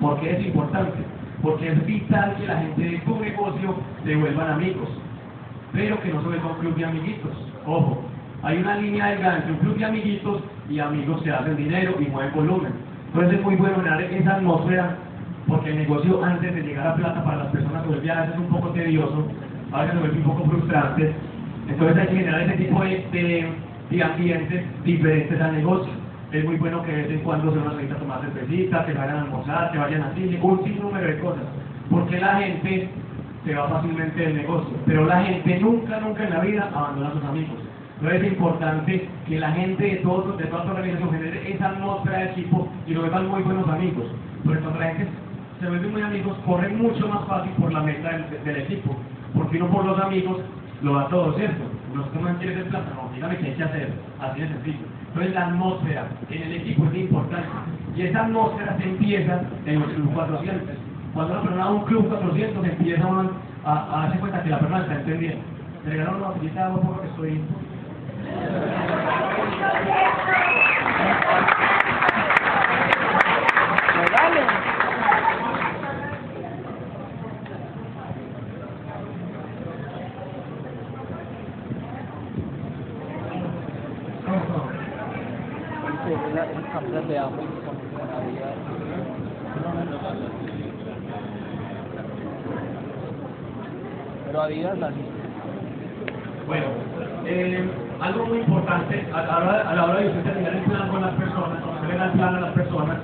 ¿Por 0.00 0.18
qué 0.20 0.36
es 0.36 0.46
importante? 0.46 0.98
Porque 1.40 1.68
es 1.68 1.86
vital 1.86 2.34
que 2.36 2.46
la 2.46 2.58
gente 2.58 2.82
de 2.82 2.98
tu 2.98 3.20
negocio 3.20 3.76
se 4.04 4.16
vuelvan 4.16 4.50
amigos, 4.50 4.88
pero 5.72 6.00
que 6.00 6.12
no 6.12 6.20
se 6.22 6.28
vuelva 6.28 6.50
un 6.50 6.58
club 6.58 6.74
de 6.74 6.84
amiguitos. 6.84 7.30
Ojo, 7.64 8.02
hay 8.42 8.58
una 8.58 8.76
línea 8.78 9.06
delgada 9.06 9.36
entre 9.36 9.52
un 9.52 9.58
club 9.58 9.76
de 9.76 9.84
amiguitos 9.84 10.42
y 10.68 10.80
amigos 10.80 11.22
que 11.22 11.30
hacen 11.30 11.56
dinero 11.56 11.94
y 12.00 12.06
mueven 12.06 12.34
volumen. 12.34 12.72
Entonces 13.06 13.38
es 13.38 13.44
muy 13.44 13.54
bueno 13.54 13.76
generar 13.76 14.02
esa 14.02 14.36
atmósfera, 14.36 14.96
porque 15.46 15.70
el 15.70 15.78
negocio 15.78 16.24
antes 16.24 16.54
de 16.56 16.62
llegar 16.62 16.88
a 16.88 16.94
plata 16.96 17.24
para 17.24 17.44
las 17.44 17.46
personas 17.52 17.82
se 17.82 17.88
vuelve 17.88 18.10
a 18.10 18.20
veces 18.22 18.38
un 18.38 18.48
poco 18.48 18.68
tedioso, 18.70 19.28
a 19.72 19.82
veces 19.82 19.94
se 19.94 20.00
vuelve 20.00 20.18
un 20.18 20.24
poco 20.24 20.50
frustrante. 20.50 21.14
Entonces 21.68 21.98
hay 21.98 22.06
que 22.08 22.16
generar 22.16 22.40
ese 22.40 22.56
tipo 22.56 22.82
de, 22.82 23.06
de, 23.12 23.52
de 23.90 24.02
ambientes 24.02 24.84
diferentes 24.84 25.40
al 25.40 25.54
negocio 25.54 26.06
es 26.32 26.44
muy 26.44 26.56
bueno 26.56 26.82
que 26.82 26.92
de 26.92 27.02
vez 27.02 27.10
en 27.12 27.20
cuando 27.20 27.52
se 27.52 27.58
van 27.58 27.92
a 27.92 27.98
tomar 27.98 28.20
cervecita, 28.20 28.84
que 28.84 28.92
vayan 28.92 29.16
a 29.16 29.22
almorzar, 29.22 29.72
que 29.72 29.78
vayan 29.78 30.02
a 30.02 30.14
cine, 30.14 30.38
un 30.42 30.64
sinnúmero 30.64 31.06
de 31.06 31.18
cosas. 31.20 31.44
Porque 31.90 32.18
la 32.18 32.40
gente 32.40 32.88
se 33.44 33.54
va 33.54 33.68
fácilmente 33.68 34.20
del 34.20 34.36
negocio, 34.36 34.76
pero 34.86 35.06
la 35.06 35.22
gente 35.22 35.60
nunca, 35.60 36.00
nunca 36.00 36.24
en 36.24 36.30
la 36.30 36.40
vida 36.40 36.70
abandona 36.74 37.08
a 37.08 37.12
sus 37.12 37.24
amigos. 37.24 37.56
Entonces 38.00 38.22
es 38.22 38.32
importante 38.32 39.08
que 39.26 39.38
la 39.40 39.52
gente 39.52 39.84
de, 39.84 39.96
todo, 39.96 40.36
de 40.36 40.44
toda 40.46 40.64
tu 40.64 40.70
organización 40.70 41.10
genere 41.12 41.52
esa 41.52 41.68
atmósfera 41.68 42.18
de 42.18 42.24
equipo 42.32 42.68
y 42.86 42.94
lo 42.94 43.02
vean 43.02 43.28
muy 43.28 43.42
buenos 43.42 43.68
amigos. 43.68 44.06
Porque 44.44 44.60
cuando 44.60 44.80
la 44.80 44.86
gente 44.86 45.08
se 45.60 45.68
vuelve 45.68 45.88
muy 45.88 46.02
amigos, 46.02 46.36
corre 46.44 46.68
mucho 46.68 47.08
más 47.08 47.26
fácil 47.26 47.52
por 47.52 47.72
la 47.72 47.80
meta 47.80 48.10
del, 48.10 48.44
del 48.44 48.56
equipo. 48.62 48.96
Porque 49.32 49.56
uno 49.56 49.70
por 49.70 49.86
los 49.86 49.98
amigos 50.00 50.38
lo 50.82 50.94
da 50.94 51.08
todo, 51.08 51.32
¿cierto? 51.34 51.62
Los 51.96 52.12
no 52.12 52.38
quieren 52.38 52.58
ser 52.58 52.68
plata, 52.68 52.92
no, 52.94 53.08
dígame 53.14 53.38
qué 53.38 53.46
hay 53.46 53.54
que 53.54 53.64
hacer, 53.64 53.90
así 54.20 54.40
de 54.40 54.48
sencillo. 54.48 54.86
Entonces 55.08 55.32
la 55.32 55.46
atmósfera 55.46 56.06
en 56.28 56.42
el 56.42 56.52
equipo 56.56 56.84
es 56.84 56.94
importante. 56.94 57.48
Y 57.96 58.02
esa 58.02 58.26
atmósfera 58.26 58.76
se 58.76 58.84
empieza 58.84 59.40
en 59.64 59.80
los 59.80 59.88
club 59.92 60.12
400. 60.12 60.76
Cuando 61.14 61.32
una 61.32 61.42
persona 61.42 61.64
a 61.64 61.70
un 61.70 61.84
club 61.84 62.08
400 62.08 62.66
empieza 62.66 63.02
a, 63.64 63.96
a, 63.96 64.02
darse 64.02 64.18
cuenta 64.18 64.42
que 64.42 64.50
la 64.50 64.58
persona 64.58 64.82
está 64.82 64.94
entendiendo. 64.96 65.42
¿Me 65.84 65.90
regalaron 65.90 66.20
una 66.20 66.28
botellita 66.28 66.60
de 66.60 66.66
agua 66.66 67.00
que 67.00 67.08
estoy... 67.08 67.40
Pero 87.06 87.30
Adidas 94.42 94.78
la 94.78 94.90
Bueno, 96.48 96.66
eh, 97.26 97.64
algo 98.00 98.26
muy 98.26 98.38
importante 98.38 99.06
a 99.12 99.22
la, 99.22 99.38
hora, 99.38 99.70
a 99.70 99.74
la 99.74 99.84
hora 99.84 100.00
de 100.00 100.08
usted 100.08 100.24
terminar 100.24 100.54
el 100.54 100.64
plan 100.64 100.88
con 100.88 101.00
las 101.00 101.14
personas, 101.14 101.60
cuando 101.60 101.80
usted 101.80 101.96
le 101.96 102.04
el 102.04 102.10
plan 102.10 102.34
a 102.34 102.40
las 102.40 102.52
personas, 102.54 102.98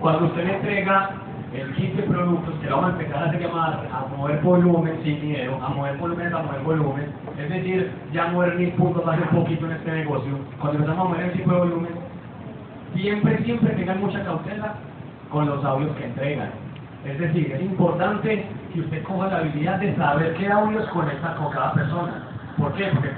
cuando 0.00 0.26
usted 0.26 0.44
le 0.44 0.54
entrega 0.54 1.10
el 1.52 1.74
kit 1.74 1.94
de 1.94 2.04
productos 2.04 2.54
que 2.60 2.68
vamos 2.68 2.84
a 2.84 2.90
empezar 2.92 3.24
a 3.24 3.26
hacer 3.26 3.40
llamar 3.40 3.84
a 3.92 4.06
mover 4.16 4.40
volumen 4.42 5.00
sin 5.02 5.20
dinero, 5.20 5.58
a 5.60 5.70
mover 5.70 5.96
volumen, 5.96 6.32
a 6.32 6.42
mover 6.42 6.60
volumen, 6.60 7.12
es 7.36 7.50
decir, 7.50 7.90
ya 8.12 8.28
mover 8.28 8.54
mil 8.54 8.70
puntos 8.74 9.02
hace 9.08 9.22
poquito 9.34 9.66
en 9.66 9.72
este 9.72 9.90
negocio, 9.90 10.38
cuando 10.60 10.78
empezamos 10.78 11.06
a 11.06 11.08
mover 11.08 11.26
el 11.26 11.32
tipo 11.32 11.50
de 11.50 11.58
volumen, 11.58 12.09
siempre, 12.94 13.42
siempre 13.44 13.74
tengan 13.74 14.00
mucha 14.00 14.24
cautela 14.24 14.74
con 15.30 15.46
los 15.46 15.64
audios 15.64 15.96
que 15.96 16.04
entregan. 16.04 16.50
Es 17.04 17.18
decir, 17.18 17.52
es 17.52 17.62
importante 17.62 18.46
que 18.72 18.80
usted 18.80 19.02
coja 19.04 19.28
la 19.28 19.38
habilidad 19.38 19.78
de 19.78 19.96
saber 19.96 20.34
qué 20.34 20.48
audios 20.48 20.86
conecta 20.88 21.34
con 21.36 21.50
cada 21.50 21.72
persona. 21.72 22.22
¿Por 22.58 22.74
qué? 22.74 22.88
Porque 22.92 23.10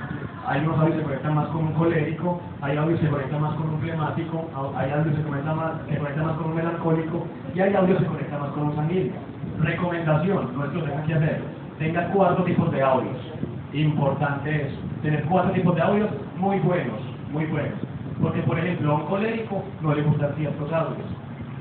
hay 0.47 0.61
unos 0.61 0.79
audios 0.79 0.97
que 0.97 1.03
se 1.03 1.05
conectan 1.05 1.35
más 1.35 1.49
con 1.49 1.65
un 1.67 1.73
colérico, 1.73 2.41
hay 2.61 2.77
audios 2.77 3.01
que 3.01 3.07
se 3.07 3.13
conectan 3.13 3.41
más 3.43 3.55
con 3.55 3.71
un 3.71 3.81
flemático, 3.81 4.51
hay 4.77 4.91
audios 4.91 5.17
que 5.17 5.23
se 5.23 5.29
conectan 5.29 5.57
más, 5.57 5.73
que 5.89 5.97
conectan 5.97 6.27
más 6.27 6.37
con 6.37 6.47
un 6.47 6.55
melancólico 6.57 7.27
y 7.55 7.61
hay 7.61 7.75
audios 7.75 7.99
que 7.99 8.05
se 8.05 8.11
conectan 8.11 8.41
más 8.41 8.51
con 8.51 8.63
un 8.65 8.77
sanguíneo. 8.77 9.13
Recomendación, 9.61 10.57
no 10.57 10.65
es 10.65 10.71
que 10.71 10.79
lo 10.79 10.85
tenga 10.85 11.03
que 11.05 11.15
hacer, 11.15 11.43
tenga 11.79 12.09
cuatro 12.09 12.45
tipos 12.45 12.71
de 12.73 12.83
audios. 12.83 13.17
Importante 13.73 14.67
es 14.67 14.73
tener 15.03 15.25
cuatro 15.25 15.53
tipos 15.53 15.75
de 15.75 15.83
audios 15.83 16.11
muy 16.37 16.59
buenos, 16.61 17.01
muy 17.33 17.47
buenos. 17.47 17.79
Porque, 18.23 18.41
por 18.43 18.59
ejemplo, 18.59 18.93
a 18.93 18.95
un 18.95 19.07
colérico 19.07 19.65
no 19.81 19.95
le 19.95 20.03
gustan 20.03 20.35
ciertos 20.37 20.73
audios 20.73 21.07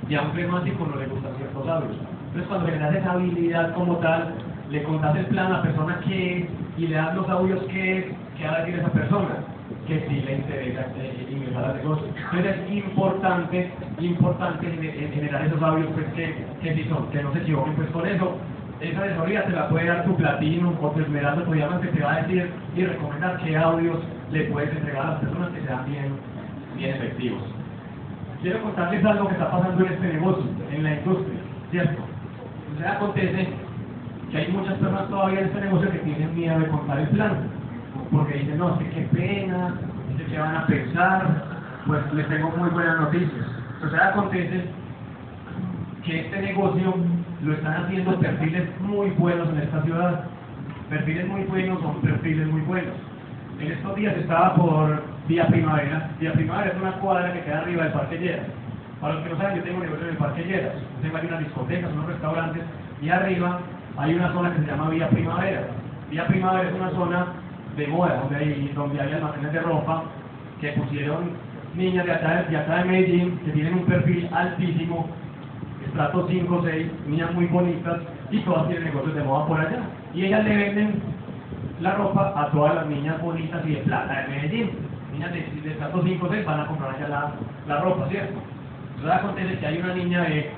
y 0.07 0.15
a 0.15 0.21
un 0.21 0.31
flemático 0.31 0.85
no 0.85 0.95
le 0.99 1.07
gustan 1.07 1.31
ciertos 1.37 1.67
audios. 1.67 1.97
Entonces, 2.27 2.47
cuando 2.47 2.67
le 2.67 2.79
das 2.79 2.95
esa 2.95 3.11
habilidad 3.13 3.73
como 3.73 3.97
tal, 3.97 4.33
le 4.69 4.83
contas 4.83 5.15
el 5.17 5.25
plan 5.25 5.47
a 5.47 5.57
la 5.57 5.61
persona 5.63 5.99
que 6.05 6.37
es 6.37 6.45
y 6.77 6.87
le 6.87 6.95
das 6.95 7.15
los 7.15 7.29
audios 7.29 7.63
que 7.65 7.97
es, 7.97 8.05
que 8.37 8.45
ahora 8.45 8.63
tiene 8.63 8.79
esa 8.79 8.91
persona, 8.91 9.35
que 9.87 9.99
sí 10.07 10.21
le 10.21 10.35
interesa 10.37 10.85
eh, 10.97 11.27
ingresar 11.29 11.65
al 11.65 11.77
negocio. 11.77 12.07
Entonces 12.07 12.55
es 12.57 12.71
importante, 12.71 13.71
importante 13.99 14.67
generar 15.13 15.45
esos 15.45 15.61
audios 15.61 15.89
pues, 15.93 16.05
que, 16.13 16.35
que 16.61 16.75
sí 16.75 16.89
son, 16.89 17.07
que 17.09 17.21
no 17.21 17.33
se 17.33 17.39
equivoquen 17.39 17.75
pues 17.75 17.89
con 17.89 18.07
eso. 18.07 18.37
Esa 18.79 19.03
asesoría 19.03 19.45
te 19.45 19.51
la 19.51 19.69
puede 19.69 19.85
dar 19.85 20.05
tu 20.05 20.15
platino 20.15 20.73
o 20.81 20.89
tu 20.89 21.01
esmeralda, 21.01 21.45
tu 21.45 21.51
diamante, 21.51 21.87
te 21.87 22.01
va 22.01 22.13
a 22.13 22.21
decir 22.23 22.51
y 22.75 22.83
recomendar 22.83 23.37
qué 23.43 23.55
audios 23.55 23.99
le 24.31 24.45
puedes 24.45 24.75
entregar 24.75 25.05
a 25.05 25.09
las 25.11 25.19
personas 25.19 25.49
que 25.49 25.61
sean 25.61 25.85
bien, 25.85 26.13
bien 26.75 26.95
efectivos. 26.95 27.41
Quiero 28.41 28.61
contarles 28.63 29.05
algo 29.05 29.27
que 29.27 29.33
está 29.33 29.51
pasando 29.51 29.85
en 29.85 29.93
este 29.93 30.13
negocio, 30.13 30.45
en 30.71 30.83
la 30.83 30.95
industria, 30.95 31.39
¿cierto? 31.69 32.01
Entonces 32.69 32.87
acontece 32.87 33.47
que 34.31 34.37
hay 34.37 34.51
muchas 34.51 34.73
personas 34.75 35.09
todavía 35.09 35.41
en 35.41 35.47
este 35.47 35.61
negocio 35.61 35.91
que 35.91 35.99
tienen 35.99 36.35
miedo 36.35 36.59
de 36.59 36.67
contar 36.67 36.99
el 36.99 37.07
plan, 37.09 37.33
porque 38.11 38.39
dicen, 38.39 38.57
no, 38.57 38.77
sé 38.77 38.89
qué 38.89 39.01
pena, 39.15 39.75
sé 40.17 40.25
qué 40.25 40.39
van 40.39 40.55
a 40.55 40.65
pensar, 40.65 41.43
pues 41.85 42.13
les 42.13 42.27
tengo 42.29 42.49
muy 42.57 42.69
buenas 42.69 42.99
noticias. 43.01 43.47
Entonces 43.75 43.99
acontece 43.99 44.65
que 46.03 46.21
este 46.21 46.41
negocio 46.41 46.95
lo 47.43 47.53
están 47.53 47.83
haciendo 47.83 48.19
perfiles 48.19 48.69
muy 48.81 49.09
buenos 49.11 49.49
en 49.49 49.57
esta 49.59 49.83
ciudad. 49.83 50.23
Perfiles 50.89 51.27
muy 51.27 51.43
buenos 51.43 51.81
son 51.81 52.01
perfiles 52.01 52.47
muy 52.47 52.61
buenos. 52.61 52.95
En 53.59 53.71
estos 53.71 53.95
días 53.95 54.15
estaba 54.17 54.55
por 54.55 55.10
Vía 55.27 55.47
Primavera. 55.47 56.09
Vía 56.19 56.33
Primavera 56.33 56.71
es 56.71 56.81
una 56.81 56.93
cuadra 56.93 57.33
que 57.33 57.41
queda 57.41 57.59
arriba 57.59 57.83
del 57.83 57.93
Parque 57.93 58.17
Lleras. 58.17 58.47
Para 58.99 59.15
los 59.15 59.23
que 59.23 59.29
no 59.29 59.37
saben, 59.37 59.57
yo 59.57 59.63
tengo 59.63 59.77
un 59.77 59.83
negocio 59.83 60.05
en 60.05 60.11
el 60.11 60.17
Parque 60.17 60.43
Lleras. 60.43 60.73
Tengo 61.01 61.17
ahí 61.17 61.27
unas 61.27 61.39
discotecas, 61.39 61.91
unos 61.93 62.07
restaurantes, 62.07 62.63
y 63.01 63.09
arriba 63.09 63.59
hay 63.97 64.13
una 64.13 64.31
zona 64.33 64.53
que 64.53 64.61
se 64.61 64.67
llama 64.67 64.89
Vía 64.89 65.09
Primavera. 65.09 65.67
Vía 66.09 66.27
Primavera 66.27 66.69
es 66.69 66.75
una 66.75 66.89
zona 66.91 67.27
de 67.75 67.87
moda, 67.87 68.15
donde 68.15 68.35
hay, 68.35 68.71
donde 68.75 69.01
hay 69.01 69.13
almacenes 69.13 69.53
de 69.53 69.59
ropa 69.59 70.03
que 70.59 70.73
pusieron 70.73 71.31
niñas 71.75 72.05
de 72.05 72.11
acá, 72.11 72.45
de 72.49 72.57
acá 72.57 72.75
de 72.77 72.85
Medellín 72.85 73.39
que 73.45 73.51
tienen 73.51 73.75
un 73.75 73.85
perfil 73.85 74.29
altísimo, 74.33 75.07
estrato 75.85 76.27
5 76.29 76.55
o 76.55 76.63
6, 76.63 76.87
niñas 77.07 77.33
muy 77.33 77.45
bonitas 77.45 77.99
y 78.29 78.39
todas 78.39 78.67
tienen 78.67 78.85
negocios 78.85 79.15
de 79.15 79.23
moda 79.23 79.47
por 79.47 79.59
allá. 79.59 79.79
Y 80.13 80.25
ellas 80.25 80.43
le 80.43 80.55
venden 80.55 81.01
la 81.79 81.95
ropa 81.95 82.33
a 82.35 82.51
todas 82.51 82.75
las 82.75 82.87
niñas 82.87 83.21
bonitas 83.21 83.61
y 83.65 83.71
de 83.71 83.81
plata 83.81 84.21
de 84.21 84.27
Medellín. 84.27 84.90
De, 85.29 85.61
de 85.61 85.71
estrato 85.71 86.01
5 86.03 86.25
o 86.25 86.29
6 86.29 86.45
van 86.45 86.59
a 86.61 86.67
comprar 86.67 86.95
allá 86.95 87.07
la, 87.07 87.31
la 87.67 87.81
ropa, 87.81 88.07
¿cierto? 88.09 88.39
Entonces 88.95 89.19
acontece 89.19 89.59
que 89.59 89.67
hay 89.67 89.77
una 89.77 89.93
niña 89.93 90.21
de 90.23 90.51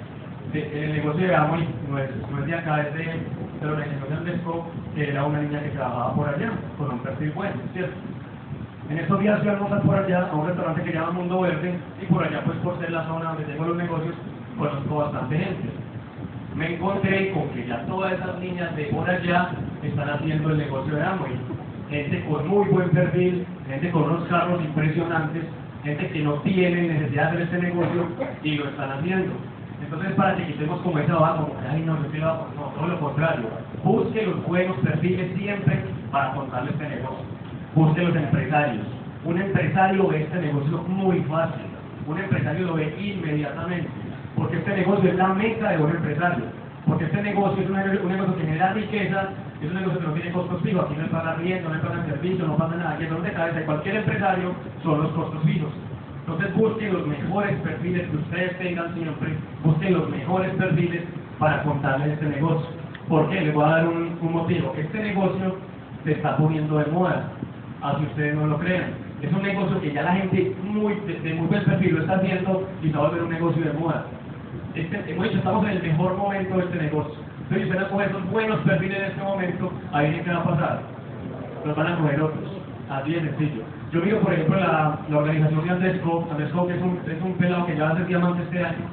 el 0.54 0.94
negocio 0.94 1.28
de 1.28 1.36
Amway 1.36 1.68
no 1.90 1.98
es, 1.98 2.10
no 2.30 2.40
es 2.40 2.46
de 2.46 2.56
acá, 2.56 2.82
es 2.82 2.94
de, 2.94 3.04
de 3.04 3.66
la 3.66 3.72
organización 3.72 4.26
de 4.26 4.38
SCO, 4.40 4.68
que 4.94 5.10
era 5.10 5.26
una 5.26 5.42
niña 5.42 5.64
que 5.64 5.70
trabajaba 5.70 6.14
por 6.14 6.30
allá, 6.30 6.52
con 6.78 6.92
un 6.92 7.00
perfil 7.00 7.32
bueno, 7.32 7.56
¿cierto? 7.74 7.96
En 8.90 9.00
estos 9.00 9.20
días 9.22 9.40
fui 9.40 9.48
a 9.48 9.54
almorzar 9.54 9.82
por 9.82 9.96
allá 9.96 10.28
a 10.30 10.36
un 10.36 10.48
restaurante 10.48 10.84
que 10.84 10.94
llama 10.94 11.12
Mundo 11.12 11.42
Verde, 11.42 11.80
y 12.02 12.06
por 12.06 12.24
allá, 12.24 12.44
pues 12.46 12.58
por 12.60 12.78
ser 12.80 12.92
la 12.92 13.06
zona 13.08 13.30
donde 13.30 13.46
tengo 13.46 13.66
los 13.66 13.78
negocios, 13.78 14.16
conozco 14.58 14.96
bastante 14.96 15.38
gente. 15.38 15.70
Me 16.56 16.76
encontré 16.76 17.32
con 17.32 17.50
que 17.50 17.66
ya 17.66 17.86
todas 17.88 18.14
esas 18.14 18.40
niñas 18.40 18.76
de 18.76 18.86
por 18.86 19.10
allá 19.10 19.50
están 19.82 20.10
haciendo 20.10 20.50
el 20.50 20.58
negocio 20.58 20.96
de 20.96 21.04
Amway. 21.04 21.32
Gente 21.94 22.26
con 22.26 22.48
muy 22.48 22.68
buen 22.70 22.90
perfil, 22.90 23.46
gente 23.68 23.92
con 23.92 24.02
unos 24.06 24.28
carros 24.28 24.60
impresionantes, 24.66 25.44
gente 25.84 26.10
que 26.10 26.24
no 26.24 26.34
tiene 26.42 26.88
necesidad 26.88 27.26
de 27.26 27.30
hacer 27.30 27.42
este 27.42 27.68
negocio 27.68 28.08
y 28.42 28.56
lo 28.56 28.68
están 28.68 28.94
haciendo. 28.94 29.32
Entonces, 29.80 30.12
para 30.14 30.36
que 30.36 30.48
quitemos 30.48 30.82
como 30.82 30.98
esa 30.98 31.14
baja, 31.14 31.44
como 31.44 31.60
que, 31.60 31.68
ay, 31.68 31.84
no, 31.86 32.02
yo 32.02 32.10
quiero, 32.10 32.48
no, 32.56 32.64
todo 32.76 32.88
lo 32.88 33.00
contrario. 33.00 33.46
Busque 33.84 34.26
los 34.26 34.44
buenos 34.48 34.76
perfiles 34.78 35.38
siempre 35.38 35.84
para 36.10 36.34
contarle 36.34 36.72
este 36.72 36.90
negocio. 36.90 37.26
Busque 37.76 38.02
los 38.02 38.16
empresarios. 38.16 38.88
Un 39.24 39.40
empresario 39.40 40.08
ve 40.08 40.24
este 40.24 40.42
negocio 40.42 40.78
muy 40.88 41.20
fácil. 41.26 41.66
Un 42.08 42.18
empresario 42.18 42.66
lo 42.66 42.74
ve 42.74 42.92
inmediatamente. 43.00 43.90
Porque 44.36 44.58
este 44.58 44.78
negocio 44.78 45.12
es 45.12 45.16
la 45.16 45.28
meta 45.36 45.70
de 45.70 45.78
un 45.78 45.92
empresario. 45.92 46.46
Porque 46.88 47.06
este 47.06 47.22
negocio 47.22 47.64
es 47.64 47.70
un, 47.70 47.76
negocio 47.76 48.36
que 48.36 48.46
genera 48.46 48.74
riqueza, 48.74 49.30
es 49.66 49.72
un 49.72 49.80
negocio 49.80 50.00
que 50.00 50.08
no 50.08 50.14
tiene 50.14 50.32
costos 50.32 50.62
fijos. 50.62 50.86
Aquí 50.86 50.96
no 50.96 51.04
hay 51.04 51.10
paga 51.10 51.36
riendo, 51.36 51.70
no 51.70 51.76
hay 51.76 51.82
paga 51.82 52.06
servicio, 52.06 52.48
no 52.48 52.58
pasa 52.58 52.76
nada. 52.76 52.98
Y 53.00 53.04
el 53.04 53.10
dolor 53.10 53.24
de 53.24 53.34
cabeza 53.34 53.60
de 53.60 53.66
cualquier 53.66 53.96
empresario 53.96 54.54
son 54.84 55.04
los 55.04 55.12
costos 55.12 55.44
fijos. 55.44 55.70
Entonces 56.26 56.56
busquen 56.56 56.94
los 56.94 57.06
mejores 57.06 57.60
perfiles 57.60 58.10
que 58.10 58.16
ustedes 58.16 58.58
tengan 58.58 58.94
siempre, 58.94 59.34
busquen 59.64 59.94
los 59.94 60.10
mejores 60.10 60.54
perfiles 60.56 61.04
para 61.38 61.64
contarles 61.64 62.14
este 62.14 62.26
negocio. 62.28 62.70
¿Por 63.10 63.30
qué? 63.30 63.42
Les 63.42 63.54
voy 63.54 63.66
a 63.66 63.68
dar 63.68 63.88
un, 63.88 64.18
motivo. 64.22 64.74
Este 64.78 65.00
negocio 65.00 65.58
se 66.06 66.14
está 66.14 66.38
poniendo 66.38 66.78
de 66.78 66.86
moda, 66.86 67.30
así 67.82 68.06
ustedes 68.06 68.36
no 68.36 68.48
lo 68.48 68.58
crean. 68.58 68.92
Es 69.22 69.34
un 69.34 69.44
negocio 69.44 69.82
que 69.82 69.92
ya 69.92 70.04
la 70.04 70.14
gente 70.14 70.56
muy, 70.64 70.96
de, 70.96 71.34
muy 71.34 71.48
buen 71.48 71.64
perfil 71.66 71.96
lo 71.96 72.02
está 72.02 72.16
haciendo 72.16 72.70
y 72.82 72.90
se 72.90 72.98
va 72.98 73.06
a 73.06 73.08
volver 73.10 73.24
un 73.24 73.30
negocio 73.32 73.64
de 73.64 73.74
moda. 73.74 74.06
Este, 74.76 75.12
hemos 75.12 75.26
dicho, 75.26 75.38
estamos 75.38 75.66
en 75.66 75.72
el 75.72 75.84
mejor 75.84 76.18
momento 76.18 76.58
de 76.58 76.64
este 76.64 76.78
negocio. 76.78 77.16
Entonces, 77.44 77.64
si 77.64 77.70
ustedes 77.70 77.88
coger 77.90 78.10
esos 78.10 78.32
buenos 78.32 78.60
perfiles 78.62 78.98
en 78.98 79.06
este 79.06 79.24
momento, 79.24 79.72
ahí 79.92 80.22
qué 80.24 80.32
va 80.32 80.40
a 80.40 80.44
pasar. 80.44 80.82
Los 81.66 81.76
van 81.76 81.88
a 81.88 81.98
coger 81.98 82.22
otros. 82.22 82.64
Así 82.90 83.14
de 83.14 83.22
sencillo. 83.22 83.64
Yo 83.92 84.02
miro, 84.02 84.20
por 84.22 84.34
ejemplo, 84.34 84.60
la, 84.60 85.00
la 85.10 85.18
organización 85.18 85.66
de 85.66 85.72
Andesco, 85.72 86.28
Andesco 86.32 86.68
que 86.68 86.76
es 86.76 86.82
un, 86.82 87.00
es 87.06 87.22
un 87.22 87.34
pelado 87.34 87.66
que 87.66 87.76
ya 87.76 87.84
va 87.84 87.90
a 87.92 87.98
ser 87.98 88.08
diamante 88.08 88.44
este 88.44 88.64
año, 88.64 88.86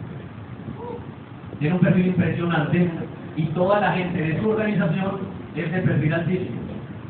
tiene 1.59 1.75
un 1.75 1.81
perfil 1.81 2.07
impresionante 2.07 2.91
y 3.37 3.45
toda 3.47 3.81
la 3.81 3.93
gente 3.93 4.19
de 4.21 4.41
su 4.41 4.51
organización 4.51 5.19
es 5.55 5.73
de 5.73 5.81
perfil 5.81 6.15
altísimo. 6.15 6.61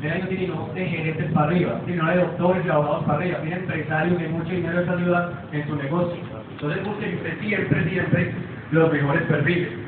Mira, 0.01 0.15
ellos 0.15 0.29
tienen 0.29 0.51
de 0.73 0.85
gerentes 0.85 1.31
para 1.31 1.47
arriba, 1.47 1.79
tienen 1.85 2.05
de 2.05 2.15
doctores 2.17 2.65
y 2.65 2.69
abogados 2.69 3.03
para 3.05 3.19
arriba, 3.19 3.39
tienen 3.41 3.59
empresarios 3.59 4.19
de 4.19 4.29
mucho 4.29 4.49
dinero 4.49 4.77
de 4.77 4.83
esa 4.83 4.97
ciudad 4.97 5.31
en 5.51 5.67
su 5.67 5.75
negocio. 5.75 6.17
Entonces 6.51 6.83
busquen 6.85 7.19
siempre, 7.39 7.89
siempre 7.89 8.33
los 8.71 8.91
mejores 8.91 9.23
perfiles. 9.23 9.80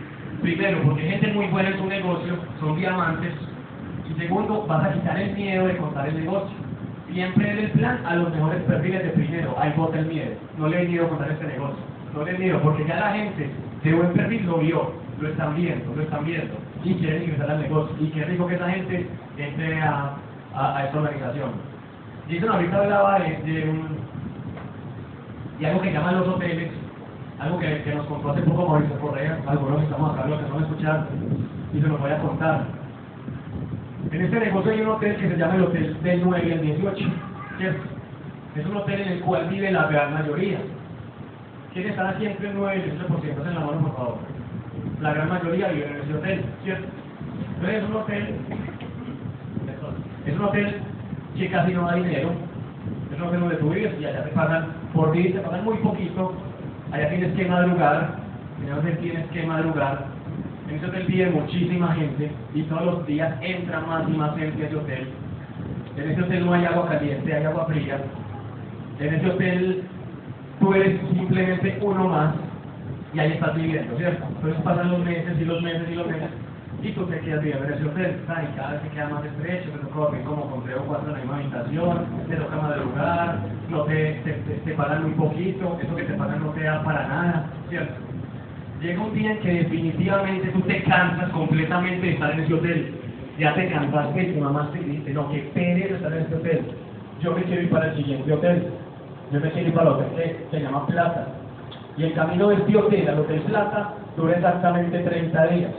Primero, 0.44 0.84
porque 0.84 1.02
gente 1.02 1.34
muy 1.34 1.48
buena 1.48 1.70
en 1.70 1.78
su 1.78 1.86
negocio, 1.88 2.38
son 2.60 2.76
diamantes. 2.78 3.34
Y 4.10 4.20
segundo, 4.20 4.66
vas 4.68 4.86
a 4.86 4.94
quitar 4.94 5.20
el 5.20 5.34
miedo 5.34 5.68
de 5.68 5.78
contar 5.78 6.08
el 6.08 6.20
negocio 6.20 6.64
siempre 7.14 7.52
en 7.52 7.60
el 7.60 7.72
plan 7.72 8.06
a 8.06 8.16
los 8.16 8.32
mejores 8.32 8.62
perfiles 8.64 9.04
de 9.04 9.10
primero. 9.12 9.56
Ahí 9.58 9.74
bota 9.78 10.00
el 10.00 10.08
miedo. 10.08 10.32
No 10.58 10.68
le 10.68 10.82
he 10.82 10.88
miedo 10.88 11.10
contar 11.10 11.32
este 11.32 11.46
negocio. 11.46 11.78
No 12.14 12.26
le 12.26 12.32
he 12.32 12.38
miedo, 12.38 12.60
porque 12.62 12.86
ya 12.86 13.00
la 13.00 13.14
gente 13.14 13.50
de 13.84 13.94
buen 13.94 14.14
perfil 14.14 14.46
lo 14.46 14.58
vio, 14.60 14.94
lo 15.20 15.30
están 15.30 15.56
viendo, 15.56 15.96
lo 15.96 16.04
están 16.04 16.26
viendo 16.26 16.54
y 16.84 16.94
quieren 16.96 17.24
ingresar 17.24 17.52
al 17.52 17.62
negocio. 17.62 17.96
Y 18.00 18.08
qué 18.08 18.26
rico 18.26 18.48
que 18.48 18.56
esa 18.56 18.70
gente 18.70 19.08
entre 19.38 19.82
a, 19.82 20.16
a, 20.56 20.86
esta 20.86 21.00
organización. 21.00 21.52
Jason 22.30 22.50
ahorita 22.50 22.78
hablaba 22.78 23.20
de, 23.20 23.38
de, 23.52 23.70
un, 23.70 23.98
de 25.60 25.68
algo 25.68 25.82
que 25.82 25.92
llaman 25.92 26.20
los 26.20 26.28
hoteles, 26.28 26.72
algo 27.44 27.60
que, 27.60 27.94
nos 27.94 28.06
contó 28.08 28.32
hace 28.32 28.42
poco 28.42 28.68
Mauricio 28.68 29.00
Correa, 29.00 29.38
algunos 29.48 29.80
que 29.80 29.84
estamos 29.86 30.14
acá, 30.14 30.28
los 30.28 30.40
que 30.40 30.50
no 30.50 30.56
me 30.56 30.64
escucharon, 30.64 31.08
y 31.74 31.82
se 31.82 31.88
los 31.88 32.00
voy 32.00 32.12
a 32.12 32.20
contar. 32.20 32.64
En 34.12 34.22
este 34.22 34.40
negocio 34.40 34.72
hay 34.72 34.82
un 34.82 34.90
hotel 34.90 35.16
que 35.18 35.30
se 35.30 35.38
llama 35.38 35.56
el 35.56 35.64
Hotel 35.64 35.98
del 36.04 36.24
9 36.24 36.48
y 36.48 36.52
el 36.52 36.62
18, 36.62 37.06
¿cierto? 37.58 37.84
Es 38.56 38.66
un 38.66 38.78
hotel 38.78 39.02
en 39.02 39.12
el 39.14 39.20
cual 39.22 39.50
vive 39.50 39.72
la 39.72 39.88
gran 39.88 40.14
mayoría. 40.14 40.60
¿Quiénes 41.74 41.92
están 41.92 42.22
entre 42.22 42.50
el 42.50 42.56
9 42.56 42.78
y 42.78 42.90
el 42.90 43.02
18%? 43.02 43.48
en 43.48 43.54
la 43.56 43.60
mano, 43.60 43.82
por 43.82 43.96
favor. 43.96 44.18
La 45.02 45.14
gran 45.14 45.30
mayoría 45.30 45.70
vive 45.70 45.88
en 45.88 45.96
ese 45.98 46.14
hotel, 46.14 46.46
¿cierto? 46.64 46.88
Entonces 47.56 47.84
es 47.84 47.90
un 47.90 47.96
hotel, 47.96 48.36
es 50.26 50.36
un 50.36 50.46
hotel 50.46 50.76
que 51.36 51.50
casi 51.50 51.74
no 51.74 51.88
da 51.88 51.96
dinero, 51.96 52.32
es 53.12 53.18
un 53.20 53.28
hotel 53.28 53.40
donde 53.40 53.56
tú 53.56 53.70
vives 53.70 53.94
y 54.00 54.06
allá 54.06 54.24
te 54.24 54.30
pagan, 54.30 54.68
por 54.94 55.12
vivir 55.12 55.34
te 55.34 55.40
pagan 55.40 55.66
muy 55.66 55.78
poquito, 55.78 56.34
allá 56.94 57.10
tienes 57.10 57.34
que 57.36 57.46
madrugar, 57.46 58.16
en 58.64 58.74
hotel 58.74 58.98
tienes 59.00 59.26
que 59.32 59.44
madrugar, 59.44 60.06
en 60.70 60.76
ese 60.76 60.86
hotel 60.86 61.06
vive 61.08 61.30
muchísima 61.32 61.94
gente 61.96 62.32
y 62.54 62.62
todos 62.64 62.86
los 62.86 63.08
días 63.08 63.36
entra 63.42 63.80
más 63.82 64.08
y 64.08 64.12
más 64.12 64.38
gente 64.38 64.64
a 64.64 64.68
ese 64.68 64.76
hotel. 64.76 65.08
En 65.98 66.12
ese 66.12 66.22
hotel 66.22 66.46
no 66.46 66.54
hay 66.54 66.66
agua 66.66 66.88
caliente, 66.88 67.34
hay 67.34 67.44
agua 67.44 67.66
fría. 67.66 67.98
En 69.00 69.14
ese 69.14 69.28
hotel 69.28 69.84
tú 70.60 70.74
eres 70.74 71.00
simplemente 71.12 71.80
uno 71.82 72.08
más 72.08 72.36
y 73.14 73.20
ahí 73.20 73.34
estás 73.34 73.56
viviendo, 73.56 73.98
¿cierto? 73.98 74.26
Entonces 74.28 74.62
pasan 74.62 74.92
los 74.92 75.00
meses 75.04 75.34
y 75.40 75.46
los 75.46 75.62
meses 75.62 75.90
y 75.90 75.96
los 75.96 76.08
meses 76.08 76.30
quedas 76.92 77.42
viviendo 77.42 77.66
en 77.66 77.74
ese 77.74 77.86
hotel, 77.86 78.16
¿sabes? 78.28 78.50
y 78.52 78.58
cada 78.58 78.72
vez 78.74 78.82
se 78.82 78.90
queda 78.90 79.10
más 79.10 79.26
estrecho, 79.26 79.70
toca 79.70 79.96
dormir 79.96 80.24
como 80.24 80.50
con 80.50 80.64
tres 80.64 80.78
o 80.78 80.84
cuatro 80.84 81.08
en 81.08 81.14
la 81.14 81.20
misma 81.20 81.38
habitación, 81.38 82.06
te 82.28 82.36
toca 82.36 82.56
madrugar, 82.58 83.40
no 83.70 83.84
te, 83.84 84.14
te, 84.24 84.32
te, 84.34 84.54
te 84.66 84.74
pagan 84.74 85.04
muy 85.04 85.12
poquito, 85.12 85.80
eso 85.82 85.96
que 85.96 86.04
te 86.04 86.14
pagan 86.14 86.44
no 86.44 86.50
te 86.52 86.64
da 86.64 86.84
para 86.84 87.08
nada, 87.08 87.46
¿cierto? 87.70 87.94
Llega 88.82 89.02
un 89.02 89.14
día 89.14 89.32
en 89.32 89.40
que 89.40 89.54
definitivamente 89.54 90.50
tú 90.50 90.62
te 90.62 90.84
cansas 90.84 91.30
completamente 91.30 92.06
de 92.06 92.14
estar 92.14 92.32
en 92.32 92.40
ese 92.42 92.54
hotel, 92.54 92.94
ya 93.40 93.54
te 93.56 93.70
cansaste 93.70 94.24
tu 94.26 94.40
mamá 94.42 94.70
te 94.74 94.80
dice, 94.80 95.14
no, 95.14 95.32
qué 95.32 95.40
pereza 95.54 95.96
estar 95.96 96.14
en 96.14 96.20
este 96.20 96.36
hotel, 96.36 96.66
yo 97.22 97.32
me 97.34 97.44
quiero 97.44 97.62
ir 97.62 97.70
para 97.70 97.92
el 97.92 97.98
siguiente 97.98 98.34
hotel, 98.34 98.68
yo 99.32 99.40
me 99.40 99.52
quiero 99.52 99.68
ir 99.70 99.74
para 99.74 99.90
el 99.90 99.96
hotel 99.96 100.14
que 100.14 100.48
se 100.52 100.64
llama 100.64 100.86
Plata, 100.88 101.28
y 101.96 102.04
el 102.04 102.14
camino 102.14 102.50
de 102.50 102.56
este 102.56 102.76
hotel 102.76 103.08
al 103.08 103.20
Hotel 103.20 103.42
Plata 103.42 103.94
dura 104.18 104.34
exactamente 104.34 105.00
30 105.00 105.48
días. 105.48 105.72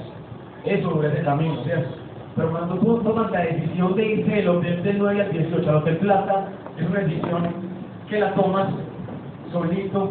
Eso 0.65 0.89
dura 0.89 1.13
ese 1.13 1.23
camino, 1.23 1.63
¿cierto? 1.65 1.91
Pero 2.37 2.51
cuando 2.51 2.75
tú 2.77 2.99
tomas 3.03 3.31
la 3.31 3.41
decisión 3.41 3.95
de 3.95 4.07
irse 4.07 4.31
del 4.31 4.49
hotel 4.49 4.83
del 4.83 4.99
9 4.99 5.23
al 5.23 5.33
18 5.33 5.71
al 5.71 5.77
Hotel 5.77 5.97
Plata, 5.99 6.49
es 6.79 6.89
una 6.89 7.01
decisión 7.01 7.49
que 8.09 8.19
la 8.19 8.35
tomas 8.35 8.69
solito, 9.53 10.11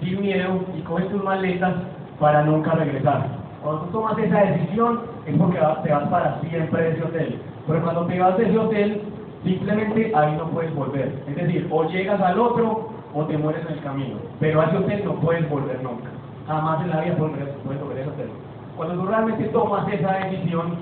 sin 0.00 0.20
miedo, 0.20 0.64
y 0.76 0.80
coges 0.80 1.08
tus 1.10 1.22
maletas 1.22 1.74
para 2.18 2.42
nunca 2.44 2.72
regresar. 2.72 3.26
Cuando 3.62 3.82
tú 3.82 3.92
tomas 3.92 4.18
esa 4.18 4.40
decisión, 4.40 5.00
es 5.26 5.36
porque 5.36 5.58
te 5.58 5.92
vas 5.92 6.08
para 6.08 6.40
siempre 6.40 6.82
de 6.82 6.90
ese 6.90 7.04
hotel. 7.04 7.38
Pero 7.66 7.82
cuando 7.82 8.06
te 8.06 8.18
vas 8.18 8.38
de 8.38 8.44
ese 8.44 8.58
hotel, 8.58 9.02
simplemente 9.44 10.12
ahí 10.14 10.34
no 10.36 10.48
puedes 10.48 10.74
volver. 10.74 11.12
Es 11.28 11.36
decir, 11.36 11.68
o 11.70 11.84
llegas 11.84 12.20
al 12.20 12.40
otro 12.40 12.88
o 13.14 13.24
te 13.24 13.36
mueres 13.36 13.64
en 13.66 13.74
el 13.74 13.82
camino. 13.82 14.16
Pero 14.40 14.60
a 14.60 14.64
ese 14.64 14.78
hotel 14.78 15.02
no 15.04 15.14
puedes 15.16 15.48
volver 15.50 15.82
nunca. 15.82 16.08
Jamás 16.46 16.82
en 16.82 16.90
la 16.90 17.00
vida 17.02 17.16
puedes 17.16 17.80
volver 17.80 17.98
a 17.98 18.00
ese 18.00 18.10
hotel. 18.10 18.47
Cuando 18.78 18.94
tú 18.94 19.06
realmente 19.06 19.44
tomas 19.46 19.92
esa 19.92 20.18
decisión, 20.18 20.76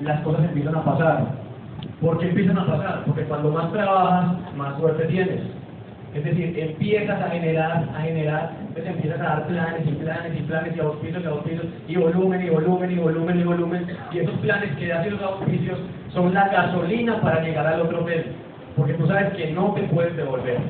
las 0.00 0.18
cosas 0.22 0.46
empiezan 0.46 0.74
a 0.76 0.82
pasar. 0.82 1.26
¿Por 2.00 2.16
qué 2.18 2.30
empiezan 2.30 2.56
a 2.56 2.66
pasar? 2.66 3.04
Porque 3.04 3.24
cuando 3.24 3.50
más 3.50 3.70
trabajas, 3.70 4.54
más 4.56 4.78
suerte 4.78 5.04
tienes. 5.04 5.42
Es 6.14 6.24
decir, 6.24 6.58
empiezas 6.58 7.20
a 7.20 7.28
generar, 7.28 7.86
a 7.94 8.00
generar, 8.00 8.52
entonces 8.60 8.94
empiezas 8.94 9.20
a 9.20 9.24
dar 9.24 9.46
planes 9.46 9.86
y 9.86 9.90
planes 9.90 10.40
y 10.40 10.42
planes 10.44 10.74
y 10.74 10.80
auspicios 10.80 11.22
y 11.22 11.26
auspicios 11.26 11.66
y 11.86 11.96
volumen 11.96 12.46
y 12.46 12.48
volumen 12.48 12.92
y 12.92 12.96
volumen 12.96 13.40
y 13.40 13.44
volumen. 13.44 13.86
Y 14.10 14.18
esos 14.20 14.34
planes 14.40 14.74
que 14.78 14.90
hacen 14.90 15.12
los 15.12 15.22
auspicios 15.22 15.78
son 16.14 16.32
la 16.32 16.48
gasolina 16.48 17.20
para 17.20 17.42
llegar 17.42 17.66
al 17.66 17.82
otro 17.82 18.04
hotel. 18.04 18.24
Porque 18.74 18.94
tú 18.94 19.06
sabes 19.06 19.34
que 19.34 19.50
no 19.52 19.74
te 19.74 19.82
puedes 19.82 20.16
devolver. 20.16 20.60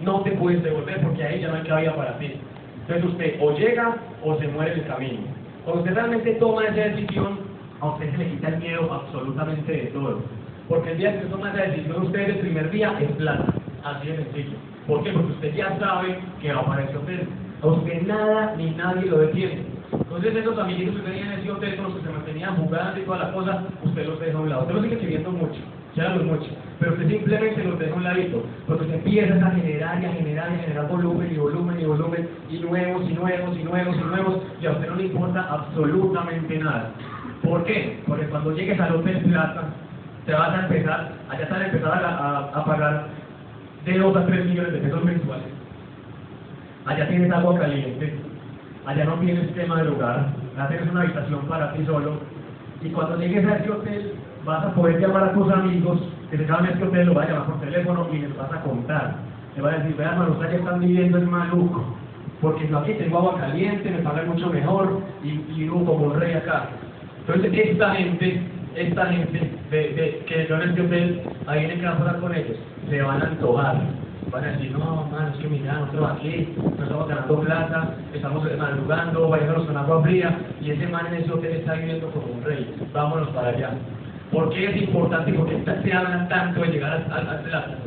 No 0.00 0.22
te 0.22 0.30
puedes 0.30 0.62
devolver 0.62 0.98
porque 1.02 1.24
ahí 1.24 1.40
ya 1.42 1.48
no 1.48 1.56
hay 1.56 1.64
cabida 1.64 1.94
para 1.94 2.18
ti. 2.18 2.40
Entonces 2.80 3.04
usted 3.04 3.36
o 3.38 3.52
llega 3.52 3.96
o 4.24 4.38
se 4.38 4.48
muere 4.48 4.72
en 4.72 4.78
el 4.78 4.86
camino. 4.86 5.35
Cuando 5.66 5.82
usted 5.82 5.96
realmente 5.96 6.34
toma 6.34 6.62
esa 6.62 6.94
decisión, 6.94 7.40
a 7.80 7.86
usted 7.88 8.12
se 8.12 8.18
le 8.18 8.30
quita 8.30 8.48
el 8.50 8.58
miedo 8.58 8.88
absolutamente 8.92 9.72
de 9.72 9.86
todo. 9.86 10.20
Porque 10.68 10.92
el 10.92 10.98
día 10.98 11.10
que 11.10 11.16
usted 11.18 11.30
toma 11.30 11.50
esa 11.50 11.62
decisión, 11.62 12.02
usted 12.02 12.20
el 12.20 12.38
primer 12.38 12.70
día 12.70 12.96
es 13.00 13.10
plata. 13.16 13.52
Así 13.82 14.06
de 14.06 14.16
sencillo. 14.16 14.56
¿Por 14.86 15.02
qué? 15.02 15.10
Porque 15.10 15.32
usted 15.32 15.54
ya 15.56 15.76
sabe 15.80 16.20
que 16.40 16.52
va 16.52 16.64
para 16.64 16.84
ese 16.84 16.96
hotel. 16.96 17.28
A 17.62 17.66
usted 17.66 18.02
nada 18.02 18.54
ni 18.56 18.70
nadie 18.70 19.06
lo 19.06 19.18
detiene. 19.18 19.64
Entonces 19.90 20.36
esos 20.36 20.56
amiguitos 20.56 20.94
que 20.94 21.02
tenían 21.02 21.32
en 21.32 21.40
ese 21.40 21.50
hotel 21.50 21.74
con 21.74 21.84
los 21.86 21.94
que 21.96 22.02
se 22.02 22.12
mantenían 22.12 22.56
jugando 22.58 23.00
y 23.00 23.02
toda 23.02 23.18
la 23.18 23.32
cosa, 23.32 23.64
usted 23.82 24.06
los 24.06 24.20
deja 24.20 24.38
a 24.38 24.42
un 24.42 24.48
lado. 24.48 24.62
Usted 24.62 24.74
los 24.74 24.84
sigue 24.84 24.98
queriendo 24.98 25.32
mucho, 25.32 25.60
ya 25.96 26.10
mucho, 26.10 26.46
pero 26.78 26.92
usted 26.92 27.08
simplemente 27.08 27.64
los 27.64 27.78
deja 27.78 27.94
a 27.94 27.96
un 27.96 28.04
ladito, 28.04 28.44
porque 28.66 28.84
usted 28.84 28.96
empieza 28.96 29.34
a 29.34 29.50
generar 29.50 30.02
y 30.02 30.04
a 30.04 30.12
generar 30.12 30.52
y 30.52 30.54
a 30.54 30.58
generar 30.58 30.88
volumen 30.88 31.32
y 31.32 31.38
volumen 31.38 31.80
y 31.80 31.84
volumen 31.84 32.28
y 32.50 32.58
nuevos 32.58 33.10
y 33.10 33.14
nuevos 33.14 33.56
y 33.56 33.64
nuevos 33.64 33.96
y 33.96 34.00
nuevos 34.00 34.42
y 34.60 34.66
a 34.66 34.72
usted 34.72 34.88
no 34.88 34.96
le 34.96 35.04
importa 35.04 35.46
absolutamente 35.48 36.58
nada. 36.58 36.90
¿Por 37.42 37.64
qué? 37.64 37.98
Porque 38.06 38.26
cuando 38.26 38.52
llegues 38.52 38.78
al 38.78 38.96
Hotel 38.96 39.22
Plata, 39.24 39.62
te 40.26 40.32
vas 40.32 40.50
a 40.50 40.66
empezar, 40.66 41.12
allá 41.30 41.46
te 41.46 41.52
van 41.52 41.62
a 41.62 41.66
empezar 41.66 42.04
a, 42.04 42.08
a, 42.08 42.60
a 42.60 42.64
pagar 42.64 43.06
de 43.86 43.98
2 43.98 44.16
a 44.16 44.26
3 44.26 44.46
millones 44.46 44.72
de 44.74 44.78
pesos 44.80 45.02
mensuales. 45.02 45.46
Allá 46.84 47.08
tienes 47.08 47.32
agua 47.32 47.58
caliente, 47.58 48.14
allá 48.84 49.04
no 49.04 49.14
tienes 49.14 49.54
tema 49.54 49.76
de 49.76 49.84
lugar, 49.84 50.26
allá 50.56 50.68
tienes 50.68 50.90
una 50.90 51.00
habitación 51.00 51.40
para 51.46 51.72
ti 51.72 51.86
solo. 51.86 52.18
Y 52.82 52.90
cuando 52.90 53.16
llegues 53.18 53.46
a 53.46 53.56
ese 53.56 53.70
hotel, 53.70 54.12
vas 54.46 54.64
a 54.64 54.74
poder 54.74 55.00
llamar 55.00 55.24
a 55.24 55.32
tus 55.32 55.50
amigos 55.50 55.98
que 56.30 56.38
se 56.38 56.46
saben 56.46 56.70
este 56.70 56.84
hotel, 56.84 57.08
lo 57.08 57.14
vas 57.14 57.26
a 57.26 57.32
llamar 57.32 57.46
por 57.46 57.60
teléfono 57.60 58.08
y 58.12 58.18
les 58.18 58.36
vas 58.36 58.52
a 58.52 58.60
contar. 58.62 59.16
Le 59.56 59.62
vas 59.62 59.74
a 59.74 59.78
decir, 59.78 59.96
vean, 59.96 60.12
hermano, 60.12 60.32
ustedes 60.32 60.60
están 60.60 60.80
viviendo 60.80 61.18
en 61.18 61.30
maluco, 61.30 61.84
porque 62.40 62.68
yo 62.68 62.78
aquí 62.78 62.92
tengo 62.94 63.18
agua 63.18 63.40
caliente, 63.40 63.90
me 63.90 63.98
pagan 63.98 64.28
mucho 64.28 64.48
mejor 64.50 65.00
y, 65.22 65.28
y 65.28 65.54
vivo 65.58 65.84
como 65.84 66.06
un 66.06 66.20
rey 66.20 66.34
acá. 66.34 66.68
Entonces, 67.20 67.52
esta 67.52 67.94
gente, 67.94 68.40
esta 68.76 69.06
gente 69.06 69.50
de, 69.70 69.78
de, 69.78 70.24
que 70.26 70.46
yo 70.48 70.56
en 70.56 70.68
este 70.70 70.80
hotel, 70.82 71.22
ahí 71.46 71.66
que 71.66 71.84
va 71.84 71.92
a 71.92 71.98
pasar 71.98 72.20
con 72.20 72.34
ellos, 72.34 72.56
se 72.88 73.02
van 73.02 73.22
a 73.22 73.26
antojar. 73.26 73.76
Van 74.30 74.44
a 74.44 74.48
decir, 74.48 74.72
no, 74.72 75.08
mano, 75.10 75.28
es 75.28 75.36
que 75.36 75.48
mira, 75.48 75.72
nosotros 75.74 76.10
aquí, 76.10 76.52
no 76.58 76.84
estamos 76.84 77.08
ganando 77.08 77.40
plata, 77.40 77.94
estamos 78.12 78.44
madrugando, 78.58 79.28
vayámonos 79.28 79.66
con 79.66 79.76
agua 79.76 80.02
fría, 80.02 80.36
y 80.60 80.70
ese 80.72 80.86
man 80.88 81.06
en 81.06 81.14
ese 81.14 81.32
hotel 81.32 81.52
está 81.52 81.74
viviendo 81.74 82.08
como 82.10 82.26
un 82.26 82.42
rey, 82.42 82.74
vámonos 82.92 83.28
para 83.28 83.48
allá. 83.48 83.70
¿Por 84.32 84.50
qué 84.50 84.70
es 84.70 84.82
importante 84.82 85.30
y 85.30 85.34
por 85.34 85.48
qué 85.48 85.62
se 85.82 85.92
habla 85.92 86.28
tanto 86.28 86.60
de 86.62 86.68
llegar 86.68 87.04
al, 87.10 87.28
al, 87.28 87.40
plata? 87.40 87.78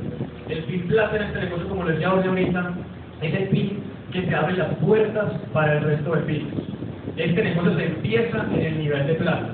El 0.48 0.64
PIN 0.64 0.88
plata 0.88 1.16
en 1.18 1.24
este 1.24 1.40
negocio, 1.42 1.68
como 1.68 1.84
les 1.84 1.96
decía 1.96 2.10
ahorita, 2.10 2.74
es 3.22 3.34
el 3.34 3.50
PIN 3.50 3.84
que 4.12 4.22
te 4.22 4.36
abre 4.36 4.58
las 4.58 4.74
puertas 4.76 5.34
para 5.54 5.78
el 5.78 5.84
resto 5.84 6.16
de 6.16 6.22
PIN. 6.22 6.48
Este 7.18 7.44
negocio 7.44 7.76
se 7.76 7.86
empieza 7.86 8.46
en 8.54 8.62
el 8.62 8.80
nivel 8.80 9.08
de 9.08 9.14
plata. 9.16 9.50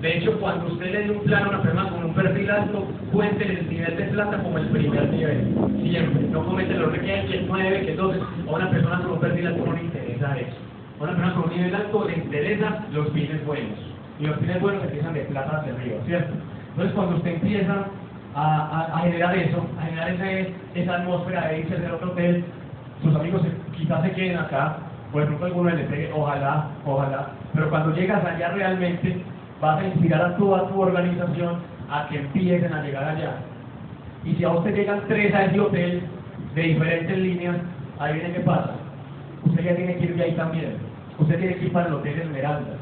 De 0.00 0.18
hecho, 0.18 0.38
cuando 0.40 0.66
usted 0.72 0.92
le 0.92 1.02
dé 1.04 1.10
un 1.10 1.24
plan 1.24 1.44
a 1.44 1.48
una 1.48 1.62
persona 1.62 1.88
con 1.90 2.04
un 2.04 2.14
perfil 2.14 2.50
alto, 2.50 2.86
cuente 3.12 3.44
el 3.44 3.68
nivel 3.68 3.96
de 3.96 4.04
plata 4.04 4.38
como 4.42 4.58
el 4.58 4.66
primer 4.68 5.08
nivel. 5.10 5.54
Siempre. 5.82 6.28
No 6.30 6.44
comete 6.44 6.74
el 6.74 6.80
error 6.80 7.00
que 7.00 7.12
hay, 7.12 7.26
que 7.26 7.36
es 7.38 7.42
9, 7.46 7.80
que 7.80 7.90
es 7.92 7.96
12. 7.96 8.20
A 8.20 8.52
una 8.52 8.70
persona 8.70 9.02
con 9.02 9.12
un 9.12 9.20
perfil 9.20 9.46
alto 9.46 9.66
no 9.66 9.72
le 9.72 9.82
interesa 9.82 10.38
eso. 10.38 10.56
A 11.00 11.04
una 11.04 11.12
persona 11.12 11.34
con 11.34 11.44
un 11.44 11.56
nivel 11.56 11.74
alto 11.74 12.06
le 12.06 12.16
interesa 12.16 12.84
los 12.92 13.08
fines 13.12 13.44
buenos. 13.46 13.95
Y 14.18 14.26
los 14.26 14.38
fines 14.38 14.60
buenos 14.60 14.84
empiezan 14.84 15.14
de 15.14 15.20
plata 15.22 15.58
hacia 15.58 15.74
arriba, 15.74 15.96
¿cierto? 16.06 16.34
Entonces, 16.70 16.94
cuando 16.94 17.16
usted 17.16 17.34
empieza 17.34 17.86
a, 18.34 18.44
a, 18.44 18.96
a 18.96 19.00
generar 19.00 19.36
eso, 19.36 19.66
a 19.78 19.84
generar 19.84 20.10
ese, 20.10 20.54
esa 20.74 20.94
atmósfera 20.96 21.48
de 21.48 21.60
irse 21.60 21.76
del 21.76 21.92
otro 21.92 22.12
hotel, 22.12 22.44
sus 23.02 23.14
amigos 23.14 23.42
se, 23.42 23.76
quizás 23.76 24.02
se 24.02 24.12
queden 24.12 24.38
acá, 24.38 24.78
por 25.12 25.22
ejemplo 25.22 25.46
alguno 25.46 25.70
le 25.70 25.84
pegue, 25.84 26.10
ojalá, 26.12 26.68
ojalá, 26.84 27.28
pero 27.54 27.70
cuando 27.70 27.94
llegas 27.94 28.24
allá 28.24 28.50
realmente 28.50 29.22
vas 29.60 29.80
a 29.80 29.86
inspirar 29.86 30.22
a 30.22 30.36
toda 30.36 30.68
tu 30.68 30.80
organización 30.80 31.58
a 31.90 32.08
que 32.08 32.18
empiecen 32.18 32.72
a 32.72 32.82
llegar 32.82 33.04
allá. 33.04 33.36
Y 34.24 34.34
si 34.34 34.44
a 34.44 34.50
usted 34.50 34.74
llegan 34.74 35.02
tres 35.08 35.34
a 35.34 35.44
ese 35.44 35.60
hotel 35.60 36.02
de 36.54 36.62
diferentes 36.62 37.16
líneas, 37.16 37.56
ahí 37.98 38.14
viene 38.14 38.34
qué 38.34 38.40
pasa. 38.40 38.72
Usted 39.44 39.64
ya 39.64 39.76
tiene 39.76 39.96
que 39.96 40.04
ir 40.04 40.16
de 40.16 40.24
ahí 40.24 40.32
también. 40.32 40.76
Usted 41.18 41.38
tiene 41.38 41.54
que 41.56 41.66
ir 41.66 41.72
para 41.72 41.86
el 41.86 41.94
Hotel 41.94 42.20
Esmeralda. 42.20 42.75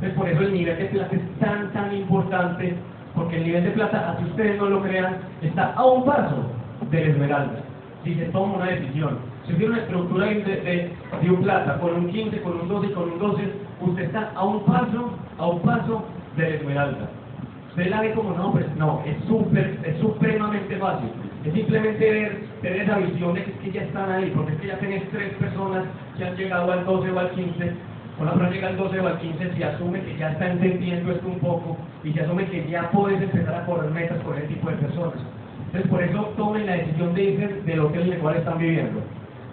Entonces 0.00 0.18
por 0.18 0.28
eso 0.30 0.40
el 0.40 0.54
nivel 0.54 0.78
de 0.78 0.84
plata 0.86 1.14
es 1.14 1.38
tan, 1.40 1.70
tan 1.74 1.94
importante, 1.94 2.74
porque 3.14 3.36
el 3.36 3.44
nivel 3.44 3.64
de 3.64 3.70
plata, 3.72 4.12
así 4.12 4.24
ustedes 4.24 4.56
no 4.56 4.70
lo 4.70 4.82
crean, 4.82 5.18
está 5.42 5.74
a 5.74 5.84
un 5.84 6.06
paso 6.06 6.46
del 6.90 7.10
Esmeralda. 7.10 7.60
Si 8.02 8.14
se 8.14 8.24
toma 8.26 8.56
una 8.56 8.66
decisión. 8.66 9.18
Si 9.46 9.52
tiene 9.52 9.74
una 9.74 9.82
estructura 9.82 10.24
de, 10.24 10.34
de, 10.36 10.90
de, 11.20 11.30
un 11.30 11.42
plata 11.42 11.78
con 11.80 11.94
un 11.94 12.08
15, 12.08 12.40
con 12.40 12.60
un 12.60 12.68
12 12.68 12.86
y 12.86 12.92
con 12.92 13.12
un 13.12 13.18
12, 13.18 13.42
usted 13.82 14.02
está 14.04 14.32
a 14.34 14.42
un 14.42 14.64
paso, 14.64 15.10
a 15.36 15.46
un 15.46 15.60
paso 15.60 16.02
del 16.38 16.54
Esmeralda. 16.54 17.10
Usted 17.68 17.90
la 17.90 18.00
ve 18.00 18.12
como 18.14 18.32
no, 18.32 18.52
pues 18.52 18.64
no, 18.76 19.02
es 19.04 19.22
súper, 19.28 19.80
es 19.84 19.98
supremamente 20.00 20.76
fácil. 20.76 21.10
Es 21.44 21.52
simplemente 21.52 22.10
ver, 22.10 22.38
tener 22.62 22.82
esa 22.82 22.96
visión 22.96 23.34
de 23.34 23.44
que, 23.44 23.52
que 23.52 23.72
ya 23.72 23.82
están 23.82 24.10
ahí, 24.10 24.32
porque 24.34 24.52
es 24.52 24.60
que 24.60 24.66
ya 24.68 24.78
tenés 24.78 25.10
tres 25.10 25.34
personas 25.34 25.84
que 26.16 26.24
han 26.24 26.36
llegado 26.36 26.72
al 26.72 26.86
12 26.86 27.10
o 27.10 27.18
al 27.18 27.30
15, 27.32 27.72
una 28.20 28.32
persona 28.32 28.50
llega 28.50 28.68
al 28.68 28.76
12 28.76 29.00
o 29.00 29.06
al 29.06 29.18
15, 29.18 29.54
se 29.56 29.64
asume 29.64 30.00
que 30.02 30.16
ya 30.18 30.32
está 30.32 30.50
entendiendo 30.50 31.12
esto 31.12 31.26
un 31.26 31.38
poco 31.38 31.76
y 32.04 32.12
se 32.12 32.20
asume 32.20 32.44
que 32.46 32.68
ya 32.68 32.90
puedes 32.90 33.20
empezar 33.22 33.54
a 33.54 33.64
correr 33.64 33.90
metas 33.90 34.18
con 34.22 34.36
ese 34.36 34.48
tipo 34.48 34.68
de 34.70 34.76
personas. 34.76 35.18
Entonces, 35.66 35.90
por 35.90 36.02
eso 36.02 36.22
tomen 36.36 36.66
la 36.66 36.72
decisión 36.74 37.14
de 37.14 37.22
irse 37.22 37.46
del 37.62 37.80
hotel 37.80 38.02
en 38.02 38.12
el 38.12 38.18
cual 38.18 38.36
están 38.36 38.58
viviendo. 38.58 39.00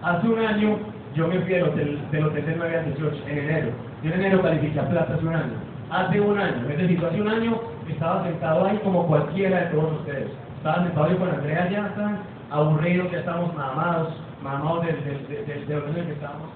Hace 0.01 0.27
un 0.27 0.39
año 0.39 0.77
yo 1.15 1.27
me 1.27 1.39
fui 1.39 1.53
del 1.53 1.63
hotel, 1.63 1.99
del 2.11 2.25
hotel 2.25 2.45
del 2.45 2.57
9 2.57 2.77
al 2.77 2.85
18, 2.85 3.15
en 3.27 3.37
enero. 3.37 3.69
Yo 4.03 4.13
en 4.13 4.19
enero 4.19 4.41
califiqué 4.41 4.79
a 4.79 4.89
plata 4.89 5.13
hace 5.13 5.25
un 5.25 5.35
año. 5.35 5.53
Hace 5.89 6.19
un 6.19 6.37
año, 6.37 6.69
es 6.69 6.77
decir, 6.77 7.05
hace 7.05 7.21
un 7.21 7.27
año 7.29 7.61
estaba 7.87 8.23
sentado 8.23 8.65
ahí 8.65 8.77
como 8.83 9.07
cualquiera 9.07 9.61
de 9.61 9.65
todos 9.67 9.93
ustedes. 10.01 10.27
Estaba 10.57 10.83
sentado 10.83 11.09
yo 11.09 11.17
con 11.17 11.29
Andrea 11.29 11.69
Yasta, 11.69 12.17
aburridos, 12.51 13.11
ya 13.11 13.19
estamos 13.19 13.55
mamados, 13.55 14.13
mamados 14.43 14.85
del, 14.85 15.03
del, 15.03 15.67
del, 15.67 15.77
orden 15.77 15.97
en 15.97 16.05
que 16.07 16.13
estamos. 16.13 16.49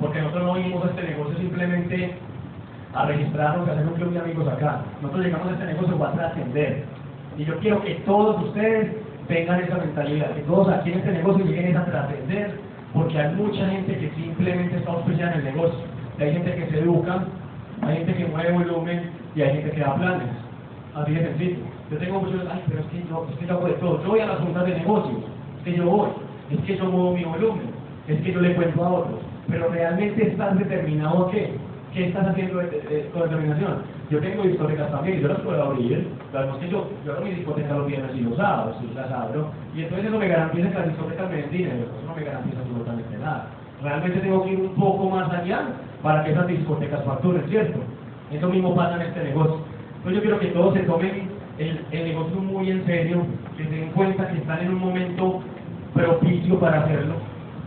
Porque 0.00 0.20
nosotros 0.20 0.44
no 0.44 0.54
vinimos 0.54 0.84
a 0.84 0.90
este 0.90 1.02
negocio 1.02 1.36
simplemente 1.38 2.14
a 2.94 3.06
registrarnos, 3.06 3.68
a 3.68 3.72
hacer 3.72 3.86
un 3.86 3.94
club 3.94 4.12
de 4.12 4.20
amigos 4.20 4.48
acá. 4.48 4.82
Nosotros 5.02 5.24
llegamos 5.24 5.48
a 5.48 5.52
este 5.52 5.66
negocio 5.66 5.98
para 5.98 6.12
trascender. 6.12 6.84
Y 7.36 7.44
yo 7.44 7.58
quiero 7.58 7.82
que 7.82 7.94
todos 8.06 8.42
ustedes 8.44 8.96
tengan 9.28 9.60
esa 9.60 9.76
mentalidad, 9.76 10.34
que 10.34 10.42
todos 10.42 10.68
aquí 10.68 10.92
en 10.92 10.98
este 10.98 11.12
negocio 11.12 11.44
lleguen 11.44 11.76
a 11.76 11.84
trascender, 11.84 12.58
porque 12.94 13.18
hay 13.18 13.34
mucha 13.34 13.68
gente 13.68 13.98
que 13.98 14.10
simplemente 14.16 14.76
está 14.76 14.92
auspiciada 14.92 15.32
en 15.34 15.38
el 15.38 15.54
negocio. 15.54 15.78
Hay 16.18 16.32
gente 16.32 16.54
que 16.54 16.66
se 16.66 16.78
educa, 16.80 17.24
hay 17.82 17.98
gente 17.98 18.14
que 18.14 18.26
mueve 18.26 18.52
volumen 18.52 19.10
y 19.36 19.42
hay 19.42 19.52
gente 19.54 19.70
que 19.72 19.80
da 19.80 19.94
planes. 19.94 20.28
Así 20.94 21.12
de 21.12 21.22
sencillo. 21.22 21.56
Yo 21.90 21.98
tengo 21.98 22.20
muchos, 22.20 22.40
ay, 22.50 22.62
pero 22.68 22.80
es 22.80 22.86
que 22.86 23.04
yo, 23.08 23.26
es 23.30 23.38
que 23.38 23.46
yo 23.46 23.54
hago 23.54 23.66
de 23.66 23.74
todo. 23.74 24.02
Yo 24.02 24.08
voy 24.08 24.20
a 24.20 24.26
las 24.26 24.38
juntas 24.40 24.64
de 24.66 24.74
negocios, 24.74 25.18
es 25.58 25.64
que 25.64 25.76
yo 25.76 25.84
voy, 25.84 26.10
es 26.50 26.60
que 26.60 26.76
yo 26.76 26.84
muevo 26.86 27.14
mi 27.14 27.24
volumen, 27.24 27.70
es 28.08 28.20
que 28.20 28.32
yo 28.32 28.40
le 28.40 28.54
cuento 28.54 28.84
a 28.84 28.88
otros. 28.88 29.20
Pero 29.48 29.68
realmente 29.68 30.28
estás 30.28 30.58
determinado 30.58 31.26
a 31.26 31.30
qué? 31.30 31.52
¿Qué 31.94 32.08
estás 32.08 32.28
haciendo 32.28 32.58
de, 32.58 32.66
de, 32.66 33.10
con 33.12 33.22
determinación? 33.22 33.78
Yo 34.10 34.20
tengo 34.20 34.42
discotecas 34.42 34.90
también, 34.90 35.20
yo 35.20 35.28
las 35.28 35.40
puedo 35.40 35.62
abrir. 35.62 36.06
Es 36.32 36.56
que 36.60 36.68
yo, 36.68 36.88
yo 37.04 37.12
abro 37.12 37.24
mi 37.24 37.32
discoteca 37.32 37.74
los 37.74 37.86
viernes 37.86 38.14
y 38.14 38.20
los 38.20 38.36
sábados, 38.36 38.76
y 38.82 38.94
las 38.94 39.10
abro. 39.10 39.50
Y 39.74 39.82
entonces 39.82 40.08
eso 40.08 40.18
me 40.18 40.28
garantiza 40.28 40.68
que 40.68 40.78
las 40.78 40.88
discotecas 40.88 41.30
me 41.30 41.36
den 41.36 41.50
dinero, 41.50 41.76
eso 41.76 42.06
no 42.06 42.14
me 42.14 42.24
garantiza 42.24 42.60
absolutamente 42.60 43.18
nada. 43.18 43.46
Realmente 43.82 44.20
tengo 44.20 44.44
que 44.44 44.52
ir 44.52 44.60
un 44.60 44.74
poco 44.74 45.08
más 45.08 45.32
allá 45.32 45.62
para 46.02 46.24
que 46.24 46.32
esas 46.32 46.46
discotecas 46.46 47.04
facturen, 47.04 47.48
¿cierto? 47.48 47.78
Eso 48.30 48.48
mismo 48.48 48.74
pasa 48.74 48.96
en 48.96 49.02
este 49.02 49.24
negocio. 49.24 49.60
Entonces 49.96 50.14
yo 50.14 50.20
quiero 50.22 50.38
que 50.40 50.46
todos 50.48 50.74
se 50.74 50.80
tomen 50.80 51.28
el, 51.58 51.84
el 51.90 52.04
negocio 52.04 52.40
muy 52.40 52.70
en 52.70 52.84
serio, 52.84 53.22
que 53.56 53.64
se 53.64 53.70
den 53.70 53.90
cuenta 53.90 54.28
que 54.28 54.38
están 54.38 54.60
en 54.60 54.74
un 54.74 54.80
momento 54.80 55.40
propicio 55.94 56.60
para 56.60 56.84
hacerlo, 56.84 57.14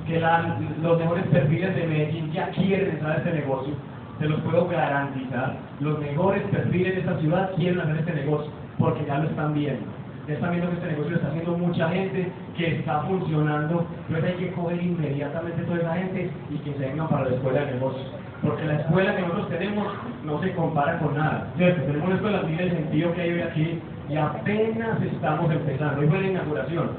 que 0.07 0.19
la, 0.19 0.57
los 0.81 0.99
mejores 0.99 1.25
perfiles 1.27 1.75
de 1.75 1.87
Medellín 1.87 2.31
ya 2.31 2.49
quieren 2.49 2.91
entrar 2.91 3.11
a 3.11 3.17
este 3.17 3.33
negocio, 3.33 3.73
se 4.19 4.29
los 4.29 4.39
puedo 4.41 4.67
garantizar, 4.67 5.57
los 5.79 5.99
mejores 5.99 6.43
perfiles 6.43 6.93
de 6.93 6.99
esta 7.01 7.17
ciudad 7.19 7.51
quieren 7.55 7.79
hacer 7.81 7.97
este 7.97 8.13
negocio, 8.13 8.51
porque 8.77 9.05
ya 9.05 9.17
lo 9.17 9.29
están 9.29 9.53
viendo. 9.53 9.81
Ya 10.27 10.35
están 10.35 10.51
viendo 10.51 10.69
que 10.69 10.75
este 10.75 10.87
negocio 10.91 11.11
lo 11.11 11.17
está 11.17 11.29
haciendo 11.29 11.57
mucha 11.57 11.89
gente, 11.89 12.31
que 12.55 12.75
está 12.77 13.01
funcionando, 13.01 13.87
entonces 14.07 14.31
hay 14.31 14.45
que 14.45 14.51
coger 14.51 14.83
inmediatamente 14.83 15.63
toda 15.63 15.79
esa 15.79 15.95
gente 15.95 16.29
y 16.51 16.57
que 16.59 16.73
se 16.73 16.79
vengan 16.79 17.07
para 17.07 17.29
la 17.29 17.35
escuela 17.35 17.65
de 17.65 17.73
negocios. 17.73 18.13
Porque 18.43 18.65
la 18.65 18.81
escuela 18.81 19.15
que 19.15 19.21
nosotros 19.21 19.49
tenemos 19.49 19.87
no 20.23 20.41
se 20.41 20.51
compara 20.53 20.99
con 20.99 21.15
nada. 21.15 21.47
¿cierto? 21.57 21.81
Tenemos 21.83 22.05
una 22.07 22.15
escuela, 22.15 22.43
mire 22.43 22.63
el 22.65 22.71
sentido 22.71 23.13
que 23.13 23.21
hay 23.21 23.31
hoy 23.31 23.41
aquí, 23.41 23.79
y 24.09 24.17
apenas 24.17 25.01
estamos 25.01 25.51
empezando. 25.51 26.01
Hoy 26.01 26.07
fue 26.07 26.21
la 26.21 26.27
inauguración. 26.27 26.89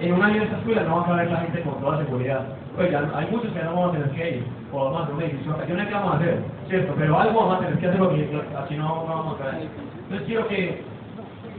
En 0.00 0.12
un 0.12 0.22
año 0.22 0.40
de 0.40 0.44
esta 0.44 0.58
escuela 0.58 0.82
no 0.82 0.96
va 0.96 1.02
a 1.02 1.06
caber 1.06 1.30
la 1.30 1.36
gente 1.38 1.62
con 1.62 1.80
toda 1.80 1.98
seguridad. 1.98 2.46
Oiga, 2.78 3.10
hay 3.14 3.26
muchos 3.30 3.52
que 3.52 3.62
no 3.62 3.74
vamos 3.74 3.90
a 3.90 3.92
tener 3.92 4.10
que 4.10 4.36
ir, 4.36 4.44
o 4.72 4.84
vamos 4.84 5.00
a 5.00 5.02
hacer 5.04 5.14
una. 5.14 5.26
Yo 5.26 5.76
no 5.76 5.82
sé 5.82 5.88
qué 5.88 5.94
vamos 5.94 6.12
a 6.12 6.16
hacer, 6.16 6.38
¿cierto? 6.68 6.94
Pero 6.98 7.18
algo 7.18 7.40
vamos 7.40 7.56
a 7.56 7.60
tener 7.60 7.78
que 7.78 7.86
hacer 7.86 7.98
porque 8.00 8.42
así 8.58 8.76
no, 8.76 8.88
no 8.88 9.06
vamos 9.06 9.40
a 9.40 9.44
caer. 9.44 9.68
Entonces 10.02 10.26
quiero 10.26 10.48
que, 10.48 10.82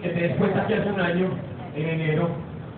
que 0.02 0.10
te 0.10 0.20
des 0.20 0.36
cuenta 0.38 0.68
que 0.68 0.76
hace 0.76 0.90
un 0.92 1.00
año, 1.00 1.30
en 1.76 1.90
enero, 1.90 2.30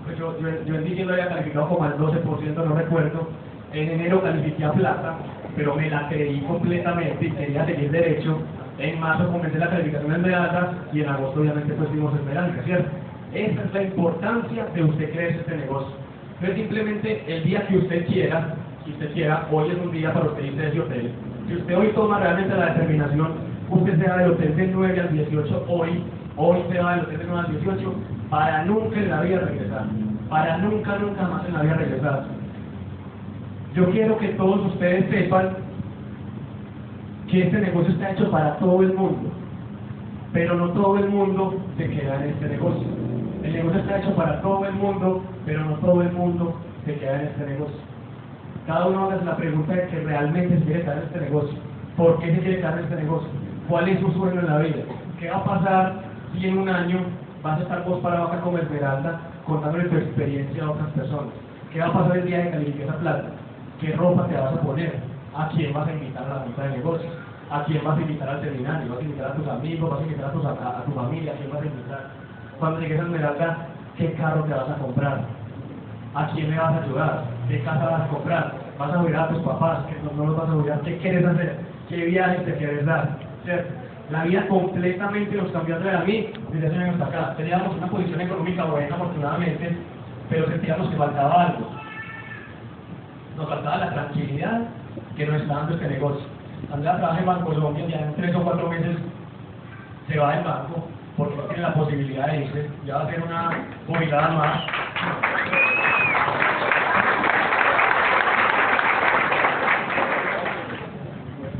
pues 0.05 0.17
yo, 0.17 0.39
yo, 0.39 0.47
yo 0.65 0.75
en 0.75 0.83
diciembre 0.85 1.21
había 1.21 1.35
calificado 1.35 1.69
como 1.69 1.83
al 1.83 1.97
12%, 1.97 2.55
no 2.55 2.75
recuerdo. 2.75 3.27
En 3.73 3.89
enero 3.89 4.21
califiqué 4.21 4.63
a 4.63 4.71
plata, 4.71 5.17
pero 5.55 5.75
me 5.75 5.89
la 5.89 6.07
creí 6.07 6.39
completamente 6.41 7.25
y 7.25 7.31
quería 7.31 7.65
seguir 7.65 7.91
derecho. 7.91 8.39
En 8.79 8.99
marzo 8.99 9.31
comencé 9.31 9.57
la 9.57 9.69
calificación 9.69 10.11
en 10.11 10.17
Esmeralda 10.17 10.73
y 10.93 11.01
en 11.01 11.09
agosto 11.09 11.41
obviamente 11.41 11.73
pues 11.73 11.89
fuimos 11.89 12.13
Esmeralda, 12.15 12.63
¿cierto? 12.63 12.89
Esa 13.33 13.63
es 13.63 13.73
la 13.73 13.83
importancia 13.83 14.65
de 14.73 14.83
usted 14.83 15.11
creer 15.11 15.35
este 15.39 15.57
negocio. 15.57 15.93
No 16.41 16.47
es 16.47 16.55
simplemente 16.55 17.23
el 17.27 17.43
día 17.43 17.67
que 17.67 17.77
usted 17.77 18.05
quiera, 18.07 18.55
si 18.85 18.91
usted 18.91 19.13
quiera, 19.13 19.47
hoy 19.51 19.71
es 19.71 19.77
un 19.77 19.91
día 19.91 20.13
para 20.13 20.27
usted 20.27 20.45
irse 20.45 20.61
de 20.61 20.67
ese 20.69 20.79
hotel. 20.79 21.11
Si 21.47 21.55
usted 21.55 21.77
hoy 21.77 21.87
toma 21.95 22.19
realmente 22.19 22.55
la 22.55 22.73
determinación, 22.73 23.31
usted 23.69 23.99
se 23.99 24.09
va 24.09 24.17
del 24.17 24.31
hotel 24.31 24.55
de 24.55 24.67
9 24.67 25.01
al 25.01 25.13
18 25.13 25.65
hoy, 25.67 26.03
hoy 26.37 26.59
se 26.71 26.79
va 26.79 26.95
del 26.95 27.05
hotel 27.05 27.17
de 27.17 27.25
9 27.25 27.43
al 27.47 27.51
18 27.63 27.93
para 28.29 28.65
nunca 28.65 28.99
en 28.99 29.09
la 29.09 29.21
vida 29.21 29.39
regresar. 29.39 29.85
Para 30.29 30.57
nunca, 30.57 30.97
nunca 30.97 31.21
más 31.23 31.45
en 31.47 31.53
la 31.53 31.61
vida 31.61 31.73
regresar. 31.73 32.25
Yo 33.75 33.89
quiero 33.91 34.17
que 34.17 34.29
todos 34.29 34.65
ustedes 34.73 35.09
sepan 35.09 35.49
que 37.29 37.43
este 37.43 37.59
negocio 37.59 37.93
está 37.93 38.11
hecho 38.11 38.31
para 38.31 38.57
todo 38.57 38.81
el 38.83 38.93
mundo, 38.93 39.31
pero 40.33 40.55
no 40.55 40.69
todo 40.69 40.97
el 40.97 41.09
mundo 41.09 41.59
se 41.77 41.89
queda 41.89 42.23
en 42.23 42.29
este 42.31 42.47
negocio. 42.47 43.06
El 43.47 43.53
negocio 43.53 43.79
está 43.79 43.99
hecho 43.99 44.13
para 44.13 44.41
todo 44.41 44.65
el 44.65 44.73
mundo, 44.73 45.23
pero 45.45 45.63
no 45.63 45.75
todo 45.75 46.01
el 46.01 46.11
mundo 46.11 46.53
se 46.83 46.95
queda 46.95 47.21
en 47.21 47.27
este 47.27 47.45
negocio. 47.45 47.77
Cada 48.65 48.87
uno 48.87 49.09
hace 49.09 49.23
la 49.23 49.37
pregunta 49.37 49.73
de 49.73 49.87
que 49.87 49.99
realmente 50.01 50.59
se 50.59 50.65
quiere 50.65 50.81
quedar 50.81 50.97
en 50.97 51.03
este 51.03 51.19
negocio. 51.21 51.57
¿Por 51.95 52.19
qué 52.19 52.35
se 52.35 52.41
quiere 52.41 52.57
quedar 52.57 52.77
en 52.77 52.83
este 52.83 52.95
negocio? 52.97 53.29
¿Cuál 53.69 53.87
es 53.87 54.01
su 54.01 54.11
sueño 54.11 54.41
en 54.41 54.47
la 54.47 54.57
vida? 54.57 54.83
¿Qué 55.17 55.29
va 55.29 55.37
a 55.37 55.43
pasar 55.45 55.93
si 56.33 56.45
en 56.45 56.57
un 56.57 56.67
año 56.67 56.99
vas 57.41 57.59
a 57.59 57.63
estar 57.63 57.85
vos 57.85 58.01
para 58.01 58.25
acá 58.25 58.41
como 58.41 58.57
Esmeralda 58.57 59.17
contándole 59.45 59.85
tu 59.85 59.95
experiencia 59.95 60.65
a 60.65 60.71
otras 60.71 60.89
personas? 60.89 61.33
¿Qué 61.71 61.79
va 61.79 61.85
a 61.85 61.93
pasar 61.93 62.17
el 62.17 62.25
día 62.25 62.39
de 62.39 62.51
calificar 62.51 62.87
esa 62.89 62.99
plata? 62.99 63.29
¿Qué 63.79 63.93
ropa 63.93 64.27
te 64.27 64.35
vas 64.35 64.55
a 64.55 64.61
poner? 64.61 64.99
¿A 65.33 65.47
quién 65.55 65.71
vas 65.71 65.87
a 65.87 65.93
invitar 65.93 66.23
a 66.25 66.33
la 66.35 66.39
junta 66.41 66.63
de 66.63 66.77
negocios? 66.77 67.13
¿A 67.49 67.63
quién 67.63 67.81
vas 67.81 67.97
a 67.97 68.01
invitar 68.01 68.27
al 68.27 68.41
seminario? 68.41 68.89
¿Vas 68.89 68.99
a 68.99 69.03
invitar 69.03 69.31
a 69.31 69.35
tus 69.35 69.47
amigos? 69.47 69.89
¿Vas 69.89 69.99
a 70.01 70.03
invitar 70.03 70.25
a, 70.25 70.67
a, 70.67 70.79
a 70.79 70.83
tu 70.83 70.91
familia? 70.91 71.31
¿A 71.31 71.35
quién 71.37 71.49
vas 71.49 71.61
a 71.61 71.65
invitar? 71.65 72.26
Cuando 72.59 72.79
llegues 72.79 72.99
a 72.99 73.03
Esmeralda, 73.03 73.57
¿qué 73.97 74.13
carro 74.13 74.43
te 74.43 74.53
vas 74.53 74.69
a 74.69 74.75
comprar? 74.75 75.19
¿A 76.15 76.27
quién 76.31 76.49
le 76.49 76.57
vas 76.57 76.73
a 76.73 76.83
ayudar? 76.83 77.23
¿Qué 77.47 77.61
casa 77.61 77.85
vas 77.85 78.01
a 78.01 78.07
comprar? 78.07 78.53
¿Vas 78.79 78.93
a 78.93 78.99
cuidar 78.99 79.25
a 79.25 79.29
tus 79.29 79.43
papás? 79.43 79.79
¿Qué 79.87 79.95
no, 80.03 80.11
no 80.11 80.31
los 80.31 80.37
vas 80.37 80.49
a 80.49 80.53
cuidar? 80.53 80.81
¿Qué 80.81 80.97
quieres 80.97 81.25
hacer? 81.25 81.59
¿Qué 81.87 82.05
viajes 82.05 82.45
te 82.45 82.55
quieres 82.55 82.85
dar? 82.85 83.09
¿Cierto? 83.43 83.73
La 84.09 84.23
vida 84.23 84.47
completamente 84.47 85.35
nos 85.35 85.51
cambió 85.51 85.75
a 85.75 86.03
mí 86.03 86.29
desde 86.51 86.67
hace 86.67 86.77
años 86.77 87.01
acá. 87.01 87.35
Teníamos 87.37 87.75
una 87.75 87.87
posición 87.87 88.21
económica 88.21 88.63
buena, 88.63 88.95
afortunadamente, 88.95 89.77
pero 90.29 90.47
sentíamos 90.47 90.89
que 90.89 90.95
faltaba 90.95 91.43
algo. 91.43 91.69
Nos 93.35 93.49
faltaba 93.49 93.77
la 93.77 93.93
tranquilidad 93.93 94.61
que 95.15 95.25
nos 95.27 95.41
está 95.41 95.53
dando 95.53 95.75
este 95.75 95.89
negocio. 95.89 96.25
Andrea 96.73 96.97
trabaja 96.97 97.19
en 97.19 97.25
Banco 97.25 97.53
Colombia, 97.53 97.85
ya 97.87 97.99
en 97.99 98.15
tres 98.15 98.35
o 98.35 98.43
cuatro 98.43 98.69
meses 98.69 98.97
se 100.07 100.17
va 100.17 100.35
del 100.35 100.43
banco 100.43 100.96
porque 101.17 101.35
no 101.35 101.43
tiene 101.43 101.61
la 101.63 101.73
posibilidad 101.73 102.27
de 102.27 102.45
irse, 102.45 102.69
ya 102.85 102.97
va 102.97 103.03
a 103.03 103.09
ser 103.09 103.21
una 103.23 103.67
jubilada 103.87 104.29
más. 104.29 104.63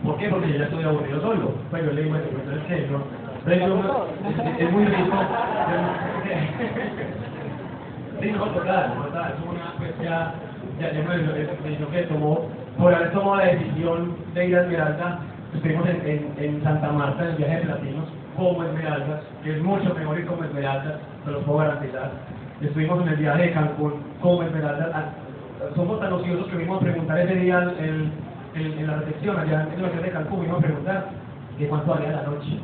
¿Por 0.04 0.18
qué? 0.18 0.30
Porque 0.30 0.50
yo 0.50 0.58
ya 0.60 0.66
estoy 0.66 0.84
aburrido 0.84 1.22
solo. 1.22 1.56
Pues 1.72 1.84
yo 1.84 1.92
le 1.92 2.04
digo, 2.04 2.16
entonces 2.16 2.64
que 2.68 2.88
no. 2.88 3.02
Entonces, 3.48 3.92
es, 4.58 4.60
es 4.60 4.72
muy 4.72 4.86
rico. 4.86 5.18
Total, 8.46 8.94
total. 8.94 9.34
Es 9.34 9.40
una, 9.48 9.74
pues 9.78 9.94
ya, 10.04 10.34
ya, 10.80 10.92
me, 10.92 11.04
que 11.92 12.04
tomó, 12.04 12.48
por 12.78 12.94
haber 12.94 13.12
tomado 13.12 13.38
la 13.38 13.46
decisión 13.46 14.16
de 14.34 14.48
ir 14.48 14.56
a 14.56 14.62
Esmeralda, 14.62 15.20
estuvimos 15.54 15.88
en, 15.90 16.02
en, 16.06 16.34
en 16.38 16.64
Santa 16.64 16.92
Marta, 16.92 17.24
en 17.24 17.30
el 17.30 17.36
viaje 17.38 17.56
de 17.58 17.62
platinos, 17.62 18.10
como 18.38 18.64
Esmeralda, 18.64 19.22
que 19.44 19.58
es 19.58 19.64
mucho 19.64 19.94
mejor 19.94 20.20
ir 20.20 20.26
como 20.28 20.44
Esmeralda, 20.44 21.00
se 21.26 21.32
los 21.32 21.44
puedo 21.44 21.60
garantizar. 21.60 22.12
Estuvimos 22.62 23.02
en 23.02 23.10
el 23.10 23.16
viaje 23.18 23.42
de 23.42 23.52
Cancún 23.52 23.94
como 24.22 24.44
Esmeralda. 24.44 25.14
Somos 25.76 26.00
tan 26.00 26.14
ociosos 26.14 26.48
que 26.48 26.58
vimos 26.58 26.78
a 26.78 26.86
preguntar 26.86 27.20
ese 27.20 27.36
día 27.36 27.74
en, 27.80 28.12
en, 28.56 28.80
en 28.80 28.88
la 28.88 28.98
recepción, 28.98 29.38
allá 29.38 29.68
en 29.74 29.82
la 29.82 29.90
ciudad 29.90 30.06
de 30.06 30.12
Cancún, 30.12 30.42
vimos 30.44 30.60
a 30.60 30.62
preguntar 30.62 31.06
de 31.58 31.68
cuánto 31.68 31.92
valía 31.92 32.12
la 32.12 32.24
noche. 32.24 32.60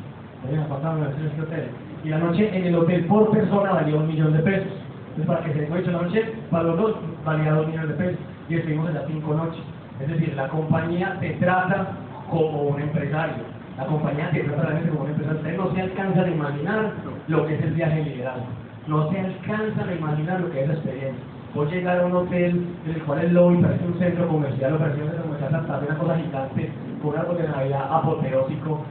Y 2.04 2.10
la 2.10 2.18
noche 2.18 2.58
en 2.58 2.66
el 2.66 2.76
hotel 2.76 3.06
por 3.06 3.32
persona 3.32 3.72
valía 3.72 3.96
un 3.96 4.08
millón 4.08 4.34
de 4.34 4.40
pesos. 4.40 4.74
Entonces, 5.16 5.26
para 5.26 5.42
que 5.42 5.54
se 5.54 5.60
den 5.62 5.78
hecho 5.78 5.92
la 5.92 6.02
noche, 6.02 6.34
para 6.52 6.64
los 6.66 6.78
dos 6.78 6.96
valía 7.26 7.54
dos 7.54 7.68
millones 7.68 7.90
de 7.90 7.96
pesos. 7.96 8.20
Y 8.50 8.56
estuvimos 8.56 8.90
allá 8.90 9.04
cinco 9.08 9.34
noches. 9.34 9.64
Es 10.02 10.08
decir, 10.08 10.34
la 10.36 10.50
compañía 10.50 11.18
te 11.20 11.30
trata 11.36 11.88
como 12.30 12.64
un 12.64 12.82
empresario. 12.82 13.53
La 13.78 13.86
compañía 13.86 14.30
realmente 14.30 14.90
como 14.90 15.08
no 15.08 15.74
se 15.74 15.82
alcanzan 15.82 16.26
a 16.26 16.30
imaginar 16.30 16.92
lo 17.28 17.46
que 17.48 17.56
es 17.56 17.64
el 17.64 17.74
viaje 17.74 17.96
de 17.96 18.04
liderazgo. 18.04 18.46
No 18.88 19.10
se 19.10 19.20
alcanzan 19.20 19.90
a 19.90 19.94
imaginar 19.94 20.42
lo 20.42 20.52
que 20.52 20.62
es 20.62 20.68
la 20.68 20.74
experiencia. 20.76 21.24
Vos 21.56 21.72
llegar 21.72 22.00
a 22.00 22.06
un 22.06 22.16
hotel 22.16 22.66
en 22.86 22.96
el 22.96 23.02
cual 23.04 23.20
el 23.20 23.34
lobby 23.34 23.58
parece 23.58 23.86
un 23.86 24.00
centro 24.00 24.28
comercial 24.28 24.74
o 24.74 24.80
parece 24.80 25.02
un 25.02 25.10
centro 25.10 25.24
comercial 25.24 25.56
hasta 25.56 25.80
una 25.80 25.98
cosa 25.98 26.18
gigante, 26.18 26.72
con 27.02 27.12
un 27.12 27.18
árbol 27.20 27.38
de 27.38 27.48
Navidad 27.48 27.88
apoteósico, 27.92 28.82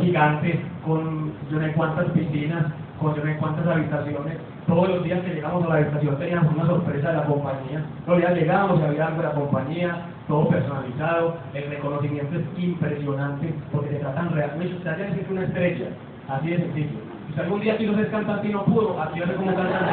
gigante, 0.00 0.60
con 0.86 1.32
yo 1.50 1.58
no 1.58 1.66
sé 1.66 1.72
cuántas 1.72 2.06
piscinas, 2.10 2.66
con 3.00 3.14
yo 3.14 3.24
no 3.24 3.32
sé 3.32 3.38
cuántas 3.38 3.66
habitaciones. 3.66 4.38
Todos 4.70 4.88
los 4.88 5.02
días 5.02 5.20
que 5.22 5.34
llegamos 5.34 5.64
a 5.64 5.68
la 5.68 5.74
habitación 5.74 6.16
teníamos 6.16 6.54
una 6.54 6.66
sorpresa 6.66 7.08
de 7.08 7.16
la 7.16 7.24
compañía. 7.24 7.82
Los 8.06 8.18
días 8.18 8.34
llegábamos 8.34 8.78
y 8.78 8.84
había 8.84 9.06
algo 9.08 9.22
de 9.22 9.26
la 9.26 9.34
compañía, 9.34 9.96
todo 10.28 10.48
personalizado. 10.48 11.34
El 11.54 11.70
reconocimiento 11.70 12.38
es 12.38 12.44
impresionante 12.56 13.52
porque 13.72 13.88
te 13.88 13.96
tratan 13.96 14.30
realmente. 14.30 14.76
Usted 14.76 15.00
es 15.00 15.28
una 15.28 15.42
estrella, 15.42 15.86
así 16.28 16.50
de 16.50 16.58
sencillo. 16.58 17.00
Si 17.34 17.40
algún 17.40 17.60
día 17.60 17.78
quiso 17.78 17.96
ser 17.96 18.12
cantante 18.12 18.46
y 18.46 18.52
no 18.52 18.64
pudo, 18.64 19.02
aquí 19.02 19.18
va 19.18 19.24
a 19.24 19.28
ser 19.28 19.36
como 19.38 19.54
cantante. 19.56 19.92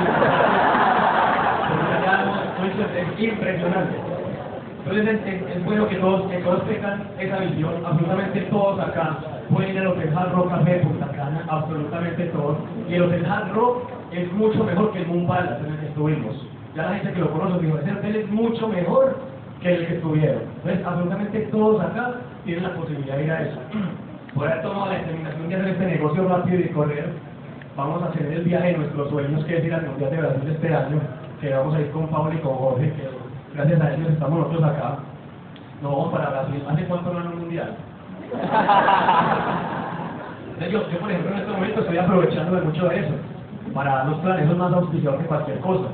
es 3.00 3.20
impresionante. 3.20 3.96
Entonces 4.86 5.08
es, 5.08 5.34
es, 5.34 5.58
es, 5.58 5.66
bueno 5.66 5.88
que 5.88 5.96
todos, 5.96 6.30
que 6.30 6.38
todos 6.38 6.64
tengan 6.68 7.04
esa 7.18 7.40
visión, 7.40 7.74
absolutamente 7.84 8.42
todos 8.42 8.80
acá 8.80 9.18
pueden 9.50 9.72
ir 9.72 9.80
al 9.80 9.88
Hotel 9.88 10.14
Hard 10.16 10.34
Rock 10.34 10.50
Café 10.50 10.72
de 10.72 10.80
Punta 10.80 11.08
Cana, 11.08 11.46
absolutamente 11.48 12.26
todos. 12.26 12.58
Y 12.90 12.94
el 12.94 13.04
Hotel 13.04 13.26
Hard 13.26 13.54
Rock 13.54 13.84
es 14.12 14.32
mucho 14.34 14.64
mejor 14.64 14.92
que 14.92 15.02
el 15.02 15.26
Palace 15.28 15.66
en 15.66 15.74
el 15.74 15.80
que 15.80 15.88
estuvimos. 15.88 16.48
Ya 16.76 16.84
la 16.84 16.94
gente 16.96 17.14
que 17.14 17.20
lo 17.20 17.32
conoce 17.32 17.66
dijo, 17.66 17.78
ese 17.80 17.92
hotel 17.92 18.16
es 18.16 18.30
mucho 18.30 18.68
mejor 18.68 19.18
que 19.62 19.74
el 19.74 19.88
que 19.88 19.96
estuvieron. 19.96 20.44
Entonces, 20.58 20.86
absolutamente 20.86 21.40
todos 21.52 21.82
acá 21.82 22.16
tienen 22.46 22.64
la 22.64 22.76
posibilidad 22.76 23.18
de 23.18 23.24
ir 23.24 23.32
a 23.32 23.42
eso. 23.42 23.60
por 24.36 24.48
haber 24.48 24.62
tomado 24.62 24.86
la 24.92 25.00
determinación 25.00 25.50
de 25.50 25.56
hacer 25.56 25.70
este 25.70 25.86
negocio 25.86 26.28
rápido 26.28 26.60
y 26.60 26.70
correr, 26.70 27.14
vamos 27.76 28.04
a 28.04 28.08
hacer 28.08 28.28
el 28.28 28.44
viaje 28.44 28.68
de 28.68 28.78
nuestros 28.78 29.10
sueños, 29.10 29.44
que 29.46 29.58
es 29.58 29.66
ir 29.66 29.74
al 29.74 29.88
Mundial 29.88 30.12
de 30.12 30.18
Brasil 30.18 30.50
este 30.50 30.76
año, 30.76 31.00
que 31.42 31.54
vamos 31.54 31.76
a 31.76 31.82
ir 31.82 31.92
con 31.92 32.08
Pablo 32.08 32.34
y 32.34 32.38
con 32.38 32.56
Jorge, 32.56 32.94
que 32.94 33.10
gracias 33.56 33.82
a 33.82 33.94
ellos 33.94 34.10
estamos 34.10 34.40
nosotros 34.40 34.64
acá. 34.64 34.98
Nos 35.82 35.92
vamos 35.92 36.12
para 36.12 36.30
Brasil. 36.30 36.64
¿Hace 36.70 36.86
cuánto 36.86 37.14
no 37.14 37.22
en 37.22 37.28
un 37.28 37.40
Mundial? 37.40 37.76
Yo, 40.60 40.90
yo, 40.90 41.00
por 41.00 41.12
ejemplo, 41.12 41.32
en 41.32 41.38
este 41.38 41.52
momento 41.52 41.82
estoy 41.82 41.98
aprovechando 41.98 42.56
de 42.56 42.62
mucho 42.62 42.90
de 42.90 43.00
eso, 43.00 43.14
para 43.74 44.06
los 44.06 44.18
planes, 44.20 44.44
eso 44.44 44.54
es 44.54 44.58
más 44.58 44.74
auspiciador 44.74 45.20
que 45.20 45.26
cualquier 45.28 45.60
cosa. 45.60 45.90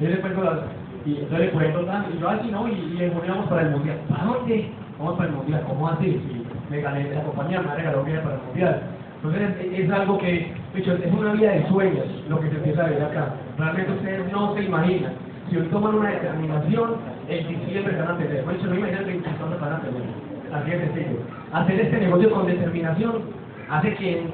Yo 0.00 0.08
le 0.08 0.20
cuento 0.20 0.42
las, 0.42 0.58
y 1.04 1.18
entonces 1.18 1.38
le 1.38 1.50
cuento, 1.50 1.82
y 1.82 2.18
yo 2.18 2.28
así, 2.28 2.50
¿no? 2.50 2.66
Y, 2.66 2.96
y 2.98 3.02
en 3.04 3.12
vamos 3.14 3.46
para 3.46 3.62
el 3.62 3.70
Mundial. 3.70 3.98
¿Para 4.08 4.24
dónde? 4.24 4.70
Vamos 4.98 5.16
para 5.16 5.28
el 5.28 5.36
Mundial, 5.36 5.64
¿cómo 5.68 5.88
así? 5.88 6.06
Si 6.06 6.46
me 6.70 6.80
gané 6.80 7.14
la 7.14 7.22
compañía, 7.24 7.60
me 7.60 7.74
regaló 7.74 8.04
bien 8.04 8.22
para 8.22 8.36
el 8.36 8.42
Mundial. 8.42 8.82
Entonces 9.16 9.42
es, 9.60 9.84
es 9.84 9.92
algo 9.92 10.18
que, 10.18 10.52
de 10.72 10.80
hecho, 10.80 10.92
es 10.94 11.12
una 11.12 11.32
vida 11.32 11.52
de 11.52 11.68
sueños 11.68 12.06
lo 12.28 12.40
que 12.40 12.48
se 12.48 12.56
empieza 12.56 12.84
a 12.84 12.88
ver 12.88 13.02
acá. 13.02 13.34
Realmente 13.58 13.92
ustedes 13.92 14.32
no 14.32 14.54
se 14.54 14.64
imaginan. 14.64 15.12
Si 15.50 15.56
hoy 15.56 15.66
toman 15.68 15.94
una 15.94 16.10
determinación, 16.10 16.96
el 17.28 17.46
diciembre 17.46 17.96
van 17.98 18.16
a 18.16 18.18
tener. 18.18 18.44
Bueno, 18.44 18.64
no 18.64 18.74
imaginan 18.74 19.06
25 19.06 19.48
se 19.48 19.60
van 19.60 19.72
a 19.74 19.80
tener. 19.80 20.35
Así 20.52 20.70
sencillo. 20.70 21.18
Hacer 21.52 21.80
este 21.80 21.98
negocio 21.98 22.30
con 22.30 22.46
determinación 22.46 23.22
hace 23.68 23.94
que 23.94 24.26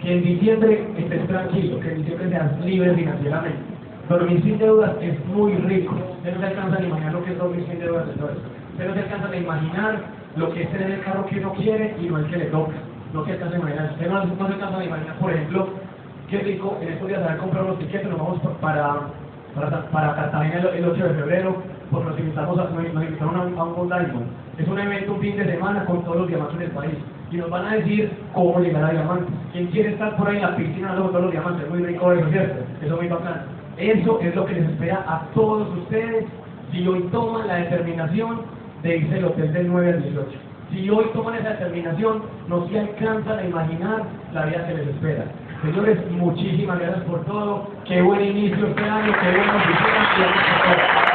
que 0.00 0.12
en 0.16 0.22
diciembre 0.22 0.86
estés 0.96 1.26
tranquilo, 1.28 1.78
que 1.80 1.92
en 1.92 1.98
diciembre 1.98 2.30
seas 2.30 2.60
libre 2.64 2.94
financieramente. 2.94 3.58
Dormir 4.08 4.42
sin 4.42 4.58
deudas 4.58 4.92
es 5.00 5.24
muy 5.26 5.52
rico. 5.54 5.94
Ustedes 6.16 6.36
no 6.36 6.40
se 6.40 6.46
alcanzan 6.46 6.82
a 6.82 6.86
imaginar 6.86 7.12
lo 7.12 7.24
que 7.24 7.32
es 7.32 7.38
dormir 7.38 7.66
sin 7.68 7.78
deudas 7.78 8.06
de 8.06 8.12
todo 8.14 8.30
esto. 8.30 8.42
Ustedes 8.72 8.88
no 8.88 8.94
se 8.94 9.02
alcanzan 9.02 9.32
a 9.32 9.36
imaginar 9.36 10.00
lo 10.36 10.52
que 10.52 10.62
es 10.62 10.70
tener 10.70 10.90
el 10.90 11.00
carro 11.02 11.26
que 11.26 11.38
uno 11.38 11.52
quiere 11.52 11.94
y 12.00 12.06
no 12.06 12.18
el 12.18 12.26
que 12.26 12.36
le 12.38 12.46
toca. 12.46 12.72
No 13.12 13.24
se 13.24 13.32
alcanzan 13.32 13.60
a 13.60 13.62
imaginar. 13.62 13.90
Ustedes 13.92 14.10
no, 14.10 14.24
no 14.24 14.46
se 14.46 14.54
alcanzan 14.54 14.80
a 14.80 14.84
imaginar, 14.84 15.18
por 15.18 15.32
ejemplo, 15.32 15.68
qué 16.28 16.38
rico 16.38 16.78
en 16.80 16.88
estos 16.88 17.08
días 17.08 17.22
haber 17.22 17.38
comprado 17.38 17.68
los 17.68 17.78
tiquetes, 17.78 18.08
nos 18.08 18.18
vamos 18.18 18.40
para, 18.60 19.00
para, 19.54 19.90
para 19.90 20.14
Cartagena 20.14 20.60
el, 20.60 20.66
el 20.78 20.84
8 20.86 21.04
de 21.04 21.14
febrero, 21.14 21.56
porque 21.90 22.10
nos 22.10 22.18
invitamos 22.18 22.58
a, 22.58 22.64
nos 22.70 23.04
invitaron 23.04 23.36
a 23.36 23.42
un, 23.42 23.58
a 23.58 23.64
un. 23.64 24.40
Es 24.60 24.68
un 24.68 24.78
evento 24.78 25.14
un 25.14 25.20
fin 25.20 25.36
de 25.38 25.46
semana 25.46 25.86
con 25.86 26.04
todos 26.04 26.18
los 26.18 26.28
diamantes 26.28 26.58
del 26.58 26.70
país. 26.72 26.92
Y 27.30 27.36
nos 27.36 27.48
van 27.48 27.66
a 27.66 27.76
decir 27.76 28.10
cómo 28.34 28.60
llegar 28.60 28.84
a 28.84 28.90
diamantes. 28.90 29.34
¿Quién 29.52 29.68
quiere 29.68 29.90
estar 29.90 30.14
por 30.16 30.28
ahí 30.28 30.36
en 30.36 30.42
la 30.42 30.56
piscina 30.56 30.88
dando 30.88 31.08
todos 31.08 31.22
los 31.22 31.32
diamantes? 31.32 31.70
Muy 31.70 31.82
rico 31.82 32.12
eso, 32.12 32.28
¿cierto? 32.28 32.64
Eso 32.82 32.94
es 32.94 33.00
muy 33.00 33.08
bacán. 33.08 33.42
Eso 33.78 34.20
es 34.20 34.34
lo 34.34 34.44
que 34.44 34.54
les 34.54 34.68
espera 34.68 35.02
a 35.06 35.22
todos 35.32 35.66
ustedes 35.78 36.26
si 36.72 36.86
hoy 36.86 37.00
toman 37.10 37.48
la 37.48 37.56
determinación 37.56 38.42
de 38.82 38.98
irse 38.98 39.16
al 39.16 39.24
hotel 39.24 39.52
del 39.52 39.68
9 39.68 39.92
al 39.92 40.02
18. 40.02 40.28
Si 40.72 40.90
hoy 40.90 41.06
toman 41.14 41.36
esa 41.36 41.50
determinación, 41.50 42.22
no 42.48 42.68
se 42.68 42.80
alcanzan 42.80 43.38
a 43.38 43.44
imaginar 43.46 44.02
la 44.34 44.44
vida 44.44 44.66
que 44.66 44.74
les 44.74 44.88
espera. 44.88 45.24
Señores, 45.62 45.98
muchísimas 46.10 46.78
gracias 46.78 47.04
por 47.04 47.24
todo. 47.24 47.70
Qué 47.86 48.02
buen 48.02 48.22
inicio 48.22 48.66
este 48.66 48.82
año, 48.82 49.12
qué 49.20 49.36
buena 49.36 49.56
oficina. 49.56 51.09